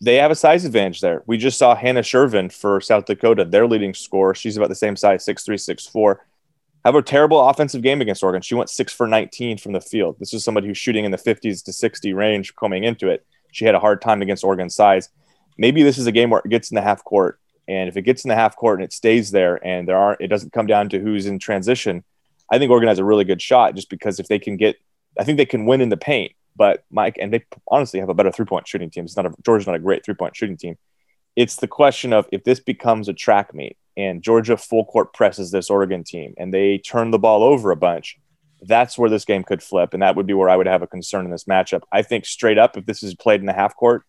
they 0.00 0.16
have 0.16 0.30
a 0.30 0.36
size 0.36 0.64
advantage 0.64 1.00
there. 1.00 1.22
We 1.26 1.38
just 1.38 1.58
saw 1.58 1.74
Hannah 1.74 2.02
Sjerven 2.02 2.52
for 2.52 2.80
South 2.80 3.06
Dakota, 3.06 3.44
their 3.44 3.68
leading 3.68 3.94
scorer. 3.94 4.34
She's 4.34 4.56
about 4.56 4.68
the 4.68 4.74
same 4.74 4.96
size, 4.96 5.24
six 5.24 5.44
three, 5.44 5.58
six 5.58 5.86
four. 5.86 6.24
Have 6.84 6.96
a 6.96 7.02
terrible 7.02 7.48
offensive 7.48 7.82
game 7.82 8.00
against 8.00 8.24
Oregon. 8.24 8.42
She 8.42 8.56
went 8.56 8.68
six 8.68 8.92
for 8.92 9.06
19 9.06 9.58
from 9.58 9.72
the 9.72 9.80
field. 9.80 10.16
This 10.18 10.34
is 10.34 10.42
somebody 10.42 10.66
who's 10.66 10.78
shooting 10.78 11.04
in 11.04 11.12
the 11.12 11.16
50s 11.16 11.62
to 11.64 11.72
60 11.72 12.12
range 12.12 12.56
coming 12.56 12.82
into 12.82 13.08
it. 13.08 13.24
She 13.52 13.64
had 13.64 13.74
a 13.74 13.80
hard 13.80 14.00
time 14.00 14.20
against 14.20 14.42
Oregon's 14.42 14.74
size. 14.74 15.08
Maybe 15.56 15.82
this 15.82 15.98
is 15.98 16.06
a 16.06 16.12
game 16.12 16.30
where 16.30 16.42
it 16.44 16.48
gets 16.48 16.70
in 16.70 16.74
the 16.74 16.82
half 16.82 17.04
court, 17.04 17.38
and 17.68 17.88
if 17.88 17.96
it 17.96 18.02
gets 18.02 18.24
in 18.24 18.30
the 18.30 18.34
half 18.34 18.56
court 18.56 18.80
and 18.80 18.84
it 18.84 18.92
stays 18.92 19.30
there, 19.30 19.64
and 19.64 19.86
there 19.86 19.96
aren't, 19.96 20.20
it 20.20 20.28
doesn't 20.28 20.52
come 20.52 20.66
down 20.66 20.88
to 20.88 20.98
who's 20.98 21.26
in 21.26 21.38
transition. 21.38 22.02
I 22.50 22.58
think 22.58 22.70
Oregon 22.70 22.88
has 22.88 22.98
a 22.98 23.04
really 23.04 23.24
good 23.24 23.40
shot 23.40 23.76
just 23.76 23.88
because 23.88 24.18
if 24.18 24.26
they 24.26 24.38
can 24.38 24.56
get, 24.56 24.76
I 25.18 25.24
think 25.24 25.36
they 25.36 25.46
can 25.46 25.66
win 25.66 25.80
in 25.80 25.88
the 25.88 25.96
paint. 25.96 26.32
But 26.56 26.84
Mike, 26.90 27.16
and 27.20 27.32
they 27.32 27.44
honestly 27.68 28.00
have 28.00 28.08
a 28.08 28.14
better 28.14 28.32
three 28.32 28.44
point 28.44 28.66
shooting 28.66 28.90
team. 28.90 29.04
It's 29.04 29.16
not 29.16 29.26
a 29.26 29.34
Georgia's 29.44 29.66
not 29.66 29.76
a 29.76 29.78
great 29.78 30.04
three 30.04 30.14
point 30.14 30.36
shooting 30.36 30.56
team. 30.56 30.76
It's 31.34 31.56
the 31.56 31.68
question 31.68 32.12
of 32.12 32.26
if 32.30 32.44
this 32.44 32.60
becomes 32.60 33.08
a 33.08 33.14
track 33.14 33.54
meet 33.54 33.76
and 33.96 34.22
Georgia 34.22 34.56
full 34.56 34.84
court 34.84 35.14
presses 35.14 35.50
this 35.50 35.70
Oregon 35.70 36.04
team 36.04 36.34
and 36.36 36.52
they 36.52 36.78
turn 36.78 37.10
the 37.10 37.18
ball 37.18 37.42
over 37.42 37.70
a 37.70 37.76
bunch, 37.76 38.18
that's 38.60 38.96
where 38.96 39.10
this 39.10 39.24
game 39.24 39.42
could 39.42 39.62
flip. 39.62 39.92
And 39.92 40.02
that 40.02 40.16
would 40.16 40.26
be 40.26 40.34
where 40.34 40.48
I 40.48 40.56
would 40.56 40.66
have 40.66 40.82
a 40.82 40.86
concern 40.86 41.24
in 41.24 41.30
this 41.30 41.44
matchup. 41.44 41.82
I 41.90 42.02
think 42.02 42.26
straight 42.26 42.58
up, 42.58 42.76
if 42.76 42.86
this 42.86 43.02
is 43.02 43.14
played 43.14 43.40
in 43.40 43.46
the 43.46 43.52
half 43.52 43.76
court, 43.76 44.04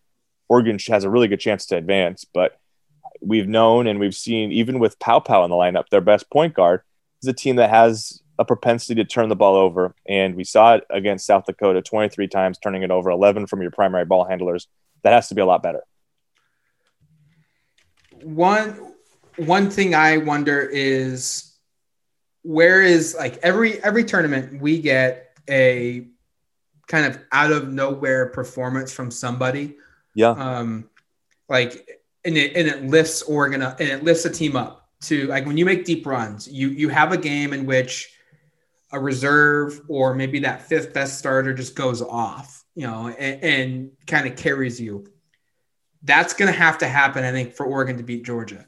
Oregon 0.48 0.78
has 0.88 1.04
a 1.04 1.10
really 1.10 1.28
good 1.28 1.40
chance 1.40 1.66
to 1.66 1.76
advance. 1.76 2.24
But 2.24 2.58
we've 3.20 3.48
known 3.48 3.86
and 3.86 3.98
we've 3.98 4.14
seen, 4.14 4.52
even 4.52 4.78
with 4.78 4.98
Paopao 4.98 5.44
in 5.44 5.50
the 5.50 5.56
lineup, 5.56 5.88
their 5.88 6.00
best 6.00 6.30
point 6.30 6.54
guard 6.54 6.82
is 7.22 7.28
a 7.28 7.32
team 7.32 7.56
that 7.56 7.70
has 7.70 8.22
a 8.38 8.44
propensity 8.44 8.96
to 8.96 9.04
turn 9.04 9.28
the 9.28 9.36
ball 9.36 9.56
over. 9.56 9.94
And 10.06 10.34
we 10.34 10.44
saw 10.44 10.74
it 10.74 10.84
against 10.90 11.26
South 11.26 11.46
Dakota 11.46 11.82
23 11.82 12.28
times, 12.28 12.58
turning 12.58 12.82
it 12.82 12.90
over 12.90 13.10
11 13.10 13.46
from 13.46 13.62
your 13.62 13.70
primary 13.70 14.04
ball 14.04 14.24
handlers. 14.24 14.68
That 15.02 15.12
has 15.12 15.28
to 15.28 15.34
be 15.34 15.40
a 15.40 15.46
lot 15.46 15.62
better. 15.62 15.82
One 18.24 18.94
one 19.36 19.70
thing 19.70 19.94
I 19.94 20.18
wonder 20.18 20.60
is 20.60 21.52
where 22.42 22.82
is 22.82 23.14
like 23.14 23.38
every 23.38 23.82
every 23.82 24.04
tournament 24.04 24.60
we 24.60 24.80
get 24.80 25.36
a 25.48 26.06
kind 26.86 27.06
of 27.06 27.18
out 27.32 27.52
of 27.52 27.68
nowhere 27.68 28.26
performance 28.26 28.92
from 28.92 29.10
somebody. 29.10 29.76
Yeah. 30.14 30.30
Um 30.30 30.88
like 31.48 32.00
and 32.24 32.36
it 32.36 32.56
and 32.56 32.68
it 32.68 32.84
lifts 32.84 33.22
Oregon 33.22 33.62
up 33.62 33.80
and 33.80 33.88
it 33.88 34.04
lifts 34.04 34.24
a 34.24 34.30
team 34.30 34.56
up 34.56 34.88
to 35.02 35.26
like 35.26 35.46
when 35.46 35.56
you 35.56 35.64
make 35.64 35.84
deep 35.84 36.06
runs, 36.06 36.48
you 36.48 36.68
you 36.68 36.88
have 36.88 37.12
a 37.12 37.18
game 37.18 37.52
in 37.52 37.66
which 37.66 38.10
a 38.92 39.00
reserve 39.00 39.80
or 39.88 40.14
maybe 40.14 40.38
that 40.40 40.62
fifth 40.62 40.94
best 40.94 41.18
starter 41.18 41.52
just 41.52 41.74
goes 41.74 42.00
off, 42.00 42.64
you 42.74 42.86
know, 42.86 43.08
and, 43.08 43.42
and 43.42 43.90
kind 44.06 44.26
of 44.26 44.36
carries 44.36 44.80
you. 44.80 45.04
That's 46.04 46.34
going 46.34 46.52
to 46.52 46.58
have 46.58 46.78
to 46.78 46.88
happen, 46.88 47.24
I 47.24 47.32
think, 47.32 47.54
for 47.54 47.66
Oregon 47.66 47.96
to 47.96 48.02
beat 48.02 48.24
Georgia. 48.24 48.66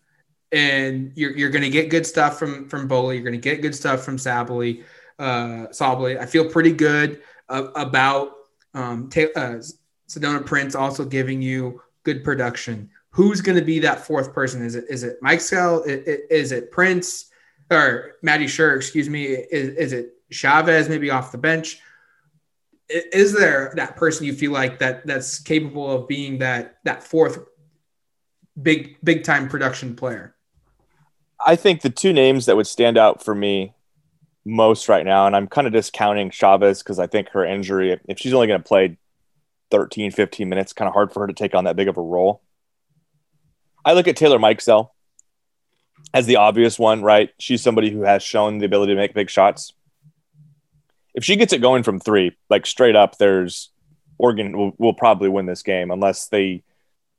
And 0.52 1.12
you're, 1.14 1.36
you're 1.36 1.50
going 1.50 1.64
to 1.64 1.70
get 1.70 1.90
good 1.90 2.06
stuff 2.06 2.38
from 2.38 2.68
from 2.68 2.88
Boley. 2.88 3.14
You're 3.14 3.24
going 3.24 3.32
to 3.32 3.38
get 3.38 3.62
good 3.62 3.74
stuff 3.74 4.04
from 4.04 4.16
Sabally. 4.16 4.84
Uh. 5.18 5.66
I 5.70 6.26
feel 6.26 6.48
pretty 6.48 6.72
good 6.72 7.20
uh, 7.48 7.68
about 7.74 8.32
um, 8.74 9.08
ta- 9.08 9.32
uh, 9.34 9.60
Sedona 10.08 10.44
Prince 10.44 10.74
also 10.74 11.04
giving 11.04 11.42
you 11.42 11.82
good 12.04 12.22
production. 12.22 12.90
Who's 13.10 13.40
going 13.40 13.58
to 13.58 13.64
be 13.64 13.78
that 13.80 14.06
fourth 14.06 14.32
person? 14.32 14.62
Is 14.62 14.74
it 14.74 14.84
is 14.88 15.02
it 15.02 15.20
Mikesell? 15.22 15.86
Is, 15.86 16.20
is 16.30 16.52
it 16.52 16.70
Prince 16.70 17.30
or 17.70 18.16
Maddie 18.22 18.46
Scherr? 18.46 18.76
Excuse 18.76 19.08
me. 19.08 19.24
Is, 19.24 19.70
is 19.70 19.92
it 19.92 20.14
Chavez 20.30 20.88
maybe 20.88 21.10
off 21.10 21.32
the 21.32 21.38
bench? 21.38 21.80
Is 22.88 23.32
there 23.32 23.72
that 23.76 23.96
person 23.96 24.26
you 24.26 24.32
feel 24.32 24.52
like 24.52 24.78
that 24.78 25.06
that's 25.06 25.40
capable 25.40 25.90
of 25.90 26.06
being 26.06 26.38
that 26.38 26.76
that 26.84 27.02
fourth 27.02 27.38
big 28.60 28.96
big 29.02 29.24
time 29.24 29.48
production 29.48 29.96
player? 29.96 30.34
I 31.44 31.56
think 31.56 31.82
the 31.82 31.90
two 31.90 32.12
names 32.12 32.46
that 32.46 32.56
would 32.56 32.66
stand 32.66 32.96
out 32.96 33.22
for 33.22 33.34
me 33.34 33.74
most 34.44 34.88
right 34.88 35.04
now, 35.04 35.26
and 35.26 35.34
I'm 35.34 35.48
kind 35.48 35.66
of 35.66 35.72
discounting 35.72 36.30
Chavez 36.30 36.82
because 36.82 36.98
I 36.98 37.06
think 37.06 37.30
her 37.30 37.44
injury, 37.44 37.98
if 38.08 38.18
she's 38.18 38.32
only 38.32 38.46
going 38.46 38.62
to 38.62 38.66
play 38.66 38.96
13, 39.70 40.12
15 40.12 40.48
minutes, 40.48 40.72
kind 40.72 40.88
of 40.88 40.94
hard 40.94 41.12
for 41.12 41.20
her 41.20 41.26
to 41.26 41.32
take 41.32 41.54
on 41.54 41.64
that 41.64 41.76
big 41.76 41.88
of 41.88 41.96
a 41.96 42.02
role. 42.02 42.42
I 43.84 43.92
look 43.92 44.08
at 44.08 44.16
Taylor 44.16 44.38
Mikesell 44.38 44.90
as 46.14 46.26
the 46.26 46.36
obvious 46.36 46.78
one, 46.78 47.02
right? 47.02 47.30
She's 47.38 47.62
somebody 47.62 47.90
who 47.90 48.02
has 48.02 48.22
shown 48.22 48.58
the 48.58 48.66
ability 48.66 48.94
to 48.94 49.00
make 49.00 49.14
big 49.14 49.30
shots. 49.30 49.72
If 51.16 51.24
she 51.24 51.36
gets 51.36 51.52
it 51.52 51.60
going 51.60 51.82
from 51.82 51.98
three, 51.98 52.36
like 52.50 52.66
straight 52.66 52.94
up, 52.94 53.18
there's 53.18 53.70
Oregon 54.18 54.56
will, 54.56 54.72
will 54.78 54.94
probably 54.94 55.28
win 55.28 55.46
this 55.46 55.62
game 55.62 55.90
unless 55.90 56.28
they 56.28 56.62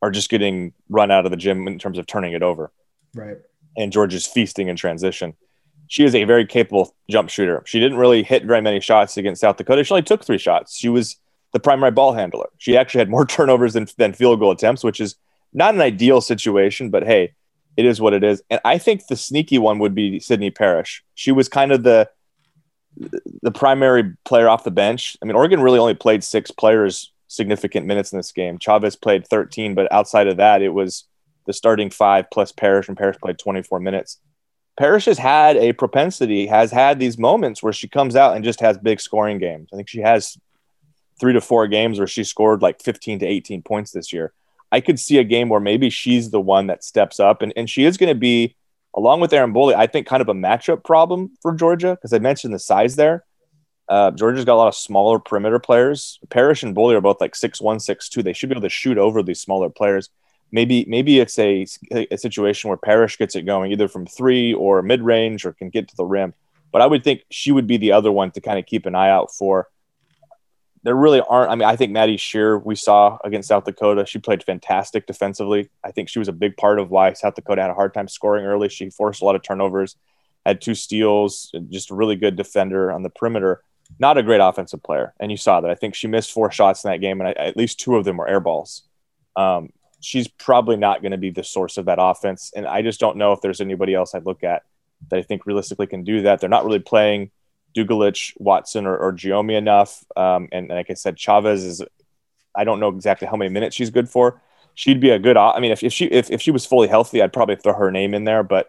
are 0.02 0.12
just 0.12 0.30
getting 0.30 0.74
run 0.90 1.12
out 1.12 1.26
of 1.26 1.32
the 1.32 1.38
gym 1.38 1.68
in 1.68 1.80
terms 1.80 1.98
of 1.98 2.06
turning 2.06 2.34
it 2.34 2.44
over. 2.44 2.72
Right. 3.14 3.38
And 3.76 3.92
Georgia's 3.92 4.26
feasting 4.26 4.68
in 4.68 4.76
transition. 4.76 5.34
She 5.88 6.04
is 6.04 6.14
a 6.14 6.24
very 6.26 6.46
capable 6.46 6.96
jump 7.10 7.30
shooter. 7.30 7.64
She 7.66 7.80
didn't 7.80 7.98
really 7.98 8.24
hit 8.24 8.46
very 8.46 8.62
many 8.62 8.80
shots 8.80 9.18
against 9.18 9.42
South 9.42 9.58
Dakota. 9.58 9.84
She 9.84 9.94
only 9.94 10.04
took 10.04 10.24
three 10.24 10.38
shots. 10.38 10.78
She 10.78 10.90
was 10.90 11.18
the 11.54 11.60
primary 11.60 11.92
ball 11.92 12.14
handler. 12.14 12.48
She 12.58 12.78
actually 12.78 13.00
had 13.00 13.10
more 13.10 13.26
turnovers 13.26 13.74
than, 13.74 13.88
than 13.98 14.14
field 14.14 14.40
goal 14.40 14.52
attempts, 14.52 14.84
which 14.84 15.00
is 15.00 15.16
not 15.54 15.74
an 15.74 15.82
ideal 15.82 16.22
situation, 16.22 16.90
but 16.90 17.04
hey, 17.04 17.34
it 17.78 17.86
is 17.86 18.02
what 18.02 18.14
it 18.14 18.24
is. 18.24 18.42
And 18.50 18.60
I 18.66 18.78
think 18.78 19.08
the 19.08 19.16
sneaky 19.16 19.58
one 19.60 19.80
would 19.80 19.96
be 19.96 20.20
Sydney 20.20 20.52
Parrish. 20.52 21.04
She 21.14 21.32
was 21.32 21.48
kind 21.48 21.72
of 21.72 21.84
the 21.84 22.10
the 23.42 23.52
primary 23.52 24.14
player 24.26 24.50
off 24.50 24.64
the 24.64 24.72
bench. 24.72 25.18
I 25.22 25.26
mean, 25.26 25.36
Oregon 25.36 25.62
really 25.62 25.80
only 25.80 25.94
played 25.94 26.24
six 26.24 26.52
players 26.52 27.12
significant 27.28 27.86
minutes 27.86 28.12
in 28.12 28.18
this 28.18 28.32
game. 28.32 28.58
Chavez 28.58 28.96
played 28.96 29.28
13, 29.28 29.76
but 29.76 29.92
outside 29.92 30.28
of 30.28 30.38
that, 30.38 30.62
it 30.62 30.70
was 30.70 31.06
the 31.46 31.54
starting 31.54 31.90
five 31.90 32.26
plus 32.32 32.52
Parrish, 32.52 32.88
and 32.88 32.98
Parrish 32.98 33.18
played 33.18 33.38
24 33.38 33.80
minutes. 33.80 34.20
Parrish 34.78 35.06
has 35.06 35.18
had 35.18 35.58
a 35.58 35.74
propensity, 35.74 36.46
has 36.48 36.72
had 36.72 37.00
these 37.00 37.18
moments 37.18 37.64
where 37.64 37.74
she 37.74 37.88
comes 37.88 38.16
out 38.16 38.36
and 38.36 38.46
just 38.46 38.62
has 38.62 38.78
big 38.78 39.00
scoring 39.00 39.40
games. 39.40 39.70
I 39.74 39.76
think 39.76 39.90
she 39.90 40.02
has 40.02 40.38
three 41.20 41.34
to 41.34 41.42
four 41.42 41.68
games 41.68 41.98
where 41.98 42.08
she 42.08 42.24
scored 42.24 42.62
like 42.62 42.82
15 42.82 43.20
to 43.20 43.26
18 43.26 43.64
points 43.64 43.92
this 43.92 44.14
year. 44.14 44.34
I 44.72 44.82
could 44.82 45.00
see 45.00 45.18
a 45.18 45.24
game 45.24 45.50
where 45.50 45.60
maybe 45.60 45.90
she's 45.90 46.30
the 46.30 46.42
one 46.42 46.68
that 46.68 46.84
steps 46.84 47.20
up, 47.20 47.42
and, 47.42 47.54
and 47.56 47.70
she 47.70 47.86
is 47.86 47.98
going 47.98 48.10
to 48.10 48.20
be, 48.20 48.56
along 48.98 49.22
with 49.22 49.32
Erin 49.32 49.54
Boley, 49.54 49.76
I 49.76 49.86
think 49.88 50.08
kind 50.08 50.22
of 50.22 50.28
a 50.28 50.34
matchup 50.34 50.84
problem 50.84 51.32
for 51.42 51.54
Georgia 51.54 51.96
because 51.96 52.12
I 52.12 52.20
mentioned 52.20 52.54
the 52.54 52.60
size 52.60 52.96
there. 52.96 53.24
Uh, 53.88 54.12
Georgia's 54.12 54.44
got 54.44 54.56
a 54.56 54.58
lot 54.58 54.68
of 54.68 54.76
smaller 54.76 55.20
perimeter 55.20 55.60
players. 55.60 56.20
Parrish 56.30 56.64
and 56.64 56.76
Boley 56.76 56.96
are 56.96 57.02
both 57.02 57.22
like 57.22 57.36
six 57.36 57.62
one, 57.62 57.80
six 57.80 58.10
two. 58.10 58.24
They 58.24 58.34
should 58.34 58.50
be 58.50 58.54
able 58.54 58.64
to 58.64 58.70
shoot 58.70 58.98
over 58.98 59.24
these 59.24 59.40
smaller 59.40 59.70
players. 59.70 60.10
Maybe 60.52 60.84
maybe 60.88 61.20
it's 61.20 61.38
a, 61.40 61.66
a 61.92 62.18
situation 62.18 62.70
where 62.70 62.78
Parrish 62.78 63.18
gets 63.18 63.36
it 63.36 63.44
going 63.44 63.72
either 63.72 63.88
from 63.88 64.08
three 64.08 64.54
or 64.54 64.82
mid 64.82 65.02
range 65.02 65.46
or 65.46 65.54
can 65.54 65.70
get 65.70 65.88
to 65.90 65.96
the 65.96 66.04
rim. 66.04 66.34
But 66.72 66.82
I 66.82 66.88
would 66.88 67.04
think 67.04 67.22
she 67.30 67.52
would 67.52 67.68
be 67.68 67.78
the 67.78 67.94
other 67.94 68.12
one 68.12 68.32
to 68.32 68.42
kind 68.42 68.60
of 68.60 68.66
keep 68.66 68.86
an 68.86 68.96
eye 68.96 69.10
out 69.10 69.32
for 69.32 69.68
there 70.84 70.96
really 70.96 71.22
aren't. 71.22 71.52
I 71.52 71.56
mean, 71.56 71.68
I 71.68 71.76
think 71.76 71.92
Maddie 71.92 72.18
Scherr 72.18 72.64
we 72.64 72.76
saw 72.76 73.18
against 73.24 73.50
South 73.50 73.66
Dakota. 73.66 74.06
She 74.06 74.20
played 74.20 74.44
fantastic 74.44 75.08
defensively. 75.08 75.70
I 75.84 75.92
think 75.92 76.10
she 76.10 76.20
was 76.20 76.28
a 76.28 76.34
big 76.34 76.58
part 76.58 76.80
of 76.80 76.90
why 76.90 77.14
South 77.14 77.36
Dakota 77.36 77.62
had 77.62 77.72
a 77.72 77.76
hard 77.76 77.94
time 77.94 78.08
scoring 78.08 78.46
early. 78.46 78.70
She 78.70 78.90
forced 78.90 79.22
a 79.22 79.26
lot 79.26 79.36
of 79.36 79.44
turnovers, 79.44 79.96
had 80.46 80.62
two 80.62 80.76
steals, 80.76 81.54
just 81.70 81.92
a 81.92 81.96
really 81.96 82.16
good 82.16 82.36
defender 82.36 82.92
on 82.92 83.04
the 83.04 83.10
perimeter. 83.10 83.64
Not 84.00 84.18
a 84.18 84.24
great 84.24 84.42
offensive 84.42 84.84
player, 84.84 85.14
and 85.20 85.32
you 85.32 85.38
saw 85.38 85.62
that. 85.62 85.72
I 85.72 85.76
think 85.76 85.96
she 85.96 86.08
missed 86.08 86.32
four 86.32 86.52
shots 86.52 86.84
in 86.84 86.92
that 86.92 87.00
game, 87.00 87.22
and 87.22 87.30
I, 87.30 87.32
at 87.32 87.58
least 87.58 87.80
two 87.80 87.96
of 87.96 88.04
them 88.04 88.18
were 88.18 88.28
air 88.28 88.42
balls. 88.42 88.84
Um, 89.38 89.70
she's 90.02 90.28
probably 90.28 90.76
not 90.76 91.02
going 91.02 91.14
to 91.14 91.18
be 91.18 91.30
the 91.30 91.44
source 91.44 91.78
of 91.78 91.86
that 91.86 91.98
offense, 92.00 92.52
and 92.56 92.68
I 92.68 92.82
just 92.82 93.00
don't 93.00 93.18
know 93.18 93.32
if 93.32 93.42
there's 93.42 93.62
anybody 93.62 93.94
else 93.94 94.14
I'd 94.14 94.26
look 94.26 94.44
at 94.44 94.64
that 95.10 95.20
I 95.20 95.22
think 95.22 95.46
realistically 95.46 95.88
can 95.88 96.04
do 96.04 96.24
that. 96.24 96.40
They're 96.40 96.50
not 96.50 96.66
really 96.66 96.80
playing 96.80 97.32
Dugalic, 97.78 98.34
Watson, 98.38 98.86
or, 98.88 98.98
or 98.98 99.14
Giomi 99.14 99.56
enough. 99.56 100.04
Um, 100.16 100.50
and, 100.52 100.70
and, 100.70 100.78
like 100.78 100.90
I 100.90 100.96
said, 100.96 101.18
Chavez 101.18 101.64
is, 101.64 101.84
I 102.56 102.64
don't 102.64 102.80
know 102.80 102.90
exactly 102.90 103.28
how 103.28 103.38
many 103.38 103.50
minutes 103.50 103.76
she's 103.76 103.92
good 103.92 104.10
for. 104.10 104.42
She'd 104.74 105.00
be 105.00 105.12
a 105.12 105.20
good, 105.20 105.38
I 105.38 105.60
mean, 105.60 105.72
if, 105.72 105.84
if 105.84 105.94
she 105.94 106.06
if, 106.06 106.30
if 106.30 106.42
she 106.42 106.52
was 106.52 106.66
fully 106.66 106.88
healthy, 106.88 107.22
I'd 107.22 107.34
probably 107.34 107.56
throw 107.56 107.74
her 107.74 107.92
name 107.92 108.14
in 108.14 108.26
there. 108.26 108.44
But 108.44 108.68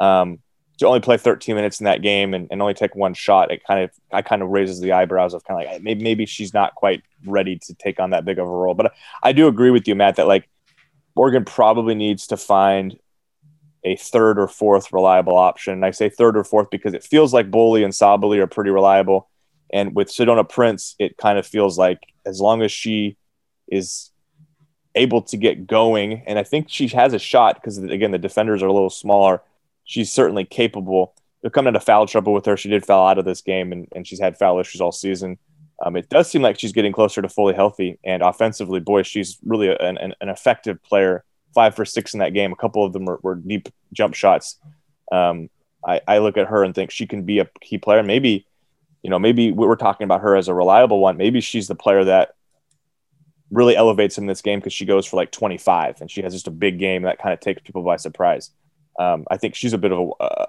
um, 0.00 0.38
to 0.78 0.86
only 0.86 1.00
play 1.00 1.16
13 1.18 1.54
minutes 1.54 1.80
in 1.80 1.84
that 1.84 2.02
game 2.02 2.32
and, 2.34 2.48
and 2.50 2.62
only 2.62 2.74
take 2.74 2.94
one 2.94 3.14
shot, 3.14 3.50
it 3.50 3.62
kind 3.64 3.84
of 3.84 3.90
I 4.10 4.22
kind 4.22 4.42
of 4.42 4.48
raises 4.48 4.80
the 4.80 4.92
eyebrows 4.92 5.34
of 5.34 5.44
kind 5.44 5.62
of 5.62 5.70
like 5.70 5.82
maybe 5.82 6.02
maybe 6.02 6.26
she's 6.26 6.54
not 6.54 6.74
quite 6.74 7.02
ready 7.26 7.58
to 7.58 7.74
take 7.74 8.00
on 8.00 8.10
that 8.10 8.24
big 8.24 8.38
of 8.38 8.46
a 8.46 8.50
role. 8.50 8.74
But 8.74 8.94
I 9.22 9.32
do 9.32 9.46
agree 9.46 9.70
with 9.70 9.86
you, 9.86 9.94
Matt, 9.94 10.16
that 10.16 10.26
like 10.26 10.48
Oregon 11.14 11.44
probably 11.44 11.94
needs 11.94 12.28
to 12.28 12.38
find 12.38 12.98
a 13.84 13.96
third 13.96 14.38
or 14.38 14.48
fourth 14.48 14.92
reliable 14.92 15.36
option. 15.36 15.82
I 15.84 15.90
say 15.90 16.08
third 16.08 16.36
or 16.36 16.44
fourth 16.44 16.70
because 16.70 16.94
it 16.94 17.02
feels 17.02 17.34
like 17.34 17.50
Boley 17.50 17.84
and 17.84 17.92
Sabally 17.92 18.38
are 18.38 18.46
pretty 18.46 18.70
reliable. 18.70 19.28
And 19.72 19.94
with 19.94 20.08
Sedona 20.08 20.48
Prince, 20.48 20.94
it 20.98 21.16
kind 21.16 21.38
of 21.38 21.46
feels 21.46 21.78
like 21.78 22.00
as 22.26 22.40
long 22.40 22.62
as 22.62 22.70
she 22.70 23.16
is 23.68 24.10
able 24.94 25.22
to 25.22 25.36
get 25.36 25.66
going, 25.66 26.22
and 26.26 26.38
I 26.38 26.42
think 26.42 26.66
she 26.68 26.88
has 26.88 27.14
a 27.14 27.18
shot 27.18 27.56
because, 27.56 27.78
again, 27.78 28.10
the 28.10 28.18
defenders 28.18 28.62
are 28.62 28.66
a 28.66 28.72
little 28.72 28.90
smaller. 28.90 29.40
She's 29.84 30.12
certainly 30.12 30.44
capable. 30.44 31.14
They're 31.40 31.50
coming 31.50 31.68
into 31.68 31.80
foul 31.80 32.06
trouble 32.06 32.34
with 32.34 32.44
her. 32.46 32.56
She 32.56 32.68
did 32.68 32.84
foul 32.84 33.08
out 33.08 33.18
of 33.18 33.24
this 33.24 33.40
game, 33.40 33.72
and, 33.72 33.88
and 33.96 34.06
she's 34.06 34.20
had 34.20 34.36
foul 34.36 34.60
issues 34.60 34.80
all 34.80 34.92
season. 34.92 35.38
Um, 35.84 35.96
it 35.96 36.08
does 36.08 36.30
seem 36.30 36.42
like 36.42 36.60
she's 36.60 36.72
getting 36.72 36.92
closer 36.92 37.22
to 37.22 37.28
fully 37.28 37.54
healthy. 37.54 37.98
And 38.04 38.22
offensively, 38.22 38.78
boy, 38.78 39.02
she's 39.02 39.38
really 39.44 39.74
an, 39.74 39.98
an 39.98 40.28
effective 40.28 40.80
player 40.82 41.24
five 41.54 41.74
for 41.74 41.84
six 41.84 42.14
in 42.14 42.20
that 42.20 42.34
game. 42.34 42.52
A 42.52 42.56
couple 42.56 42.84
of 42.84 42.92
them 42.92 43.04
were, 43.04 43.18
were 43.22 43.34
deep 43.34 43.68
jump 43.92 44.14
shots. 44.14 44.58
Um, 45.10 45.50
I, 45.86 46.00
I, 46.06 46.18
look 46.18 46.36
at 46.36 46.46
her 46.46 46.64
and 46.64 46.74
think 46.74 46.90
she 46.90 47.06
can 47.06 47.24
be 47.24 47.40
a 47.40 47.48
key 47.60 47.78
player. 47.78 48.02
Maybe, 48.02 48.46
you 49.02 49.10
know, 49.10 49.18
maybe 49.18 49.52
we're 49.52 49.76
talking 49.76 50.04
about 50.04 50.22
her 50.22 50.36
as 50.36 50.48
a 50.48 50.54
reliable 50.54 51.00
one. 51.00 51.16
Maybe 51.16 51.40
she's 51.40 51.68
the 51.68 51.74
player 51.74 52.04
that 52.04 52.34
really 53.50 53.76
elevates 53.76 54.16
in 54.16 54.26
this 54.26 54.40
game 54.40 54.60
because 54.60 54.72
she 54.72 54.86
goes 54.86 55.06
for 55.06 55.16
like 55.16 55.30
25 55.30 56.00
and 56.00 56.10
she 56.10 56.22
has 56.22 56.32
just 56.32 56.46
a 56.46 56.52
big 56.52 56.78
game 56.78 57.02
that 57.02 57.18
kind 57.18 57.34
of 57.34 57.40
takes 57.40 57.60
people 57.62 57.82
by 57.82 57.96
surprise. 57.96 58.50
Um, 58.98 59.26
I 59.30 59.36
think 59.36 59.54
she's 59.54 59.72
a 59.72 59.78
bit 59.78 59.92
of 59.92 60.12
a, 60.20 60.46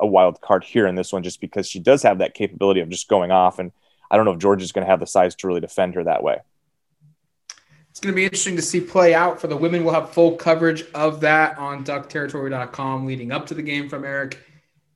a, 0.00 0.06
wild 0.06 0.40
card 0.40 0.64
here 0.64 0.86
in 0.86 0.94
this 0.94 1.12
one 1.12 1.22
just 1.22 1.40
because 1.40 1.68
she 1.68 1.78
does 1.78 2.02
have 2.02 2.18
that 2.18 2.34
capability 2.34 2.80
of 2.80 2.88
just 2.88 3.08
going 3.08 3.30
off. 3.30 3.58
And 3.58 3.72
I 4.10 4.16
don't 4.16 4.24
know 4.24 4.32
if 4.32 4.38
Georgia's 4.38 4.72
going 4.72 4.84
to 4.84 4.90
have 4.90 5.00
the 5.00 5.06
size 5.06 5.34
to 5.36 5.46
really 5.46 5.60
defend 5.60 5.94
her 5.94 6.04
that 6.04 6.22
way 6.22 6.38
it's 7.90 7.98
going 7.98 8.12
to 8.12 8.16
be 8.16 8.24
interesting 8.24 8.54
to 8.54 8.62
see 8.62 8.80
play 8.80 9.14
out 9.14 9.40
for 9.40 9.48
the 9.48 9.56
women. 9.56 9.84
We'll 9.84 9.94
have 9.94 10.10
full 10.10 10.36
coverage 10.36 10.84
of 10.94 11.20
that 11.22 11.58
on 11.58 11.84
duckterritory.com 11.84 13.04
leading 13.04 13.32
up 13.32 13.46
to 13.46 13.54
the 13.54 13.62
game 13.62 13.88
from 13.88 14.04
Eric 14.04 14.38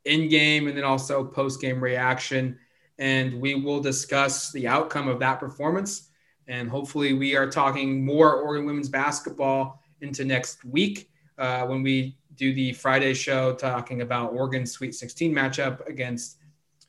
in 0.05 0.29
game 0.29 0.69
and 0.69 0.77
then 0.77 0.85
also 0.85 1.25
post 1.25 1.61
game 1.61 1.83
reaction. 1.83 2.57
And 2.99 3.41
we 3.41 3.57
will 3.57 3.81
discuss 3.81 4.53
the 4.53 4.69
outcome 4.69 5.09
of 5.09 5.19
that 5.19 5.41
performance. 5.41 6.11
And 6.47 6.69
hopefully, 6.69 7.15
we 7.15 7.37
are 7.37 7.51
talking 7.51 8.05
more 8.05 8.35
Oregon 8.35 8.67
women's 8.67 8.89
basketball 8.89 9.83
into 10.01 10.25
next 10.25 10.65
week 10.65 11.11
uh, 11.37 11.67
when 11.67 11.83
we 11.83 12.17
do 12.37 12.55
the 12.55 12.75
Friday 12.75 13.15
show 13.15 13.55
talking 13.55 14.03
about 14.03 14.33
Oregon's 14.33 14.71
Sweet 14.71 14.95
16 14.95 15.35
matchup 15.35 15.85
against 15.89 16.37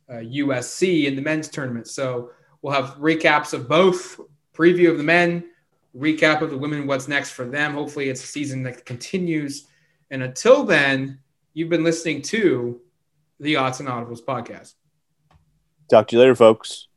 uh, 0.08 0.16
USC 0.16 1.06
in 1.06 1.16
the 1.16 1.22
men's 1.22 1.48
tournament. 1.48 1.88
So 1.88 2.30
we'll 2.62 2.74
have 2.74 2.98
recaps 2.98 3.54
of 3.54 3.68
both, 3.68 4.20
preview 4.54 4.92
of 4.92 4.98
the 4.98 5.04
men 5.04 5.46
recap 5.98 6.42
of 6.42 6.50
the 6.50 6.58
women, 6.58 6.88
what's 6.88 7.08
next 7.08 7.32
for 7.32 7.46
them. 7.46 7.74
Hopefully, 7.74 8.10
it's 8.10 8.24
a 8.24 8.28
season 8.28 8.64
that 8.64 8.86
continues. 8.86 9.68
And 10.12 10.24
until 10.24 10.64
then, 10.64 11.20
you've 11.54 11.70
been 11.70 11.84
listening 11.84 12.22
to 12.24 12.82
the 13.40 13.56
Odds 13.56 13.80
and 13.80 13.90
Audibles 13.90 14.24
podcast. 14.24 14.74
Talk 15.90 16.08
to 16.08 16.16
you 16.16 16.20
later, 16.20 16.36
folks. 16.36 16.88